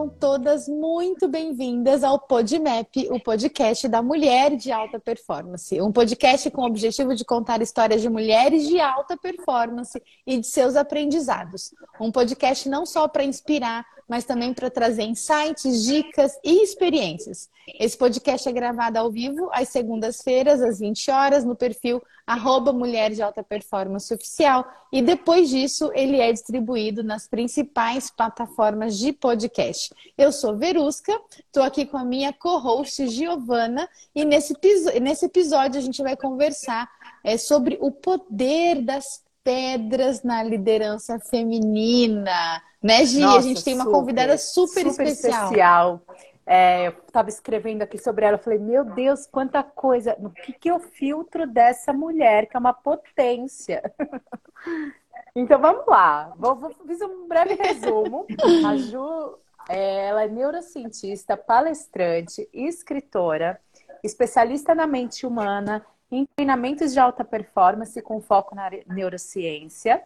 Sejam 0.00 0.08
todas 0.08 0.66
muito 0.66 1.28
bem-vindas 1.28 2.02
ao 2.02 2.18
PodMap, 2.18 2.88
o 3.10 3.20
podcast 3.20 3.86
da 3.86 4.00
mulher 4.00 4.56
de 4.56 4.72
alta 4.72 4.98
performance. 4.98 5.78
Um 5.78 5.92
podcast 5.92 6.50
com 6.50 6.62
o 6.62 6.66
objetivo 6.66 7.14
de 7.14 7.22
contar 7.22 7.60
histórias 7.60 8.00
de 8.00 8.08
mulheres 8.08 8.66
de 8.66 8.80
alta 8.80 9.14
performance 9.14 10.02
e 10.26 10.38
de 10.38 10.46
seus 10.46 10.74
aprendizados. 10.74 11.74
Um 12.00 12.10
podcast 12.10 12.66
não 12.66 12.86
só 12.86 13.06
para 13.08 13.24
inspirar, 13.24 13.84
mas 14.10 14.24
também 14.24 14.52
para 14.52 14.68
trazer 14.68 15.04
insights, 15.04 15.84
dicas 15.84 16.36
e 16.42 16.64
experiências. 16.64 17.48
Esse 17.78 17.96
podcast 17.96 18.48
é 18.48 18.52
gravado 18.52 18.98
ao 18.98 19.08
vivo 19.08 19.48
às 19.52 19.68
segundas-feiras, 19.68 20.60
às 20.60 20.80
20 20.80 21.12
horas, 21.12 21.44
no 21.44 21.54
perfil 21.54 22.02
arroba 22.26 22.72
Mulher 22.72 23.12
de 23.12 23.22
Alta 23.22 23.44
Performance 23.44 24.12
Oficial. 24.12 24.66
E 24.92 25.00
depois 25.00 25.48
disso, 25.48 25.92
ele 25.94 26.20
é 26.20 26.32
distribuído 26.32 27.04
nas 27.04 27.28
principais 27.28 28.10
plataformas 28.10 28.98
de 28.98 29.12
podcast. 29.12 29.94
Eu 30.18 30.32
sou 30.32 30.56
Verusca, 30.56 31.16
estou 31.46 31.62
aqui 31.62 31.86
com 31.86 31.96
a 31.96 32.04
minha 32.04 32.32
co-host 32.32 33.06
Giovana, 33.06 33.88
e 34.12 34.24
nesse, 34.24 34.56
nesse 35.00 35.26
episódio 35.26 35.78
a 35.78 35.82
gente 35.82 36.02
vai 36.02 36.16
conversar 36.16 36.90
é, 37.22 37.38
sobre 37.38 37.78
o 37.80 37.92
poder 37.92 38.82
das 38.82 39.22
pedras 39.42 40.22
na 40.22 40.42
liderança 40.42 41.18
feminina. 41.18 42.62
Né, 42.82 43.04
Gi? 43.04 43.20
Nossa, 43.20 43.38
a 43.38 43.42
gente 43.42 43.64
tem 43.64 43.74
uma 43.74 43.84
super, 43.84 43.96
convidada 43.96 44.38
super, 44.38 44.90
super 44.90 45.06
especial. 45.06 45.44
especial. 45.44 46.02
É, 46.46 46.88
eu 46.88 46.94
estava 47.06 47.28
escrevendo 47.28 47.82
aqui 47.82 47.96
sobre 47.96 48.24
ela, 48.24 48.34
eu 48.36 48.42
falei, 48.42 48.58
meu 48.58 48.84
Deus, 48.84 49.26
quanta 49.26 49.62
coisa. 49.62 50.16
No 50.18 50.30
que, 50.30 50.52
que 50.52 50.70
eu 50.70 50.80
filtro 50.80 51.46
dessa 51.46 51.92
mulher, 51.92 52.46
que 52.46 52.56
é 52.56 52.60
uma 52.60 52.72
potência. 52.72 53.82
então 55.36 55.60
vamos 55.60 55.86
lá. 55.86 56.32
Vou, 56.36 56.56
vou 56.56 56.74
fiz 56.86 57.00
um 57.02 57.28
breve 57.28 57.54
resumo. 57.54 58.26
A 58.66 58.76
Ju, 58.76 59.38
é, 59.68 60.08
ela 60.08 60.24
é 60.24 60.28
neurocientista, 60.28 61.36
palestrante, 61.36 62.48
escritora, 62.52 63.60
especialista 64.02 64.74
na 64.74 64.86
mente 64.86 65.24
humana, 65.24 65.86
em 66.10 66.26
treinamentos 66.36 66.92
de 66.92 66.98
alta 66.98 67.24
performance 67.24 68.00
com 68.02 68.20
foco 68.20 68.54
na 68.54 68.70
neurociência. 68.86 70.02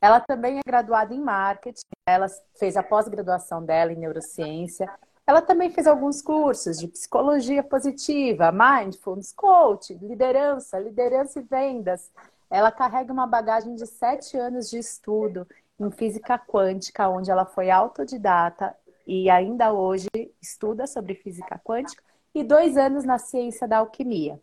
Ela 0.00 0.20
também 0.20 0.58
é 0.58 0.62
graduada 0.64 1.14
em 1.14 1.20
marketing, 1.20 1.82
ela 2.06 2.26
fez 2.58 2.76
a 2.76 2.82
pós-graduação 2.82 3.64
dela 3.64 3.92
em 3.92 3.96
neurociência. 3.96 4.88
Ela 5.26 5.40
também 5.40 5.70
fez 5.70 5.86
alguns 5.86 6.20
cursos 6.20 6.78
de 6.78 6.88
psicologia 6.88 7.62
positiva, 7.62 8.52
mindfulness, 8.52 9.32
coach, 9.32 9.94
liderança, 9.94 10.78
liderança 10.78 11.38
e 11.38 11.42
vendas. 11.42 12.10
Ela 12.50 12.72
carrega 12.72 13.12
uma 13.12 13.26
bagagem 13.26 13.74
de 13.76 13.86
sete 13.86 14.36
anos 14.36 14.68
de 14.68 14.78
estudo 14.78 15.46
em 15.78 15.90
física 15.90 16.38
quântica, 16.38 17.08
onde 17.08 17.30
ela 17.30 17.46
foi 17.46 17.70
autodidata 17.70 18.76
e 19.06 19.30
ainda 19.30 19.72
hoje 19.72 20.08
estuda 20.40 20.86
sobre 20.86 21.14
física 21.14 21.60
quântica, 21.64 22.02
e 22.34 22.42
dois 22.42 22.76
anos 22.76 23.04
na 23.04 23.18
ciência 23.18 23.66
da 23.68 23.78
alquimia. 23.78 24.40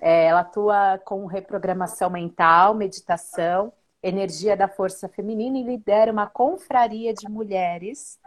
É, 0.00 0.26
ela 0.26 0.40
atua 0.40 0.98
com 1.04 1.26
reprogramação 1.26 2.10
mental, 2.10 2.74
meditação 2.74 3.72
energia 4.04 4.54
da 4.54 4.68
força 4.68 5.08
feminina 5.08 5.58
e 5.58 5.62
lidera 5.62 6.12
uma 6.12 6.26
confraria 6.26 7.14
de 7.14 7.26
mulheres. 7.28 8.20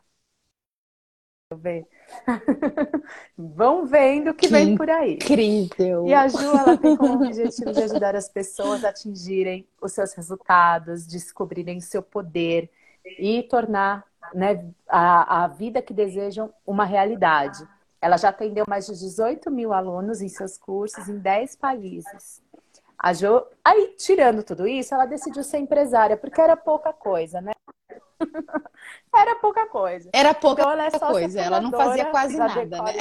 Ver. 1.56 1.88
Vão 3.38 3.86
vendo 3.86 4.32
o 4.32 4.34
que, 4.34 4.48
que, 4.48 4.52
vem 4.52 4.76
por 4.76 4.90
aí. 4.90 5.14
Incrível! 5.14 6.06
E 6.06 6.14
a 6.14 6.28
Ju 6.28 6.58
ela 6.58 6.76
tem 6.76 6.98
como 6.98 7.24
objetivo 7.24 7.72
de 7.72 7.84
ajudar 7.84 8.16
as 8.16 8.28
pessoas 8.28 8.84
a 8.84 8.90
atingirem 8.90 9.66
os 9.82 9.94
seus 9.94 10.14
resultados, 10.14 11.06
descobrirem 11.06 11.80
seu 11.80 12.02
poder 12.02 12.70
e 13.18 13.44
tornar 13.44 14.04
né, 14.34 14.66
a, 14.90 15.44
a 15.44 15.48
vida 15.48 15.82
que 15.82 15.94
desejam 15.94 16.52
uma 16.66 16.84
realidade. 16.84 17.66
Ela 18.02 18.18
já 18.18 18.30
atendeu 18.30 18.66
mais 18.68 18.86
de 18.86 18.94
18 18.94 19.50
mil 19.50 19.74
alunos 19.74 20.22
em 20.22 20.30
seus 20.30 20.58
cursos 20.58 21.08
em 21.10 21.18
10 21.18 21.56
países. 21.56 22.42
A 22.98 23.14
Jo, 23.14 23.46
aí 23.64 23.96
tirando 23.98 24.44
tudo 24.44 24.68
isso, 24.68 24.94
ela 24.94 25.06
decidiu 25.06 25.44
ser 25.44 25.60
empresária, 25.60 26.18
porque 26.18 26.42
era 26.42 26.58
pouca 26.58 26.92
coisa, 26.92 27.40
né? 27.42 27.52
era 29.16 29.36
pouca 29.36 29.68
coisa. 29.68 30.10
Era 30.14 30.34
pouca 30.34 30.62
então, 30.62 30.72
ela 30.72 30.86
é 30.88 31.00
coisa, 31.00 31.42
ela 31.42 31.62
não 31.62 31.72
fazia 31.72 32.06
quase 32.06 32.38
nada, 32.38 32.82
né? 32.82 32.94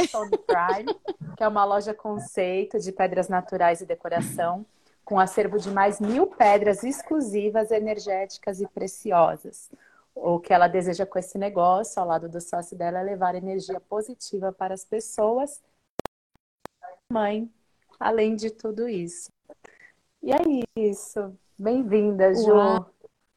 Prime, 0.47 0.95
que 1.37 1.43
é 1.43 1.49
uma 1.49 1.65
loja 1.65 1.95
conceito 1.95 2.79
de 2.79 2.93
pedras 2.93 3.29
naturais 3.29 3.81
e 3.81 3.87
decoração, 3.87 4.67
com 5.05 5.19
acervo 5.19 5.59
de 5.59 5.71
mais 5.71 5.99
mil 5.99 6.27
pedras 6.27 6.83
exclusivas, 6.83 7.71
energéticas 7.71 8.61
e 8.61 8.67
preciosas. 8.67 9.71
O 10.19 10.41
que 10.41 10.51
ela 10.51 10.67
deseja 10.67 11.05
com 11.05 11.19
esse 11.19 11.37
negócio, 11.37 12.01
ao 12.01 12.09
lado 12.09 12.27
do 12.27 12.41
sócio 12.41 12.77
dela, 12.77 13.01
é 13.01 13.03
levar 13.03 13.35
energia 13.35 13.79
positiva 13.79 14.51
para 14.51 14.73
as 14.73 14.83
pessoas. 14.83 15.63
Mãe, 17.13 17.51
além 18.01 18.35
de 18.35 18.51
tudo 18.51 18.89
isso. 18.89 19.31
E 20.23 20.33
é 20.33 20.39
isso. 20.75 21.39
Bem-vinda, 21.59 22.35
Ju. 22.35 22.55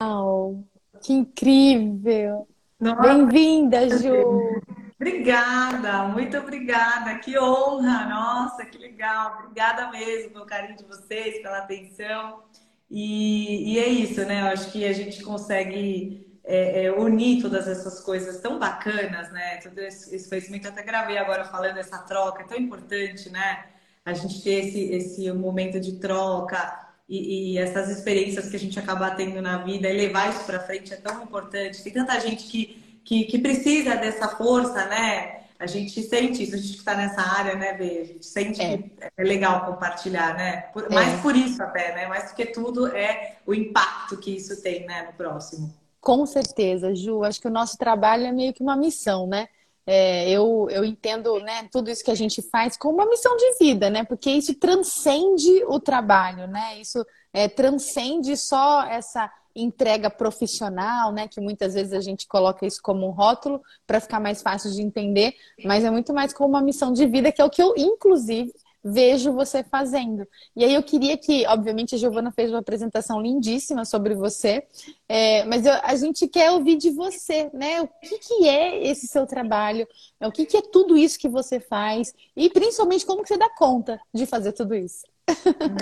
Uau, 0.01 0.63
que 1.01 1.11
incrível! 1.11 2.47
Bem-vinda, 2.79 3.89
Ju! 3.97 4.61
Obrigada, 4.95 6.07
muito 6.07 6.37
obrigada, 6.37 7.19
que 7.19 7.37
honra, 7.37 8.05
nossa, 8.05 8.65
que 8.65 8.77
legal, 8.77 9.39
obrigada 9.39 9.91
mesmo 9.91 10.31
pelo 10.31 10.45
carinho 10.45 10.77
de 10.77 10.85
vocês, 10.85 11.41
pela 11.41 11.59
atenção. 11.59 12.43
E, 12.89 13.73
e 13.73 13.79
é 13.79 13.87
isso, 13.87 14.25
né? 14.25 14.41
Eu 14.41 14.47
acho 14.47 14.71
que 14.71 14.85
a 14.85 14.93
gente 14.93 15.21
consegue 15.23 16.28
é, 16.43 16.85
é, 16.85 16.91
unir 16.91 17.41
todas 17.41 17.67
essas 17.67 17.99
coisas 17.99 18.39
tão 18.41 18.57
bacanas, 18.59 19.31
né? 19.31 19.57
Todo 19.57 19.79
esse, 19.79 20.15
esse 20.15 20.27
conhecimento, 20.29 20.67
até 20.67 20.83
gravei 20.83 21.17
agora 21.17 21.45
falando 21.45 21.77
essa 21.77 21.97
troca, 21.99 22.43
é 22.43 22.45
tão 22.45 22.57
importante, 22.57 23.29
né? 23.29 23.65
a 24.09 24.13
gente 24.13 24.41
ter 24.41 24.65
esse, 24.65 24.79
esse 24.91 25.31
momento 25.31 25.79
de 25.79 25.93
troca 25.93 26.87
e, 27.07 27.53
e, 27.53 27.57
essas 27.57 27.89
experiências 27.89 28.49
que 28.49 28.55
a 28.55 28.59
gente 28.59 28.77
acaba 28.79 29.11
tendo 29.11 29.41
na 29.41 29.57
vida 29.59 29.89
e 29.89 29.97
levar 29.97 30.29
isso 30.29 30.43
para 30.45 30.59
frente 30.59 30.93
é 30.93 30.97
tão 30.97 31.23
importante. 31.23 31.81
Tem 31.81 31.91
tanta 31.93 32.19
gente 32.19 32.43
que, 32.45 33.01
que, 33.03 33.23
que, 33.23 33.39
precisa 33.39 33.95
dessa 33.95 34.27
força, 34.29 34.85
né? 34.85 35.39
A 35.57 35.65
gente 35.65 36.01
sente 36.03 36.43
isso, 36.43 36.55
a 36.55 36.57
gente 36.57 36.73
que 36.73 36.79
está 36.79 36.95
nessa 36.95 37.21
área, 37.21 37.55
né, 37.55 37.73
Bê? 37.73 38.01
A 38.01 38.05
gente 38.05 38.25
sente 38.25 38.61
é. 38.61 38.77
que 38.77 38.91
é 39.17 39.23
legal 39.23 39.65
compartilhar, 39.65 40.35
né? 40.35 40.61
Por, 40.73 40.85
é. 40.85 40.89
Mais 40.89 41.19
por 41.19 41.35
isso 41.35 41.61
até, 41.63 41.95
né? 41.95 42.07
Mais 42.07 42.29
do 42.29 42.35
que 42.35 42.45
tudo 42.45 42.87
é 42.95 43.37
o 43.45 43.53
impacto 43.53 44.17
que 44.17 44.35
isso 44.35 44.61
tem, 44.61 44.85
né, 44.85 45.07
no 45.07 45.13
próximo. 45.13 45.73
Com 46.01 46.25
certeza, 46.25 46.95
Ju. 46.95 47.23
Acho 47.23 47.41
que 47.41 47.47
o 47.47 47.51
nosso 47.51 47.77
trabalho 47.77 48.25
é 48.25 48.31
meio 48.31 48.53
que 48.53 48.63
uma 48.63 48.75
missão, 48.75 49.27
né? 49.27 49.47
É, 49.85 50.29
eu, 50.29 50.67
eu 50.69 50.85
entendo 50.85 51.39
né, 51.39 51.67
tudo 51.71 51.89
isso 51.89 52.03
que 52.03 52.11
a 52.11 52.15
gente 52.15 52.43
faz 52.43 52.77
como 52.77 52.95
uma 52.95 53.07
missão 53.07 53.35
de 53.35 53.57
vida, 53.59 53.89
né? 53.89 54.03
Porque 54.03 54.29
isso 54.29 54.53
transcende 54.53 55.63
o 55.67 55.79
trabalho, 55.79 56.47
né? 56.47 56.79
Isso 56.79 57.03
é, 57.33 57.47
transcende 57.47 58.37
só 58.37 58.83
essa 58.83 59.31
entrega 59.55 60.09
profissional, 60.09 61.11
né? 61.11 61.27
Que 61.27 61.41
muitas 61.41 61.73
vezes 61.73 61.93
a 61.93 62.01
gente 62.01 62.27
coloca 62.27 62.65
isso 62.65 62.79
como 62.81 63.07
um 63.07 63.11
rótulo 63.11 63.61
para 63.87 63.99
ficar 63.99 64.19
mais 64.19 64.41
fácil 64.41 64.71
de 64.71 64.81
entender, 64.81 65.33
mas 65.65 65.83
é 65.83 65.89
muito 65.89 66.13
mais 66.13 66.33
como 66.33 66.49
uma 66.49 66.61
missão 66.61 66.93
de 66.93 67.05
vida, 67.07 67.31
que 67.31 67.41
é 67.41 67.45
o 67.45 67.49
que 67.49 67.61
eu, 67.61 67.73
inclusive, 67.75 68.53
vejo 68.83 69.33
você 69.33 69.63
fazendo. 69.63 70.27
E 70.55 70.63
aí 70.63 70.73
eu 70.73 70.83
queria 70.83 71.17
que, 71.17 71.45
obviamente, 71.47 71.95
a 71.95 71.97
Giovana 71.97 72.31
fez 72.31 72.49
uma 72.49 72.59
apresentação 72.59 73.21
lindíssima 73.21 73.85
sobre 73.85 74.15
você, 74.15 74.65
é, 75.07 75.43
mas 75.45 75.65
eu, 75.65 75.73
a 75.83 75.95
gente 75.95 76.27
quer 76.27 76.51
ouvir 76.51 76.77
de 76.77 76.91
você, 76.91 77.49
né? 77.53 77.81
O 77.81 77.87
que, 77.87 78.19
que 78.19 78.47
é 78.47 78.87
esse 78.87 79.07
seu 79.07 79.25
trabalho? 79.25 79.87
O 80.21 80.31
que, 80.31 80.45
que 80.45 80.57
é 80.57 80.61
tudo 80.61 80.97
isso 80.97 81.19
que 81.19 81.29
você 81.29 81.59
faz? 81.59 82.13
E 82.35 82.49
principalmente 82.49 83.05
como 83.05 83.21
que 83.23 83.29
você 83.29 83.37
dá 83.37 83.49
conta 83.49 83.99
de 84.13 84.25
fazer 84.25 84.53
tudo 84.53 84.75
isso? 84.75 85.03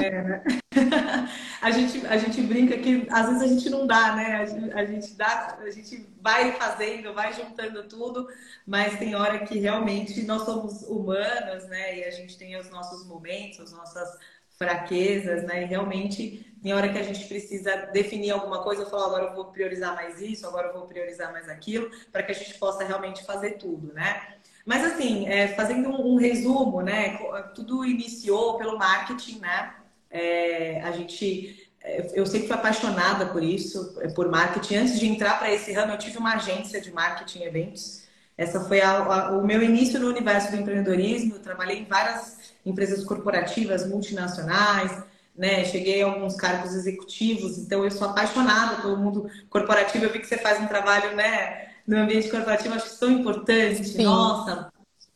É, 0.02 0.42
a, 1.62 1.72
gente, 1.72 2.06
a 2.06 2.18
gente 2.18 2.42
brinca 2.42 2.78
que 2.78 3.08
às 3.10 3.28
vezes 3.28 3.42
a 3.42 3.48
gente 3.48 3.70
não 3.70 3.88
dá, 3.88 4.16
né? 4.16 4.36
A 4.36 4.46
gente, 4.46 4.72
a 4.74 4.86
gente, 4.86 5.14
dá, 5.16 5.58
a 5.62 5.70
gente 5.70 6.08
vai 6.22 6.52
fazendo, 6.54 7.14
vai 7.14 7.34
juntando 7.34 7.84
tudo, 7.84 8.28
mas 8.66 8.98
tem 8.98 9.16
hora 9.16 9.46
que 9.46 9.60
realmente 9.60 10.24
nós 10.24 10.44
somos 10.44 10.84
humanos, 10.84 11.66
né? 11.68 12.00
E 12.00 12.04
a 12.04 12.12
gente 12.12 12.38
tem 12.38 12.58
os 12.58 12.70
nossos 12.70 13.06
momentos, 13.08 13.60
as 13.60 13.72
nossas 13.72 14.18
fraquezas, 14.58 15.44
né? 15.44 15.64
E 15.64 15.66
realmente 15.66 16.46
tem 16.62 16.74
hora 16.74 16.92
que 16.92 16.98
a 16.98 17.04
gente 17.04 17.26
precisa 17.28 17.76
definir 17.94 18.32
alguma 18.32 18.64
coisa, 18.64 18.82
eu 18.82 18.90
falo, 18.90 19.06
agora 19.06 19.26
eu 19.26 19.36
vou 19.36 19.46
priorizar 19.46 19.96
mais 19.96 20.20
isso, 20.20 20.46
agora 20.48 20.70
eu 20.70 20.74
vou 20.74 20.88
priorizar 20.88 21.32
mais 21.32 21.48
aquilo, 21.48 21.90
para 22.12 22.24
que 22.24 22.32
a 22.32 22.36
gente 22.36 22.56
possa 22.56 22.84
realmente 22.84 23.24
fazer 23.24 23.52
tudo, 23.52 23.94
né? 23.94 24.37
Mas 24.68 24.84
assim, 24.84 25.26
é, 25.30 25.48
fazendo 25.48 25.88
um, 25.88 26.16
um, 26.16 26.16
resumo, 26.18 26.82
né? 26.82 27.18
Tudo 27.56 27.86
iniciou 27.86 28.58
pelo 28.58 28.78
marketing, 28.78 29.40
né? 29.40 29.74
É, 30.12 30.82
a 30.82 30.92
gente, 30.92 31.70
é, 31.82 32.12
eu 32.14 32.26
sempre 32.26 32.48
fui 32.48 32.56
apaixonada 32.58 33.28
por 33.28 33.42
isso, 33.42 33.98
é, 34.02 34.10
por 34.10 34.30
marketing. 34.30 34.76
Antes 34.76 35.00
de 35.00 35.08
entrar 35.08 35.40
para 35.40 35.54
esse 35.54 35.72
ramo, 35.72 35.94
eu 35.94 35.98
tive 35.98 36.18
uma 36.18 36.34
agência 36.34 36.82
de 36.82 36.92
marketing 36.92 37.44
eventos. 37.44 38.04
Essa 38.38 38.60
foi 38.60 38.82
a, 38.82 38.98
a, 38.98 39.38
o 39.38 39.48
meu 39.48 39.64
início 39.64 40.02
no 40.02 40.10
universo 40.10 40.52
do 40.52 40.58
empreendedorismo. 40.58 41.36
Eu 41.36 41.40
trabalhei 41.40 41.80
em 41.80 41.86
várias 41.86 42.38
empresas 42.66 43.06
corporativas, 43.06 43.88
multinacionais, 43.88 45.02
né? 45.34 45.64
Cheguei 45.64 46.04
a 46.04 46.08
alguns 46.08 46.36
cargos 46.36 46.76
executivos, 46.76 47.58
então 47.58 47.86
eu 47.86 47.92
sou 47.92 48.10
apaixonada 48.10 48.82
pelo 48.82 48.98
mundo 48.98 49.32
corporativo. 49.50 50.04
Eu 50.04 50.12
vi 50.12 50.20
que 50.20 50.28
você 50.28 50.38
faz 50.38 50.60
um 50.60 50.68
trabalho, 50.68 51.16
né? 51.16 51.67
No 51.88 51.98
ambiente 51.98 52.30
corporativo, 52.30 52.76
acho 52.76 52.90
que 52.92 53.00
tão 53.00 53.12
importante. 53.12 53.88
Sim. 53.88 54.04
Nossa, 54.04 54.72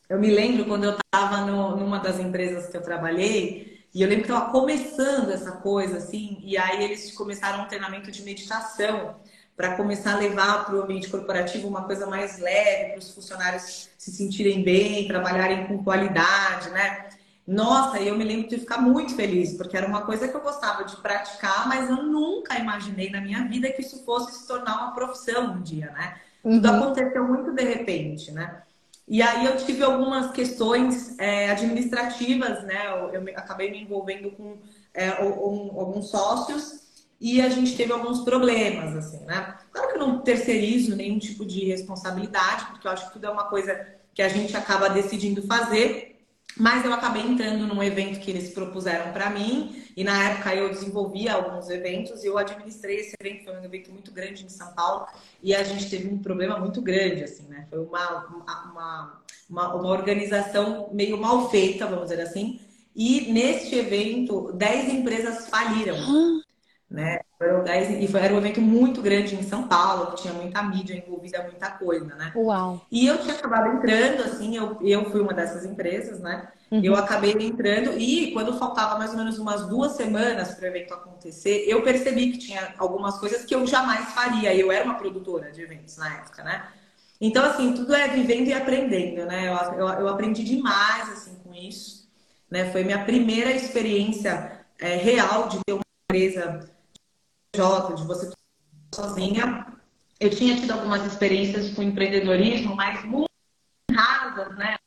eu 0.08 0.18
me 0.18 0.30
lembro 0.30 0.64
quando 0.64 0.84
eu 0.84 0.96
estava 0.96 1.44
numa 1.44 1.98
das 1.98 2.18
empresas 2.18 2.68
que 2.68 2.76
eu 2.76 2.82
trabalhei, 2.82 3.84
e 3.94 4.00
eu 4.00 4.08
lembro 4.08 4.24
que 4.24 4.32
estava 4.32 4.50
começando 4.50 5.30
essa 5.30 5.52
coisa, 5.52 5.98
assim, 5.98 6.40
e 6.42 6.56
aí 6.56 6.82
eles 6.82 7.12
começaram 7.12 7.62
um 7.62 7.68
treinamento 7.68 8.10
de 8.10 8.22
meditação 8.22 9.16
para 9.54 9.76
começar 9.76 10.14
a 10.14 10.18
levar 10.18 10.64
para 10.64 10.74
o 10.76 10.82
ambiente 10.82 11.10
corporativo 11.10 11.68
uma 11.68 11.84
coisa 11.84 12.06
mais 12.06 12.38
leve, 12.38 12.92
para 12.92 12.98
os 12.98 13.10
funcionários 13.10 13.90
se 13.98 14.10
sentirem 14.10 14.64
bem, 14.64 15.06
trabalharem 15.06 15.66
com 15.66 15.84
qualidade, 15.84 16.70
né? 16.70 17.10
Nossa, 17.46 18.00
eu 18.00 18.16
me 18.16 18.24
lembro 18.24 18.48
de 18.48 18.58
ficar 18.58 18.78
muito 18.78 19.14
feliz, 19.14 19.54
porque 19.54 19.76
era 19.76 19.86
uma 19.86 20.02
coisa 20.02 20.26
que 20.26 20.34
eu 20.34 20.40
gostava 20.40 20.84
de 20.84 20.96
praticar, 20.96 21.68
mas 21.68 21.90
eu 21.90 21.96
nunca 21.96 22.58
imaginei 22.58 23.10
na 23.10 23.20
minha 23.20 23.46
vida 23.46 23.70
que 23.70 23.82
isso 23.82 24.02
fosse 24.04 24.32
se 24.32 24.46
tornar 24.46 24.78
uma 24.78 24.94
profissão 24.94 25.52
um 25.52 25.60
dia, 25.60 25.90
né? 25.90 26.18
Uhum. 26.44 26.54
Tudo 26.54 26.68
aconteceu 26.68 27.24
muito 27.26 27.52
de 27.52 27.62
repente, 27.62 28.32
né? 28.32 28.62
E 29.06 29.20
aí 29.20 29.46
eu 29.46 29.56
tive 29.56 29.82
algumas 29.82 30.30
questões 30.30 31.18
é, 31.18 31.50
administrativas, 31.50 32.62
né? 32.64 32.86
Eu, 32.88 33.20
eu, 33.20 33.22
acabei 33.36 33.70
me 33.70 33.82
envolvendo 33.82 34.30
com 34.30 34.56
é, 34.94 35.22
um, 35.22 35.78
alguns 35.78 36.10
sócios 36.10 36.82
e 37.20 37.40
a 37.40 37.48
gente 37.48 37.76
teve 37.76 37.92
alguns 37.92 38.20
problemas, 38.20 38.96
assim, 38.96 39.24
né? 39.24 39.56
Claro 39.70 39.88
que 39.88 39.94
eu 39.94 40.06
não 40.06 40.20
terceirizo 40.20 40.96
nenhum 40.96 41.18
tipo 41.18 41.44
de 41.44 41.66
responsabilidade, 41.66 42.66
porque 42.66 42.86
eu 42.86 42.90
acho 42.90 43.06
que 43.06 43.12
tudo 43.12 43.26
é 43.26 43.30
uma 43.30 43.44
coisa 43.44 43.86
que 44.14 44.22
a 44.22 44.28
gente 44.28 44.56
acaba 44.56 44.88
decidindo 44.88 45.42
fazer, 45.42 46.11
mas 46.62 46.84
eu 46.84 46.92
acabei 46.92 47.22
entrando 47.22 47.66
num 47.66 47.82
evento 47.82 48.20
que 48.20 48.30
eles 48.30 48.50
propuseram 48.50 49.12
para 49.12 49.28
mim, 49.30 49.82
e 49.96 50.04
na 50.04 50.30
época 50.30 50.54
eu 50.54 50.70
desenvolvia 50.70 51.32
alguns 51.34 51.68
eventos 51.68 52.22
e 52.22 52.28
eu 52.28 52.38
administrei 52.38 53.00
esse 53.00 53.16
evento, 53.20 53.42
foi 53.42 53.58
um 53.58 53.64
evento 53.64 53.90
muito 53.90 54.12
grande 54.12 54.44
em 54.44 54.48
São 54.48 54.72
Paulo, 54.72 55.08
e 55.42 55.56
a 55.56 55.64
gente 55.64 55.90
teve 55.90 56.06
um 56.06 56.18
problema 56.18 56.56
muito 56.60 56.80
grande, 56.80 57.24
assim, 57.24 57.48
né? 57.48 57.66
Foi 57.68 57.80
uma, 57.80 58.26
uma, 58.26 59.22
uma, 59.50 59.74
uma 59.74 59.88
organização 59.88 60.88
meio 60.92 61.18
mal 61.18 61.50
feita, 61.50 61.84
vamos 61.84 62.10
dizer 62.10 62.22
assim, 62.22 62.60
e 62.94 63.32
neste 63.32 63.74
evento, 63.74 64.52
10 64.52 64.94
empresas 64.94 65.48
faliram. 65.48 65.96
Né? 66.92 67.20
E 67.44 68.16
era 68.16 68.34
um 68.34 68.38
evento 68.38 68.60
muito 68.60 69.02
grande 69.02 69.34
em 69.34 69.42
São 69.42 69.66
Paulo, 69.66 70.12
que 70.12 70.22
tinha 70.22 70.34
muita 70.34 70.62
mídia 70.62 70.94
envolvida, 70.94 71.42
muita 71.42 71.70
coisa, 71.70 72.14
né? 72.14 72.32
Uau! 72.34 72.86
E 72.90 73.06
eu 73.06 73.18
tinha 73.18 73.34
acabado 73.34 73.76
entrando, 73.76 74.22
assim, 74.22 74.56
eu, 74.56 74.78
eu 74.80 75.10
fui 75.10 75.20
uma 75.20 75.32
dessas 75.32 75.64
empresas, 75.64 76.20
né? 76.20 76.48
Uhum. 76.70 76.80
Eu 76.82 76.94
acabei 76.96 77.32
entrando 77.32 77.98
e 77.98 78.32
quando 78.32 78.58
faltava 78.58 78.98
mais 78.98 79.10
ou 79.10 79.18
menos 79.18 79.38
umas 79.38 79.66
duas 79.66 79.92
semanas 79.92 80.54
para 80.54 80.64
o 80.64 80.68
evento 80.68 80.94
acontecer, 80.94 81.64
eu 81.66 81.82
percebi 81.82 82.32
que 82.32 82.38
tinha 82.38 82.74
algumas 82.78 83.18
coisas 83.18 83.44
que 83.44 83.54
eu 83.54 83.66
jamais 83.66 84.10
faria. 84.12 84.54
Eu 84.54 84.72
era 84.72 84.84
uma 84.84 84.94
produtora 84.94 85.52
de 85.52 85.60
eventos 85.60 85.96
na 85.98 86.14
época, 86.14 86.42
né? 86.42 86.64
Então, 87.20 87.44
assim, 87.44 87.72
tudo 87.74 87.94
é 87.94 88.08
vivendo 88.08 88.48
e 88.48 88.52
aprendendo, 88.52 89.26
né? 89.26 89.48
Eu, 89.48 89.78
eu, 89.78 89.86
eu 89.86 90.08
aprendi 90.08 90.42
demais, 90.42 91.08
assim, 91.10 91.36
com 91.44 91.54
isso. 91.54 92.08
Né? 92.50 92.70
Foi 92.72 92.82
minha 92.84 93.04
primeira 93.04 93.52
experiência 93.52 94.60
é, 94.78 94.96
real 94.96 95.48
de 95.48 95.58
ter 95.64 95.72
uma 95.72 95.82
empresa 96.10 96.71
De 97.54 98.04
você 98.06 98.32
sozinha. 98.94 99.66
Eu 100.18 100.30
tinha 100.30 100.56
tido 100.56 100.70
algumas 100.70 101.04
experiências 101.04 101.74
com 101.74 101.82
empreendedorismo, 101.82 102.74
mas 102.74 103.04
muito 103.04 103.28
rasas, 103.94 104.56
né? 104.56 104.78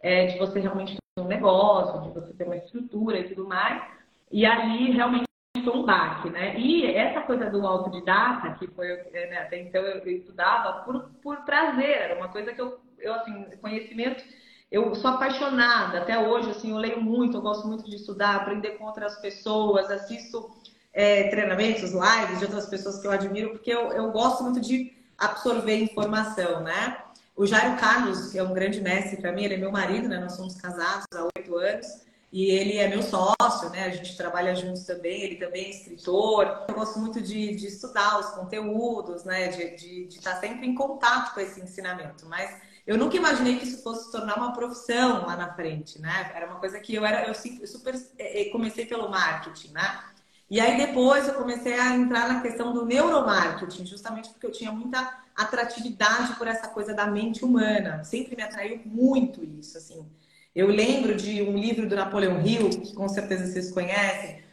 É, 0.00 0.28
de 0.28 0.38
você 0.38 0.58
realmente 0.58 0.96
ter 0.96 1.20
um 1.20 1.26
negócio, 1.26 2.00
de 2.00 2.18
você 2.18 2.32
ter 2.32 2.44
uma 2.44 2.56
estrutura 2.56 3.18
e 3.18 3.28
tudo 3.28 3.46
mais. 3.46 3.84
E 4.32 4.46
ali 4.46 4.92
realmente 4.92 5.24
foi 5.62 5.76
um 5.76 5.84
baque, 5.84 6.30
né? 6.30 6.58
E 6.58 6.86
essa 6.86 7.20
coisa 7.20 7.50
do 7.50 7.66
autodidata, 7.66 8.54
que 8.54 8.66
foi, 8.68 8.88
né, 9.12 9.36
até 9.42 9.60
então 9.60 9.82
eu 9.82 10.02
estudava 10.16 10.82
por, 10.84 11.10
por 11.22 11.36
prazer, 11.44 11.90
era 11.90 12.16
uma 12.16 12.28
coisa 12.28 12.54
que 12.54 12.60
eu, 12.62 12.80
eu, 12.98 13.12
assim, 13.12 13.44
conhecimento, 13.60 14.24
eu 14.72 14.94
sou 14.94 15.10
apaixonada, 15.10 15.98
até 16.00 16.18
hoje, 16.18 16.50
assim, 16.50 16.70
eu 16.70 16.78
leio 16.78 17.02
muito, 17.02 17.36
eu 17.36 17.42
gosto 17.42 17.68
muito 17.68 17.84
de 17.84 17.96
estudar, 17.96 18.36
aprender 18.36 18.78
com 18.78 18.84
outras 18.84 19.20
pessoas, 19.20 19.90
assisto 19.90 20.50
é, 20.94 21.28
treinamentos, 21.28 21.90
lives 21.90 22.38
de 22.38 22.44
outras 22.44 22.66
pessoas 22.66 23.00
que 23.00 23.06
eu 23.06 23.10
admiro, 23.10 23.50
porque 23.50 23.70
eu, 23.70 23.92
eu 23.92 24.12
gosto 24.12 24.44
muito 24.44 24.60
de 24.60 24.96
absorver 25.18 25.76
informação, 25.76 26.60
né? 26.62 26.98
O 27.36 27.44
Jairo 27.46 27.76
Carlos, 27.76 28.30
que 28.30 28.38
é 28.38 28.42
um 28.44 28.54
grande 28.54 28.80
mestre 28.80 29.16
para 29.16 29.32
mim, 29.32 29.44
ele 29.44 29.54
é 29.54 29.58
meu 29.58 29.72
marido, 29.72 30.08
né? 30.08 30.20
Nós 30.20 30.34
somos 30.34 30.54
casados 30.54 31.04
há 31.12 31.28
oito 31.36 31.56
anos 31.56 32.04
e 32.32 32.46
ele 32.46 32.78
é 32.78 32.86
meu 32.86 33.02
sócio, 33.02 33.70
né? 33.70 33.86
A 33.86 33.90
gente 33.90 34.16
trabalha 34.16 34.54
juntos 34.54 34.84
também, 34.84 35.22
ele 35.22 35.36
também 35.36 35.64
é 35.64 35.70
escritor. 35.70 36.64
Eu 36.68 36.74
gosto 36.76 37.00
muito 37.00 37.20
de, 37.20 37.56
de 37.56 37.66
estudar 37.66 38.20
os 38.20 38.26
conteúdos, 38.26 39.24
né? 39.24 39.48
De, 39.48 39.76
de, 39.76 40.04
de 40.06 40.16
estar 40.16 40.36
sempre 40.36 40.64
em 40.66 40.76
contato 40.76 41.34
com 41.34 41.40
esse 41.40 41.60
ensinamento, 41.60 42.24
mas 42.28 42.56
eu 42.86 42.96
nunca 42.96 43.16
imaginei 43.16 43.58
que 43.58 43.64
isso 43.64 43.82
fosse 43.82 44.06
se 44.06 44.12
tornar 44.12 44.36
uma 44.36 44.52
profissão 44.52 45.26
lá 45.26 45.36
na 45.36 45.52
frente, 45.54 46.00
né? 46.00 46.30
Era 46.34 46.46
uma 46.46 46.60
coisa 46.60 46.78
que 46.78 46.94
eu 46.94 47.04
era, 47.04 47.26
eu 47.26 47.34
super 47.66 47.94
é, 48.18 48.42
é, 48.42 48.50
comecei 48.50 48.86
pelo 48.86 49.08
marketing, 49.08 49.72
né? 49.72 50.04
E 50.50 50.60
aí 50.60 50.76
depois 50.76 51.26
eu 51.26 51.34
comecei 51.34 51.78
a 51.78 51.96
entrar 51.96 52.28
na 52.28 52.40
questão 52.40 52.72
do 52.72 52.84
neuromarketing, 52.84 53.86
justamente 53.86 54.28
porque 54.28 54.46
eu 54.46 54.52
tinha 54.52 54.70
muita 54.70 55.24
atratividade 55.34 56.34
por 56.34 56.46
essa 56.46 56.68
coisa 56.68 56.92
da 56.92 57.06
mente 57.06 57.44
humana. 57.44 58.04
Sempre 58.04 58.36
me 58.36 58.42
atraiu 58.42 58.80
muito 58.84 59.42
isso, 59.44 59.78
assim. 59.78 60.06
Eu 60.54 60.68
lembro 60.68 61.16
de 61.16 61.42
um 61.42 61.56
livro 61.56 61.88
do 61.88 61.96
Napoleão 61.96 62.40
Hill, 62.40 62.70
que 62.70 62.94
com 62.94 63.08
certeza 63.08 63.46
vocês 63.46 63.72
conhecem. 63.72 64.44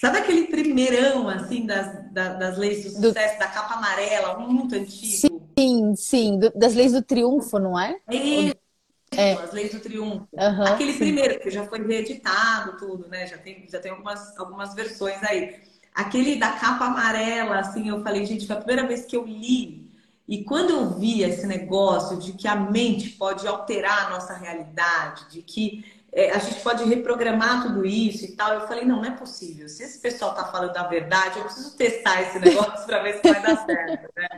Sabe 0.00 0.16
aquele 0.16 0.46
primeirão, 0.46 1.28
assim, 1.28 1.66
das, 1.66 2.10
das, 2.10 2.38
das 2.38 2.56
leis 2.56 2.84
do 2.84 2.90
sucesso, 2.90 3.34
do... 3.34 3.38
da 3.38 3.48
capa 3.48 3.74
amarela, 3.74 4.38
muito 4.38 4.74
antigo? 4.74 5.42
Sim, 5.58 5.94
sim, 5.94 6.38
do, 6.38 6.50
das 6.54 6.74
leis 6.74 6.92
do 6.92 7.02
triunfo, 7.02 7.58
não 7.58 7.78
é? 7.78 7.98
É, 8.08 8.54
é. 9.12 9.32
As 9.32 9.52
Leis 9.52 9.72
do 9.72 9.80
Triunfo. 9.80 10.28
Uhum, 10.32 10.62
Aquele 10.64 10.92
sim. 10.92 10.98
primeiro, 10.98 11.40
que 11.40 11.50
já 11.50 11.66
foi 11.66 11.84
reeditado, 11.84 12.76
tudo, 12.78 13.08
né? 13.08 13.26
Já 13.26 13.38
tem, 13.38 13.66
já 13.68 13.80
tem 13.80 13.90
algumas, 13.90 14.38
algumas 14.38 14.74
versões 14.74 15.22
aí. 15.24 15.56
Aquele 15.92 16.36
da 16.36 16.52
capa 16.52 16.86
amarela, 16.86 17.58
assim, 17.58 17.88
eu 17.88 18.02
falei, 18.02 18.24
gente, 18.24 18.46
foi 18.46 18.56
a 18.56 18.60
primeira 18.60 18.86
vez 18.86 19.04
que 19.04 19.16
eu 19.16 19.24
li. 19.24 19.90
E 20.28 20.44
quando 20.44 20.70
eu 20.70 20.90
vi 20.90 21.24
esse 21.24 21.44
negócio 21.44 22.16
de 22.18 22.34
que 22.34 22.46
a 22.46 22.54
mente 22.54 23.10
pode 23.10 23.46
alterar 23.48 24.06
a 24.06 24.10
nossa 24.10 24.32
realidade, 24.34 25.28
de 25.28 25.42
que 25.42 25.84
é, 26.12 26.30
a 26.30 26.38
gente 26.38 26.60
pode 26.60 26.84
reprogramar 26.84 27.62
tudo 27.62 27.84
isso 27.84 28.24
e 28.24 28.36
tal, 28.36 28.54
eu 28.54 28.68
falei, 28.68 28.84
não, 28.84 28.98
não 28.98 29.04
é 29.04 29.10
possível. 29.10 29.68
Se 29.68 29.82
esse 29.82 29.98
pessoal 29.98 30.32
tá 30.34 30.44
falando 30.44 30.76
a 30.76 30.84
verdade, 30.84 31.38
eu 31.38 31.44
preciso 31.44 31.76
testar 31.76 32.22
esse 32.22 32.38
negócio 32.38 32.86
para 32.86 33.02
ver 33.02 33.14
se 33.14 33.22
vai 33.22 33.42
dar 33.42 33.66
certo, 33.66 34.08
né? 34.16 34.28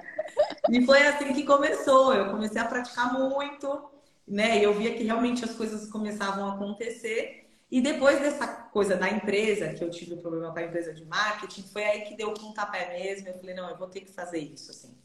E 0.70 0.86
foi 0.86 1.06
assim 1.06 1.34
que 1.34 1.44
começou. 1.44 2.14
Eu 2.14 2.30
comecei 2.30 2.60
a 2.60 2.64
praticar 2.64 3.12
muito 3.12 3.91
né? 4.32 4.58
E 4.58 4.62
eu 4.62 4.72
via 4.72 4.94
que 4.94 5.04
realmente 5.04 5.44
as 5.44 5.54
coisas 5.54 5.90
começavam 5.90 6.46
a 6.46 6.54
acontecer. 6.54 7.50
E 7.70 7.82
depois 7.82 8.18
dessa 8.18 8.46
coisa 8.46 8.96
da 8.96 9.10
empresa, 9.10 9.74
que 9.74 9.84
eu 9.84 9.90
tive 9.90 10.14
um 10.14 10.22
problema 10.22 10.50
com 10.52 10.58
a 10.58 10.62
empresa 10.62 10.94
de 10.94 11.04
marketing, 11.04 11.62
foi 11.64 11.84
aí 11.84 12.00
que 12.02 12.16
deu 12.16 12.30
o 12.30 12.34
pontapé 12.34 12.98
mesmo. 12.98 13.28
Eu 13.28 13.38
falei, 13.38 13.54
não, 13.54 13.68
eu 13.68 13.76
vou 13.76 13.88
ter 13.88 14.00
que 14.00 14.10
fazer 14.10 14.38
isso, 14.38 14.70
assim. 14.70 14.96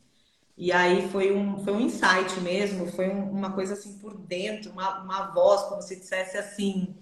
E 0.58 0.72
aí 0.72 1.10
foi 1.10 1.36
um, 1.36 1.58
foi 1.64 1.74
um 1.74 1.82
insight 1.82 2.40
mesmo, 2.42 2.88
foi 2.88 3.10
um, 3.10 3.30
uma 3.30 3.52
coisa 3.52 3.74
assim 3.74 4.00
por 4.00 4.18
dentro, 4.18 4.72
uma, 4.72 5.04
uma 5.04 5.32
voz, 5.32 5.64
como 5.64 5.82
se 5.82 5.98
dissesse 5.98 6.38
assim, 6.38 6.96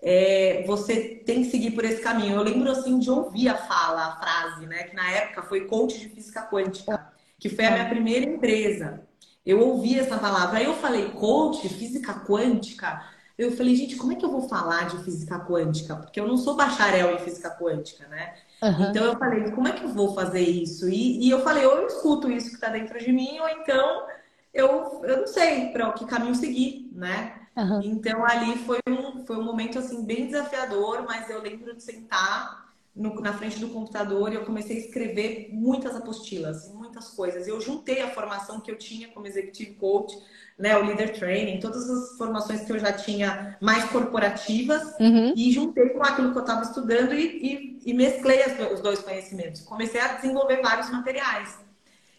é, 0.00 0.62
você 0.66 1.16
tem 1.26 1.42
que 1.42 1.50
seguir 1.50 1.72
por 1.72 1.84
esse 1.84 2.00
caminho. 2.00 2.36
Eu 2.36 2.42
lembro 2.42 2.70
assim 2.70 2.98
de 2.98 3.10
ouvir 3.10 3.48
a 3.48 3.56
fala, 3.56 4.06
a 4.06 4.16
frase, 4.16 4.66
né? 4.66 4.84
Que 4.84 4.94
na 4.94 5.10
época 5.10 5.42
foi 5.42 5.66
coach 5.66 5.98
de 5.98 6.08
física 6.08 6.42
quântica, 6.42 7.12
que 7.38 7.48
foi 7.48 7.64
a 7.64 7.72
minha 7.72 7.88
primeira 7.88 8.24
empresa. 8.24 9.06
Eu 9.44 9.60
ouvi 9.60 9.98
essa 9.98 10.18
palavra. 10.18 10.58
Aí 10.58 10.64
eu 10.64 10.74
falei, 10.74 11.10
coach, 11.10 11.68
física 11.68 12.14
quântica. 12.26 13.04
Eu 13.36 13.52
falei, 13.52 13.74
gente, 13.74 13.96
como 13.96 14.12
é 14.12 14.16
que 14.16 14.24
eu 14.24 14.30
vou 14.30 14.48
falar 14.48 14.86
de 14.88 15.02
física 15.04 15.38
quântica? 15.40 15.96
Porque 15.96 16.20
eu 16.20 16.28
não 16.28 16.36
sou 16.36 16.54
bacharel 16.54 17.14
em 17.14 17.18
física 17.18 17.50
quântica, 17.50 18.06
né? 18.08 18.34
Uhum. 18.62 18.90
Então 18.90 19.04
eu 19.04 19.18
falei, 19.18 19.50
como 19.50 19.66
é 19.66 19.72
que 19.72 19.84
eu 19.84 19.88
vou 19.88 20.14
fazer 20.14 20.40
isso? 20.40 20.88
E, 20.88 21.26
e 21.26 21.30
eu 21.30 21.40
falei, 21.42 21.66
ou 21.66 21.78
eu 21.78 21.86
escuto 21.86 22.30
isso 22.30 22.50
que 22.50 22.54
está 22.54 22.68
dentro 22.68 22.98
de 22.98 23.10
mim, 23.10 23.40
ou 23.40 23.48
então 23.48 24.06
eu, 24.54 25.02
eu 25.04 25.16
não 25.18 25.26
sei 25.26 25.70
para 25.70 25.90
que 25.92 26.04
caminho 26.04 26.34
seguir, 26.34 26.88
né? 26.92 27.40
Uhum. 27.56 27.80
Então 27.82 28.24
ali 28.24 28.56
foi 28.58 28.78
um, 28.88 29.26
foi 29.26 29.36
um 29.36 29.44
momento 29.44 29.78
assim 29.78 30.04
bem 30.04 30.26
desafiador, 30.26 31.02
mas 31.04 31.28
eu 31.28 31.42
lembro 31.42 31.74
de 31.74 31.82
sentar 31.82 32.71
no, 32.94 33.14
na 33.20 33.32
frente 33.32 33.58
do 33.58 33.68
computador 33.68 34.30
e 34.30 34.34
eu 34.34 34.44
comecei 34.44 34.76
a 34.76 34.80
escrever 34.80 35.48
muitas 35.52 35.96
apostilas, 35.96 36.70
muitas 36.74 37.08
coisas. 37.08 37.48
Eu 37.48 37.60
juntei 37.60 38.02
a 38.02 38.10
formação 38.10 38.60
que 38.60 38.70
eu 38.70 38.76
tinha 38.76 39.08
como 39.08 39.26
executive 39.26 39.74
coach, 39.74 40.14
né, 40.58 40.76
o 40.76 40.84
leader 40.84 41.18
training, 41.18 41.58
todas 41.58 41.88
as 41.88 42.16
formações 42.18 42.60
que 42.62 42.72
eu 42.72 42.78
já 42.78 42.92
tinha 42.92 43.56
mais 43.60 43.84
corporativas 43.84 44.94
uhum. 45.00 45.32
e 45.34 45.50
juntei 45.50 45.88
com 45.88 46.02
aquilo 46.02 46.32
que 46.32 46.38
eu 46.38 46.42
estava 46.42 46.62
estudando 46.62 47.14
e, 47.14 47.78
e, 47.84 47.90
e 47.90 47.94
mesclei 47.94 48.42
as, 48.42 48.72
os 48.72 48.80
dois 48.80 49.00
conhecimentos. 49.00 49.62
Comecei 49.62 50.00
a 50.00 50.08
desenvolver 50.08 50.60
vários 50.60 50.90
materiais. 50.90 51.58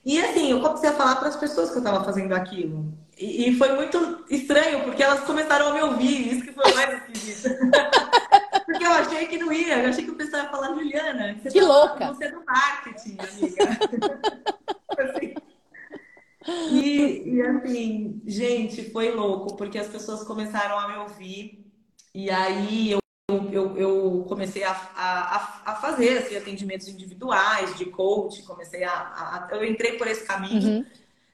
E 0.03 0.19
assim, 0.19 0.51
eu 0.51 0.59
comecei 0.59 0.89
a 0.89 0.93
falar 0.93 1.15
para 1.15 1.29
as 1.29 1.35
pessoas 1.35 1.69
que 1.69 1.75
eu 1.75 1.83
estava 1.83 2.03
fazendo 2.03 2.33
aquilo. 2.33 2.91
E, 3.17 3.47
e, 3.47 3.57
foi 3.57 3.73
muito 3.73 4.25
estranho, 4.29 4.83
porque 4.83 5.03
elas 5.03 5.21
começaram 5.21 5.69
a 5.69 5.73
me 5.73 5.81
ouvir, 5.81 6.33
isso 6.33 6.45
que 6.45 6.51
foi 6.51 6.73
mais 6.73 7.03
esquisito. 7.03 7.55
Porque 8.83 8.85
eu 8.85 8.91
achei 8.91 9.27
que 9.27 9.37
não 9.37 9.53
ia, 9.53 9.79
eu 9.79 9.89
achei 9.89 10.03
que 10.03 10.11
o 10.11 10.15
pessoal 10.15 10.43
ia 10.43 10.49
falar, 10.49 10.73
Juliana, 10.73 11.37
você 11.41 11.49
que 11.49 11.61
tá, 11.61 11.65
louca! 11.65 12.07
Você 12.07 12.25
é 12.25 12.31
do 12.31 12.43
marketing, 12.45 13.17
amiga. 13.19 13.79
assim. 14.99 15.33
E, 16.69 17.35
e 17.35 17.41
assim, 17.41 18.21
gente, 18.25 18.91
foi 18.91 19.11
louco, 19.11 19.55
porque 19.55 19.79
as 19.79 19.87
pessoas 19.87 20.23
começaram 20.23 20.77
a 20.77 20.89
me 20.89 20.97
ouvir. 20.97 21.65
E 22.13 22.29
aí 22.29 22.91
eu, 22.91 22.99
eu, 23.51 23.77
eu 23.77 24.25
comecei 24.27 24.63
a, 24.63 24.71
a, 24.71 25.61
a 25.65 25.75
fazer 25.75 26.17
assim, 26.17 26.35
atendimentos 26.35 26.89
individuais, 26.89 27.77
de 27.77 27.85
coach, 27.85 28.43
comecei 28.43 28.83
a, 28.83 28.91
a 28.91 29.47
Eu 29.51 29.63
entrei 29.63 29.97
por 29.97 30.07
esse 30.07 30.25
caminho. 30.25 30.61
Uhum. 30.61 30.85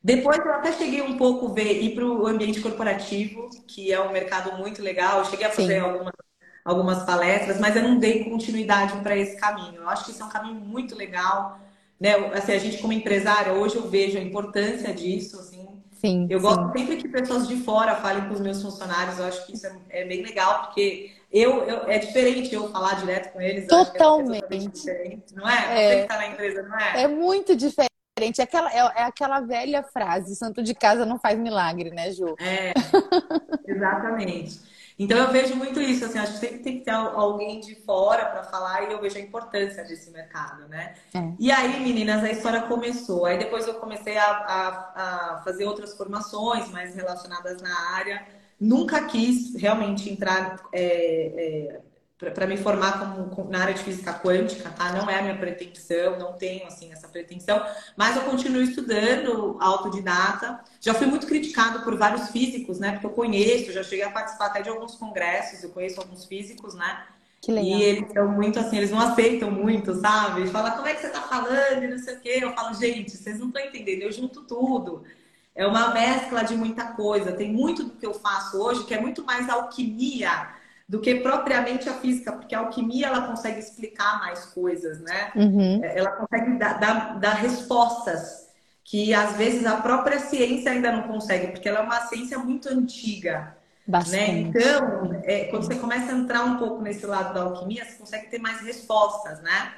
Depois 0.03 0.37
eu 0.37 0.53
até 0.53 0.71
cheguei 0.73 1.01
um 1.01 1.17
pouco 1.17 1.49
ver 1.49 1.81
ir 1.81 1.95
para 1.95 2.05
o 2.05 2.27
ambiente 2.27 2.61
corporativo, 2.61 3.49
que 3.67 3.91
é 3.91 3.99
um 3.99 4.11
mercado 4.11 4.55
muito 4.55 4.83
legal. 4.83 5.19
Eu 5.19 5.25
cheguei 5.25 5.47
a 5.47 5.51
fazer 5.51 5.79
algumas, 5.79 6.13
algumas 6.63 7.03
palestras, 7.03 7.59
mas 7.59 7.75
eu 7.75 7.83
não 7.83 7.97
dei 7.97 8.23
continuidade 8.23 8.97
para 9.01 9.15
esse 9.15 9.37
caminho. 9.37 9.81
Eu 9.81 9.89
acho 9.89 10.05
que 10.05 10.11
isso 10.11 10.21
é 10.21 10.25
um 10.25 10.29
caminho 10.29 10.55
muito 10.55 10.95
legal. 10.95 11.59
Né? 11.99 12.15
Assim, 12.33 12.53
a 12.53 12.59
gente 12.59 12.77
como 12.77 12.93
empresária, 12.93 13.53
hoje 13.53 13.75
eu 13.75 13.89
vejo 13.89 14.17
a 14.17 14.21
importância 14.21 14.93
disso, 14.93 15.39
assim. 15.39 15.67
Sim, 15.99 16.27
eu 16.29 16.39
gosto 16.39 16.71
sempre 16.71 16.95
que 16.95 17.09
pessoas 17.09 17.45
de 17.45 17.57
fora 17.57 17.95
falem 17.95 18.25
com 18.25 18.33
os 18.33 18.39
meus 18.39 18.61
funcionários, 18.61 19.19
eu 19.19 19.25
acho 19.25 19.45
que 19.45 19.53
isso 19.53 19.67
é, 19.67 19.75
é 19.89 20.05
bem 20.05 20.23
legal, 20.23 20.61
porque 20.63 21.11
eu, 21.29 21.63
eu, 21.63 21.89
é 21.89 21.99
diferente 21.99 22.53
eu 22.55 22.69
falar 22.71 22.95
direto 22.95 23.33
com 23.33 23.41
eles. 23.41 23.65
É 23.65 23.67
totalmente. 23.67 24.89
É 24.89 25.17
não 25.35 25.47
é? 25.47 25.55
é. 25.55 25.89
Você 25.89 26.01
que 26.01 26.07
tá 26.07 26.17
na 26.17 26.27
empresa, 26.27 26.63
não 26.63 26.79
é? 26.79 27.03
É 27.03 27.07
muito 27.07 27.53
diferente. 27.53 27.89
É 28.39 28.43
aquela, 28.43 28.71
é, 28.71 28.77
é, 28.77 29.03
aquela 29.03 29.39
velha 29.41 29.83
frase, 29.83 30.35
santo 30.35 30.63
de 30.63 30.73
casa 30.73 31.05
não 31.05 31.19
faz 31.19 31.37
milagre, 31.37 31.89
né, 31.91 32.11
Ju? 32.11 32.35
É, 32.39 32.73
exatamente. 33.67 34.59
Então 34.99 35.17
eu 35.17 35.31
vejo 35.31 35.55
muito 35.55 35.79
isso, 35.79 36.03
assim, 36.03 36.19
acho 36.19 36.33
que 36.33 36.39
sempre 36.39 36.59
tem 36.59 36.79
que 36.79 36.83
ter 36.83 36.91
alguém 36.91 37.61
de 37.61 37.73
fora 37.73 38.25
para 38.25 38.43
falar 38.43 38.83
e 38.83 38.91
eu 38.91 38.99
vejo 38.99 39.17
a 39.17 39.21
importância 39.21 39.81
desse 39.85 40.11
mercado, 40.11 40.67
né? 40.67 40.93
É. 41.15 41.31
E 41.39 41.49
aí, 41.49 41.79
meninas, 41.79 42.21
a 42.21 42.29
história 42.29 42.63
começou. 42.63 43.25
Aí 43.25 43.37
depois 43.37 43.65
eu 43.65 43.75
comecei 43.75 44.17
a, 44.17 44.25
a, 44.25 45.37
a 45.37 45.41
fazer 45.45 45.63
outras 45.63 45.95
formações 45.95 46.69
mais 46.69 46.93
relacionadas 46.95 47.61
na 47.61 47.93
área. 47.95 48.27
Nunca 48.59 49.05
quis 49.05 49.55
realmente 49.55 50.09
entrar 50.09 50.59
é, 50.73 50.83
é, 50.83 51.81
para 52.19 52.45
me 52.45 52.57
formar 52.57 52.99
como, 52.99 53.49
na 53.49 53.61
área 53.61 53.73
de 53.73 53.81
física 53.81 54.13
quântica, 54.13 54.69
tá? 54.69 54.91
Não 54.91 55.09
é 55.09 55.19
a 55.19 55.21
minha 55.21 55.37
pretensão, 55.37 56.19
não 56.19 56.33
tenho 56.33 56.67
assim 56.67 56.91
essa 56.91 57.07
pretensão, 57.07 57.65
mas 57.95 58.17
eu 58.17 58.23
continuo 58.23 58.61
estudando 58.61 59.55
autodidata. 59.61 60.59
Já 60.81 60.93
fui 60.93 61.07
muito 61.07 61.25
criticado 61.25 61.81
por 61.81 61.97
vários 61.97 62.29
físicos, 62.29 62.77
né? 62.77 62.91
Porque 62.91 63.05
eu 63.05 63.11
conheço, 63.11 63.71
já 63.71 63.83
cheguei 63.83 64.03
a 64.03 64.11
participar 64.11 64.47
até 64.47 64.61
de 64.61 64.67
alguns 64.67 64.95
congressos, 64.95 65.63
eu 65.63 65.69
conheço 65.69 66.01
alguns 66.01 66.25
físicos, 66.25 66.75
né? 66.75 67.05
Que 67.39 67.53
legal. 67.53 67.79
E 67.79 67.83
eles 67.83 68.11
são 68.11 68.27
muito 68.27 68.59
assim, 68.59 68.77
eles 68.77 68.91
não 68.91 68.99
aceitam 68.99 69.49
muito, 69.49 69.95
sabe? 69.95 70.41
Eles 70.41 70.51
falam, 70.51 70.75
como 70.75 70.87
é 70.87 70.93
que 70.93 70.99
você 70.99 71.09
tá 71.09 71.21
falando? 71.21 71.83
E 71.83 71.87
não 71.87 71.97
sei 71.99 72.15
o 72.15 72.19
quê. 72.19 72.39
Eu 72.41 72.51
falo, 72.51 72.73
gente, 72.73 73.11
vocês 73.11 73.39
não 73.39 73.47
estão 73.47 73.63
entendendo, 73.63 74.01
eu 74.01 74.11
junto 74.11 74.43
tudo. 74.43 75.05
É 75.55 75.65
uma 75.65 75.93
mescla 75.93 76.43
de 76.43 76.53
muita 76.55 76.87
coisa. 76.87 77.31
Tem 77.31 77.49
muito 77.49 77.85
do 77.85 77.91
que 77.91 78.05
eu 78.05 78.13
faço 78.13 78.61
hoje 78.61 78.83
que 78.83 78.93
é 78.93 78.99
muito 78.99 79.23
mais 79.23 79.47
alquimia 79.47 80.58
do 80.89 80.99
que 80.99 81.13
propriamente 81.19 81.87
a 81.87 81.93
física, 81.93 82.31
porque 82.31 82.55
a 82.55 82.59
alquimia 82.59 83.05
ela 83.05 83.27
consegue 83.27 83.59
explicar 83.59 84.19
mais 84.21 84.47
coisas, 84.47 84.99
né? 85.01 85.31
Uhum. 85.35 85.83
É, 85.83 85.99
ela 85.99 86.11
consegue 86.13 86.57
dar, 86.57 86.79
dar, 86.79 87.19
dar, 87.19 87.33
respostas 87.35 88.49
que 88.83 89.13
às 89.13 89.37
vezes 89.37 89.67
a 89.67 89.77
própria 89.77 90.17
ciência 90.19 90.71
ainda 90.71 90.91
não 90.91 91.03
consegue, 91.03 91.51
porque 91.51 91.69
ela 91.69 91.81
é 91.81 91.83
uma 91.83 92.01
ciência 92.07 92.39
muito 92.39 92.67
antiga. 92.69 93.55
Né? 93.87 94.39
Então, 94.39 95.21
é, 95.23 95.45
quando 95.45 95.67
você 95.67 95.75
começa 95.75 96.11
a 96.11 96.15
entrar 96.15 96.43
um 96.43 96.57
pouco 96.57 96.81
nesse 96.81 97.05
lado 97.05 97.35
da 97.35 97.41
alquimia, 97.41 97.85
você 97.85 97.95
consegue 97.95 98.27
ter 98.27 98.39
mais 98.39 98.61
respostas, 98.61 99.41
né? 99.41 99.73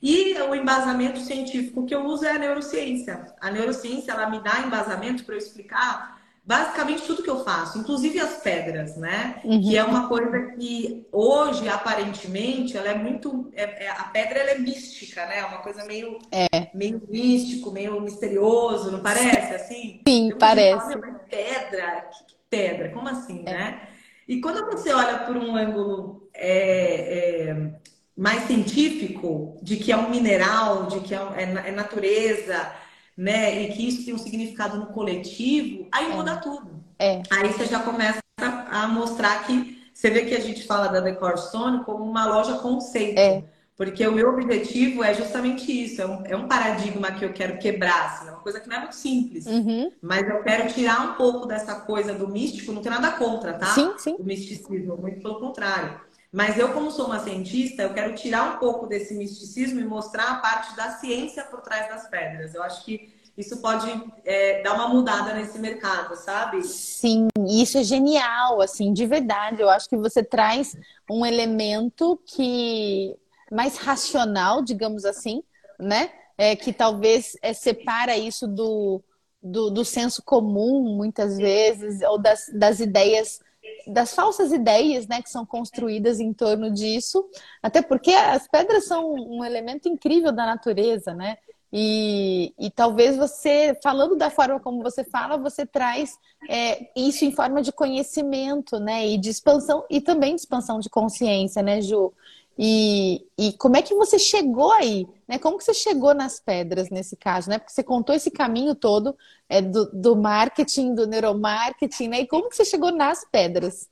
E 0.00 0.34
o 0.42 0.54
embasamento 0.54 1.20
científico 1.20 1.86
que 1.86 1.94
eu 1.94 2.04
uso 2.04 2.24
é 2.24 2.32
a 2.32 2.38
neurociência. 2.38 3.34
A 3.40 3.50
neurociência 3.50 4.12
ela 4.12 4.30
me 4.30 4.40
dá 4.40 4.60
embasamento 4.60 5.24
para 5.24 5.34
eu 5.34 5.38
explicar 5.38 6.21
basicamente 6.44 7.02
tudo 7.02 7.22
que 7.22 7.30
eu 7.30 7.44
faço, 7.44 7.78
inclusive 7.78 8.18
as 8.18 8.42
pedras, 8.42 8.96
né? 8.96 9.40
Uhum. 9.44 9.60
Que 9.60 9.76
é 9.76 9.84
uma 9.84 10.08
coisa 10.08 10.52
que 10.56 11.06
hoje, 11.12 11.68
aparentemente, 11.68 12.76
ela 12.76 12.88
é 12.88 12.94
muito. 12.94 13.50
É, 13.54 13.84
é, 13.84 13.90
a 13.90 14.04
pedra 14.04 14.40
ela 14.40 14.50
é 14.50 14.58
mística, 14.58 15.24
né? 15.26 15.38
É 15.38 15.44
uma 15.44 15.58
coisa 15.58 15.84
meio, 15.84 16.18
é. 16.32 16.68
meio 16.74 17.00
místico, 17.08 17.70
meio 17.70 18.00
misterioso, 18.00 18.90
não 18.90 19.00
parece 19.00 19.54
assim? 19.54 20.00
Sim, 20.06 20.30
eu 20.30 20.38
parece. 20.38 20.92
Falo, 20.92 21.20
pedra? 21.30 22.10
Que, 22.10 22.34
pedra? 22.50 22.88
Como 22.90 23.08
assim, 23.08 23.44
é. 23.46 23.52
né? 23.52 23.88
E 24.26 24.40
quando 24.40 24.64
você 24.66 24.92
olha 24.92 25.18
por 25.20 25.36
um 25.36 25.56
ângulo 25.56 26.28
é, 26.34 27.50
é, 27.50 27.70
mais 28.16 28.44
científico, 28.44 29.58
de 29.62 29.76
que 29.76 29.92
é 29.92 29.96
um 29.96 30.10
mineral, 30.10 30.86
de 30.86 31.00
que 31.00 31.14
é, 31.14 31.18
é 31.66 31.70
natureza, 31.70 32.72
né? 33.16 33.62
E 33.62 33.72
que 33.72 33.88
isso 33.88 34.04
tem 34.04 34.14
um 34.14 34.18
significado 34.18 34.78
no 34.78 34.86
coletivo, 34.86 35.86
aí 35.92 36.10
é. 36.10 36.14
muda 36.14 36.36
tudo. 36.36 36.82
É. 36.98 37.22
Aí 37.30 37.52
você 37.52 37.66
já 37.66 37.80
começa 37.80 38.20
a 38.38 38.88
mostrar 38.88 39.46
que 39.46 39.82
você 39.92 40.10
vê 40.10 40.24
que 40.24 40.34
a 40.34 40.40
gente 40.40 40.66
fala 40.66 40.88
da 40.88 41.00
Decor 41.00 41.36
Stone 41.38 41.84
como 41.84 42.04
uma 42.04 42.26
loja 42.26 42.58
conceito. 42.58 43.18
É. 43.18 43.44
Porque 43.76 44.06
o 44.06 44.12
meu 44.12 44.28
objetivo 44.28 45.02
é 45.02 45.14
justamente 45.14 45.72
isso, 45.72 46.00
é 46.00 46.06
um, 46.06 46.26
é 46.26 46.36
um 46.36 46.46
paradigma 46.46 47.10
que 47.12 47.24
eu 47.24 47.32
quero 47.32 47.58
quebrar, 47.58 48.06
assim, 48.06 48.28
é 48.28 48.30
uma 48.30 48.40
coisa 48.40 48.60
que 48.60 48.68
não 48.68 48.76
é 48.76 48.80
muito 48.80 48.94
simples. 48.94 49.46
Uhum. 49.46 49.90
Mas 50.00 50.28
eu 50.28 50.42
quero 50.42 50.72
tirar 50.72 51.00
um 51.10 51.14
pouco 51.14 51.46
dessa 51.46 51.74
coisa 51.76 52.12
do 52.12 52.28
místico, 52.28 52.70
não 52.70 52.82
tem 52.82 52.92
nada 52.92 53.12
contra, 53.12 53.54
tá? 53.54 53.66
Sim, 53.66 53.94
sim. 53.98 54.16
O 54.18 54.22
misticismo, 54.22 54.96
muito 54.96 55.20
pelo 55.20 55.40
contrário. 55.40 56.00
Mas 56.32 56.58
eu, 56.58 56.72
como 56.72 56.90
sou 56.90 57.06
uma 57.06 57.18
cientista, 57.18 57.82
eu 57.82 57.92
quero 57.92 58.14
tirar 58.14 58.54
um 58.54 58.58
pouco 58.58 58.86
desse 58.86 59.12
misticismo 59.12 59.78
e 59.78 59.84
mostrar 59.84 60.30
a 60.30 60.34
parte 60.36 60.74
da 60.74 60.92
ciência 60.92 61.44
por 61.44 61.60
trás 61.60 61.90
das 61.90 62.08
pedras. 62.08 62.54
Eu 62.54 62.62
acho 62.62 62.82
que 62.86 63.12
isso 63.36 63.60
pode 63.60 63.86
é, 64.24 64.62
dar 64.62 64.72
uma 64.74 64.88
mudada 64.88 65.34
nesse 65.34 65.58
mercado, 65.58 66.16
sabe? 66.16 66.62
Sim, 66.62 67.28
isso 67.48 67.76
é 67.76 67.84
genial, 67.84 68.62
assim, 68.62 68.94
de 68.94 69.06
verdade. 69.06 69.60
Eu 69.60 69.68
acho 69.68 69.88
que 69.88 69.96
você 69.96 70.24
traz 70.24 70.74
um 71.10 71.24
elemento 71.24 72.18
que 72.24 73.14
mais 73.50 73.76
racional, 73.76 74.62
digamos 74.62 75.04
assim, 75.04 75.42
né? 75.78 76.10
É, 76.38 76.56
que 76.56 76.72
talvez 76.72 77.36
é, 77.42 77.52
separa 77.52 78.16
isso 78.16 78.48
do, 78.48 79.02
do, 79.42 79.70
do 79.70 79.84
senso 79.84 80.22
comum, 80.22 80.96
muitas 80.96 81.36
vezes, 81.36 82.00
ou 82.02 82.18
das, 82.18 82.50
das 82.54 82.80
ideias 82.80 83.38
das 83.86 84.14
falsas 84.14 84.52
ideias 84.52 85.06
né, 85.06 85.22
que 85.22 85.30
são 85.30 85.44
construídas 85.44 86.20
em 86.20 86.32
torno 86.32 86.70
disso, 86.70 87.28
até 87.62 87.82
porque 87.82 88.12
as 88.12 88.46
pedras 88.48 88.86
são 88.86 89.12
um 89.12 89.44
elemento 89.44 89.88
incrível 89.88 90.32
da 90.32 90.46
natureza, 90.46 91.14
né? 91.14 91.36
E, 91.74 92.52
e 92.58 92.70
talvez 92.70 93.16
você, 93.16 93.74
falando 93.82 94.14
da 94.14 94.28
forma 94.28 94.60
como 94.60 94.82
você 94.82 95.02
fala, 95.04 95.38
você 95.38 95.64
traz 95.64 96.18
é, 96.48 96.90
isso 96.94 97.24
em 97.24 97.32
forma 97.32 97.62
de 97.62 97.72
conhecimento, 97.72 98.78
né? 98.78 99.08
E 99.08 99.16
de 99.16 99.30
expansão, 99.30 99.84
e 99.88 100.00
também 100.00 100.34
de 100.34 100.42
expansão 100.42 100.78
de 100.78 100.90
consciência, 100.90 101.62
né, 101.62 101.80
Ju? 101.80 102.12
E, 102.58 103.26
e 103.38 103.52
como 103.54 103.76
é 103.76 103.82
que 103.82 103.94
você 103.94 104.18
chegou 104.18 104.72
aí? 104.72 105.06
Né? 105.26 105.38
Como 105.38 105.56
que 105.56 105.64
você 105.64 105.74
chegou 105.74 106.14
nas 106.14 106.38
pedras 106.38 106.90
nesse 106.90 107.16
caso? 107.16 107.48
Né? 107.48 107.58
Porque 107.58 107.72
você 107.72 107.82
contou 107.82 108.14
esse 108.14 108.30
caminho 108.30 108.74
todo 108.74 109.16
é, 109.48 109.62
do, 109.62 109.90
do 109.92 110.16
marketing, 110.16 110.94
do 110.94 111.06
neuromarketing, 111.06 112.08
né? 112.08 112.20
E 112.20 112.26
como 112.26 112.48
que 112.48 112.56
você 112.56 112.64
chegou 112.64 112.92
nas 112.92 113.24
pedras? 113.30 113.88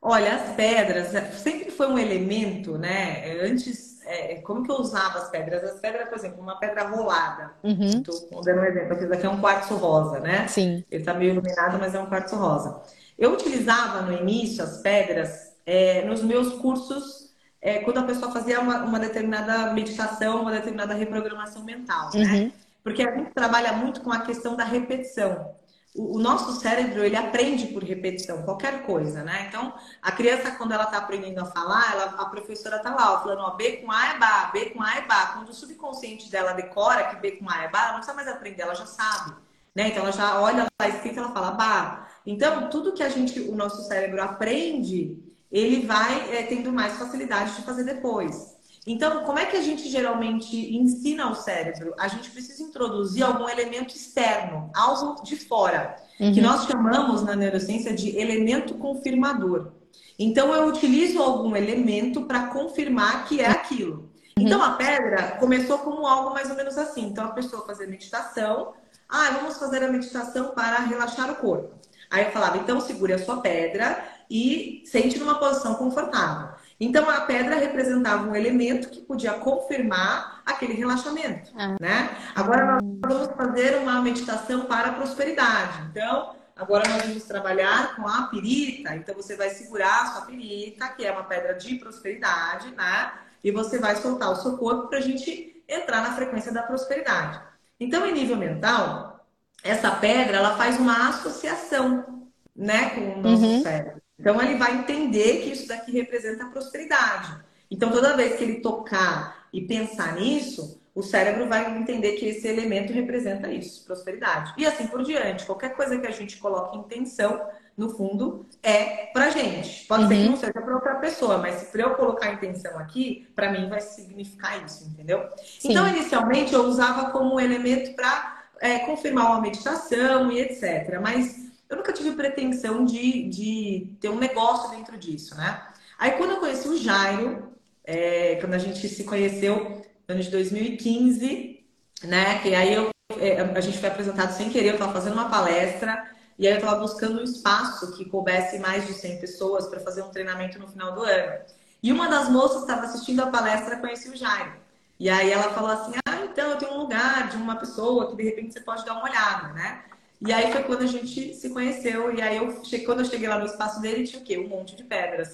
Olha, 0.00 0.34
as 0.34 0.54
pedras 0.54 1.14
é, 1.14 1.22
sempre 1.32 1.70
foi 1.70 1.86
um 1.86 1.98
elemento, 1.98 2.76
né? 2.76 3.40
Antes, 3.40 4.02
é, 4.04 4.34
como 4.36 4.62
que 4.62 4.70
eu 4.70 4.76
usava 4.76 5.18
as 5.18 5.30
pedras? 5.30 5.64
As 5.64 5.80
pedras, 5.80 6.08
por 6.10 6.18
exemplo, 6.18 6.42
uma 6.42 6.58
pedra 6.58 6.86
rolada. 6.86 7.52
Uhum. 7.62 7.86
Estou 7.86 8.42
dando 8.42 8.60
um 8.60 8.64
exemplo. 8.64 8.92
Aqui 8.92 9.06
daqui 9.06 9.24
é 9.24 9.30
um 9.30 9.40
quartzo 9.40 9.76
rosa, 9.76 10.20
né? 10.20 10.46
Sim. 10.48 10.84
Ele 10.90 11.00
está 11.00 11.14
meio 11.14 11.32
iluminado, 11.32 11.78
mas 11.78 11.94
é 11.94 11.98
um 11.98 12.06
quartzo 12.06 12.36
rosa. 12.36 12.82
Eu 13.18 13.32
utilizava 13.32 14.02
no 14.02 14.12
início 14.12 14.62
as 14.62 14.82
pedras 14.82 15.54
é, 15.64 16.04
nos 16.04 16.22
meus 16.22 16.52
cursos 16.54 17.23
é, 17.64 17.78
quando 17.78 17.96
a 17.96 18.02
pessoa 18.02 18.30
fazia 18.30 18.60
uma, 18.60 18.84
uma, 18.84 19.00
determinada 19.00 19.72
meditação, 19.72 20.42
uma 20.42 20.52
determinada 20.52 20.92
reprogramação 20.92 21.64
mental, 21.64 22.10
né? 22.12 22.22
Uhum. 22.22 22.52
Porque 22.82 23.02
a 23.02 23.16
gente 23.16 23.30
trabalha 23.30 23.72
muito 23.72 24.02
com 24.02 24.12
a 24.12 24.20
questão 24.20 24.54
da 24.54 24.64
repetição. 24.64 25.56
O, 25.96 26.18
o 26.18 26.20
nosso 26.20 26.60
cérebro, 26.60 27.02
ele 27.02 27.16
aprende 27.16 27.68
por 27.68 27.82
repetição, 27.82 28.42
qualquer 28.42 28.82
coisa, 28.82 29.24
né? 29.24 29.46
Então, 29.48 29.72
a 30.02 30.12
criança, 30.12 30.50
quando 30.50 30.72
ela 30.72 30.84
está 30.84 30.98
aprendendo 30.98 31.40
a 31.40 31.46
falar, 31.46 31.90
ela, 31.92 32.04
a 32.18 32.26
professora 32.26 32.76
está 32.76 32.94
lá, 32.94 33.14
ó, 33.14 33.22
falando, 33.22 33.40
ó, 33.40 33.56
B 33.56 33.78
com 33.78 33.90
A 33.90 34.08
é 34.08 34.18
Bá, 34.18 34.50
B 34.52 34.66
com 34.66 34.82
A 34.82 34.98
é 34.98 35.06
Bá. 35.06 35.28
Quando 35.28 35.48
o 35.48 35.54
subconsciente 35.54 36.30
dela 36.30 36.52
decora 36.52 37.04
que 37.04 37.16
B 37.16 37.30
com 37.32 37.48
A 37.48 37.62
é 37.62 37.68
Bá, 37.70 37.78
ela 37.78 37.88
não 37.92 37.96
precisa 38.00 38.14
mais 38.14 38.28
aprender, 38.28 38.60
ela 38.60 38.74
já 38.74 38.84
sabe. 38.84 39.36
Né? 39.74 39.88
Então, 39.88 40.02
ela 40.02 40.12
já 40.12 40.38
olha 40.38 40.66
lá 40.78 40.88
escrito 40.90 41.16
e 41.16 41.18
ela 41.18 41.32
fala 41.32 41.52
Bá. 41.52 42.08
Então, 42.26 42.68
tudo 42.68 42.92
que 42.92 43.02
a 43.02 43.08
gente, 43.08 43.40
o 43.40 43.54
nosso 43.54 43.88
cérebro 43.88 44.22
aprende 44.22 45.33
ele 45.54 45.86
vai 45.86 46.34
é, 46.34 46.42
tendo 46.42 46.72
mais 46.72 46.98
facilidade 46.98 47.54
de 47.54 47.62
fazer 47.62 47.84
depois. 47.84 48.52
Então, 48.86 49.24
como 49.24 49.38
é 49.38 49.46
que 49.46 49.56
a 49.56 49.62
gente 49.62 49.88
geralmente 49.88 50.76
ensina 50.76 51.30
o 51.30 51.34
cérebro? 51.34 51.94
A 51.98 52.08
gente 52.08 52.28
precisa 52.30 52.62
introduzir 52.62 53.22
algum 53.22 53.48
elemento 53.48 53.94
externo, 53.94 54.70
algo 54.74 55.22
de 55.22 55.36
fora, 55.36 55.96
uhum. 56.20 56.34
que 56.34 56.40
nós 56.40 56.66
chamamos 56.66 57.22
na 57.22 57.34
neurociência 57.34 57.94
de 57.94 58.18
elemento 58.18 58.74
confirmador. 58.74 59.72
Então, 60.18 60.52
eu 60.52 60.66
utilizo 60.66 61.22
algum 61.22 61.56
elemento 61.56 62.22
para 62.22 62.48
confirmar 62.48 63.26
que 63.26 63.40
é 63.40 63.48
aquilo. 63.48 64.10
Uhum. 64.36 64.44
Então, 64.44 64.62
a 64.62 64.72
pedra 64.72 65.36
começou 65.38 65.78
como 65.78 66.06
algo 66.06 66.34
mais 66.34 66.50
ou 66.50 66.56
menos 66.56 66.76
assim. 66.76 67.06
Então, 67.06 67.24
a 67.24 67.30
pessoa 67.32 67.64
fazia 67.64 67.86
meditação, 67.86 68.74
Ah, 69.08 69.30
vamos 69.38 69.58
fazer 69.58 69.82
a 69.84 69.88
meditação 69.88 70.52
para 70.54 70.78
relaxar 70.80 71.30
o 71.30 71.36
corpo. 71.36 71.72
Aí 72.10 72.26
eu 72.26 72.30
falava, 72.32 72.58
então 72.58 72.80
segure 72.80 73.12
a 73.12 73.18
sua 73.18 73.40
pedra 73.40 74.02
e 74.34 74.82
sente 74.84 75.16
numa 75.16 75.38
posição 75.38 75.76
confortável. 75.76 76.56
Então 76.80 77.08
a 77.08 77.20
pedra 77.20 77.54
representava 77.54 78.28
um 78.28 78.34
elemento 78.34 78.90
que 78.90 79.00
podia 79.00 79.34
confirmar 79.34 80.42
aquele 80.44 80.72
relaxamento, 80.72 81.52
ah. 81.56 81.76
né? 81.80 82.10
Agora 82.34 82.80
nós 82.82 82.82
vamos 83.00 83.36
fazer 83.36 83.76
uma 83.76 84.02
meditação 84.02 84.62
para 84.62 84.88
a 84.88 84.92
prosperidade. 84.94 85.82
Então, 85.88 86.34
agora 86.56 86.88
nós 86.88 87.02
vamos 87.02 87.22
trabalhar 87.22 87.94
com 87.94 88.08
a 88.08 88.24
pirita. 88.24 88.96
Então 88.96 89.14
você 89.14 89.36
vai 89.36 89.50
segurar 89.50 90.02
a 90.02 90.06
sua 90.06 90.22
pirita, 90.22 90.88
que 90.88 91.06
é 91.06 91.12
uma 91.12 91.22
pedra 91.22 91.54
de 91.54 91.76
prosperidade, 91.76 92.72
né? 92.72 93.12
E 93.42 93.52
você 93.52 93.78
vai 93.78 93.94
soltar 93.94 94.32
o 94.32 94.36
seu 94.36 94.58
corpo 94.58 94.88
para 94.88 94.98
a 94.98 95.02
gente 95.02 95.62
entrar 95.68 96.02
na 96.02 96.16
frequência 96.16 96.50
da 96.50 96.62
prosperidade. 96.64 97.40
Então, 97.78 98.04
em 98.04 98.12
nível 98.12 98.36
mental, 98.36 99.24
essa 99.62 99.92
pedra 99.92 100.38
ela 100.38 100.56
faz 100.56 100.76
uma 100.76 101.10
associação, 101.10 102.24
né, 102.54 102.90
com 102.90 103.00
o 103.00 103.22
nosso 103.22 103.44
uhum. 103.44 103.62
cérebro. 103.62 104.03
Então 104.18 104.40
ele 104.40 104.56
vai 104.56 104.78
entender 104.78 105.42
que 105.42 105.50
isso 105.50 105.68
daqui 105.68 105.92
representa 105.92 106.46
prosperidade. 106.46 107.36
Então 107.70 107.90
toda 107.90 108.16
vez 108.16 108.36
que 108.36 108.44
ele 108.44 108.60
tocar 108.60 109.48
e 109.52 109.62
pensar 109.62 110.14
nisso, 110.16 110.80
o 110.94 111.02
cérebro 111.02 111.48
vai 111.48 111.76
entender 111.76 112.12
que 112.12 112.26
esse 112.26 112.46
elemento 112.46 112.92
representa 112.92 113.48
isso, 113.48 113.84
prosperidade. 113.84 114.54
E 114.56 114.64
assim 114.64 114.86
por 114.86 115.02
diante. 115.02 115.44
Qualquer 115.44 115.74
coisa 115.74 115.98
que 115.98 116.06
a 116.06 116.12
gente 116.12 116.36
coloque 116.36 116.78
intenção, 116.78 117.40
no 117.76 117.90
fundo, 117.90 118.46
é 118.62 119.06
pra 119.06 119.30
gente. 119.30 119.86
Pode 119.86 120.04
uhum. 120.04 120.08
ser 120.08 120.14
que 120.14 120.22
uhum. 120.22 120.30
não 120.30 120.36
seja 120.36 120.52
para 120.52 120.74
outra 120.74 120.94
pessoa, 120.96 121.38
mas 121.38 121.56
se 121.56 121.80
eu 121.80 121.94
colocar 121.94 122.32
intenção 122.32 122.78
aqui, 122.78 123.26
para 123.34 123.50
mim 123.50 123.68
vai 123.68 123.80
significar 123.80 124.64
isso, 124.64 124.86
entendeu? 124.86 125.28
Sim. 125.58 125.72
Então, 125.72 125.88
inicialmente, 125.88 126.54
eu 126.54 126.62
usava 126.62 127.10
como 127.10 127.40
elemento 127.40 127.94
para 127.96 128.44
é, 128.60 128.78
confirmar 128.80 129.26
uma 129.26 129.40
meditação 129.40 130.30
e 130.30 130.40
etc. 130.40 131.00
Mas 131.02 131.43
eu 131.68 131.76
nunca 131.76 131.92
tive 131.92 132.12
pretensão 132.12 132.84
de, 132.84 133.28
de 133.28 133.96
ter 134.00 134.08
um 134.08 134.18
negócio 134.18 134.70
dentro 134.70 134.96
disso, 134.96 135.34
né? 135.36 135.62
Aí 135.98 136.12
quando 136.12 136.32
eu 136.32 136.40
conheci 136.40 136.68
o 136.68 136.76
Jairo, 136.76 137.52
é, 137.84 138.36
quando 138.36 138.54
a 138.54 138.58
gente 138.58 138.88
se 138.88 139.04
conheceu 139.04 139.82
no 140.08 140.14
ano 140.14 140.22
de 140.22 140.30
2015, 140.30 141.64
né? 142.04 142.38
Que 142.40 142.54
aí 142.54 142.74
eu, 142.74 142.90
é, 143.18 143.40
a 143.40 143.60
gente 143.60 143.78
foi 143.78 143.88
apresentado 143.88 144.32
sem 144.32 144.50
querer, 144.50 144.68
eu 144.68 144.74
estava 144.74 144.92
fazendo 144.92 145.14
uma 145.14 145.28
palestra 145.28 146.10
e 146.38 146.46
aí 146.46 146.54
eu 146.54 146.58
estava 146.58 146.80
buscando 146.80 147.20
um 147.20 147.24
espaço 147.24 147.96
que 147.96 148.04
coubesse 148.04 148.58
mais 148.58 148.86
de 148.86 148.92
100 148.92 149.20
pessoas 149.20 149.66
para 149.68 149.80
fazer 149.80 150.02
um 150.02 150.10
treinamento 150.10 150.58
no 150.58 150.68
final 150.68 150.92
do 150.94 151.02
ano. 151.02 151.40
E 151.82 151.92
uma 151.92 152.08
das 152.08 152.28
moças 152.28 152.62
estava 152.62 152.82
assistindo 152.82 153.20
a 153.20 153.26
palestra 153.26 153.78
conheci 153.78 154.08
o 154.08 154.16
Jairo. 154.16 154.52
E 154.98 155.08
aí 155.08 155.30
ela 155.30 155.52
falou 155.52 155.70
assim: 155.70 155.92
Ah, 156.06 156.24
então 156.24 156.50
eu 156.50 156.56
tenho 156.56 156.72
um 156.72 156.78
lugar 156.78 157.28
de 157.28 157.36
uma 157.36 157.56
pessoa 157.56 158.10
que 158.10 158.16
de 158.16 158.22
repente 158.22 158.52
você 158.52 158.60
pode 158.60 158.84
dar 158.84 158.94
uma 158.94 159.04
olhada, 159.04 159.52
né? 159.52 159.84
E 160.20 160.32
aí 160.32 160.52
foi 160.52 160.62
quando 160.62 160.82
a 160.82 160.86
gente 160.86 161.34
se 161.34 161.50
conheceu. 161.50 162.14
E 162.14 162.22
aí 162.22 162.36
eu 162.36 162.54
quando 162.84 163.00
eu 163.00 163.04
cheguei 163.04 163.28
lá 163.28 163.38
no 163.38 163.46
espaço 163.46 163.80
dele, 163.80 164.06
tinha 164.06 164.20
o 164.20 164.24
quê? 164.24 164.38
Um 164.38 164.48
monte 164.48 164.76
de 164.76 164.84
pedras. 164.84 165.32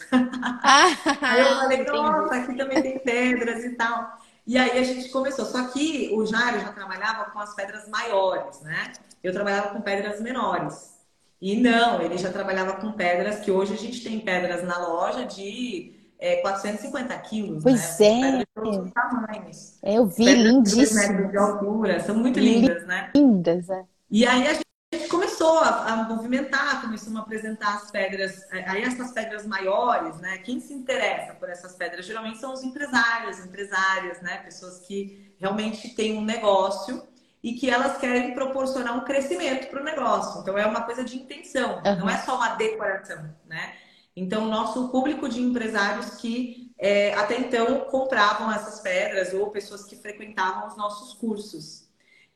Ah, 0.62 0.86
aí 1.20 1.40
eu 1.40 1.46
falei, 1.46 1.84
nossa, 1.84 2.34
aqui 2.34 2.56
também 2.56 2.82
tem 2.82 2.98
pedras 2.98 3.64
e 3.64 3.70
tal. 3.76 4.18
E 4.46 4.58
aí 4.58 4.78
a 4.78 4.82
gente 4.82 5.08
começou. 5.10 5.44
Só 5.44 5.68
que 5.68 6.10
o 6.12 6.26
Jairo 6.26 6.60
já 6.60 6.72
trabalhava 6.72 7.30
com 7.30 7.38
as 7.38 7.54
pedras 7.54 7.88
maiores, 7.88 8.60
né? 8.62 8.92
Eu 9.22 9.32
trabalhava 9.32 9.68
com 9.68 9.80
pedras 9.80 10.20
menores. 10.20 10.98
E 11.40 11.56
não, 11.56 12.02
ele 12.02 12.18
já 12.18 12.30
trabalhava 12.30 12.74
com 12.74 12.92
pedras 12.92 13.40
que 13.40 13.50
hoje 13.50 13.72
a 13.72 13.76
gente 13.76 14.02
tem 14.02 14.20
pedras 14.20 14.62
na 14.62 14.78
loja 14.78 15.24
de 15.24 15.94
é, 16.18 16.36
450 16.36 17.16
quilos. 17.18 17.62
Pois 17.62 17.98
né? 17.98 18.42
é. 18.42 18.44
Todos 18.54 18.92
tamanhos. 18.92 19.78
Eu 19.82 20.06
vi, 20.06 20.24
lindíssimas. 20.24 21.30
de 21.30 21.36
altura, 21.36 22.00
são 22.00 22.14
muito 22.16 22.38
lindas, 22.38 22.86
né? 22.86 23.10
Lindas, 23.14 23.70
é. 23.70 23.84
E 24.10 24.26
aí 24.26 24.46
a 24.48 24.52
gente 24.54 24.69
gente 24.96 25.08
começou 25.08 25.58
a, 25.58 25.92
a, 25.92 25.96
movimentar, 26.04 26.82
começamos 26.82 27.16
a 27.16 27.22
apresentar 27.22 27.76
as 27.76 27.90
pedras, 27.92 28.44
é, 28.50 28.68
aí 28.68 28.82
essas 28.82 29.12
pedras 29.12 29.46
maiores, 29.46 30.18
né? 30.18 30.38
Quem 30.38 30.60
se 30.60 30.74
interessa 30.74 31.34
por 31.34 31.48
essas 31.48 31.76
pedras 31.76 32.04
geralmente 32.04 32.38
são 32.38 32.52
os 32.52 32.64
empresários, 32.64 33.38
empresárias, 33.38 34.20
né? 34.20 34.38
Pessoas 34.38 34.80
que 34.80 35.32
realmente 35.38 35.94
têm 35.94 36.18
um 36.18 36.24
negócio 36.24 37.06
e 37.40 37.54
que 37.54 37.70
elas 37.70 37.98
querem 37.98 38.34
proporcionar 38.34 38.96
um 38.96 39.04
crescimento 39.04 39.68
para 39.68 39.80
o 39.80 39.84
negócio. 39.84 40.40
Então 40.40 40.58
é 40.58 40.66
uma 40.66 40.82
coisa 40.82 41.04
de 41.04 41.16
intenção, 41.16 41.80
uhum. 41.86 41.98
não 42.00 42.10
é 42.10 42.18
só 42.18 42.34
uma 42.34 42.56
decoração, 42.56 43.32
né? 43.46 43.74
Então, 44.16 44.46
nosso 44.46 44.88
público 44.88 45.28
de 45.28 45.40
empresários 45.40 46.16
que 46.16 46.74
é, 46.76 47.14
até 47.14 47.38
então 47.38 47.80
compravam 47.82 48.50
essas 48.52 48.80
pedras 48.80 49.32
ou 49.32 49.50
pessoas 49.50 49.84
que 49.84 49.94
frequentavam 49.94 50.66
os 50.66 50.76
nossos 50.76 51.14
cursos. 51.14 51.79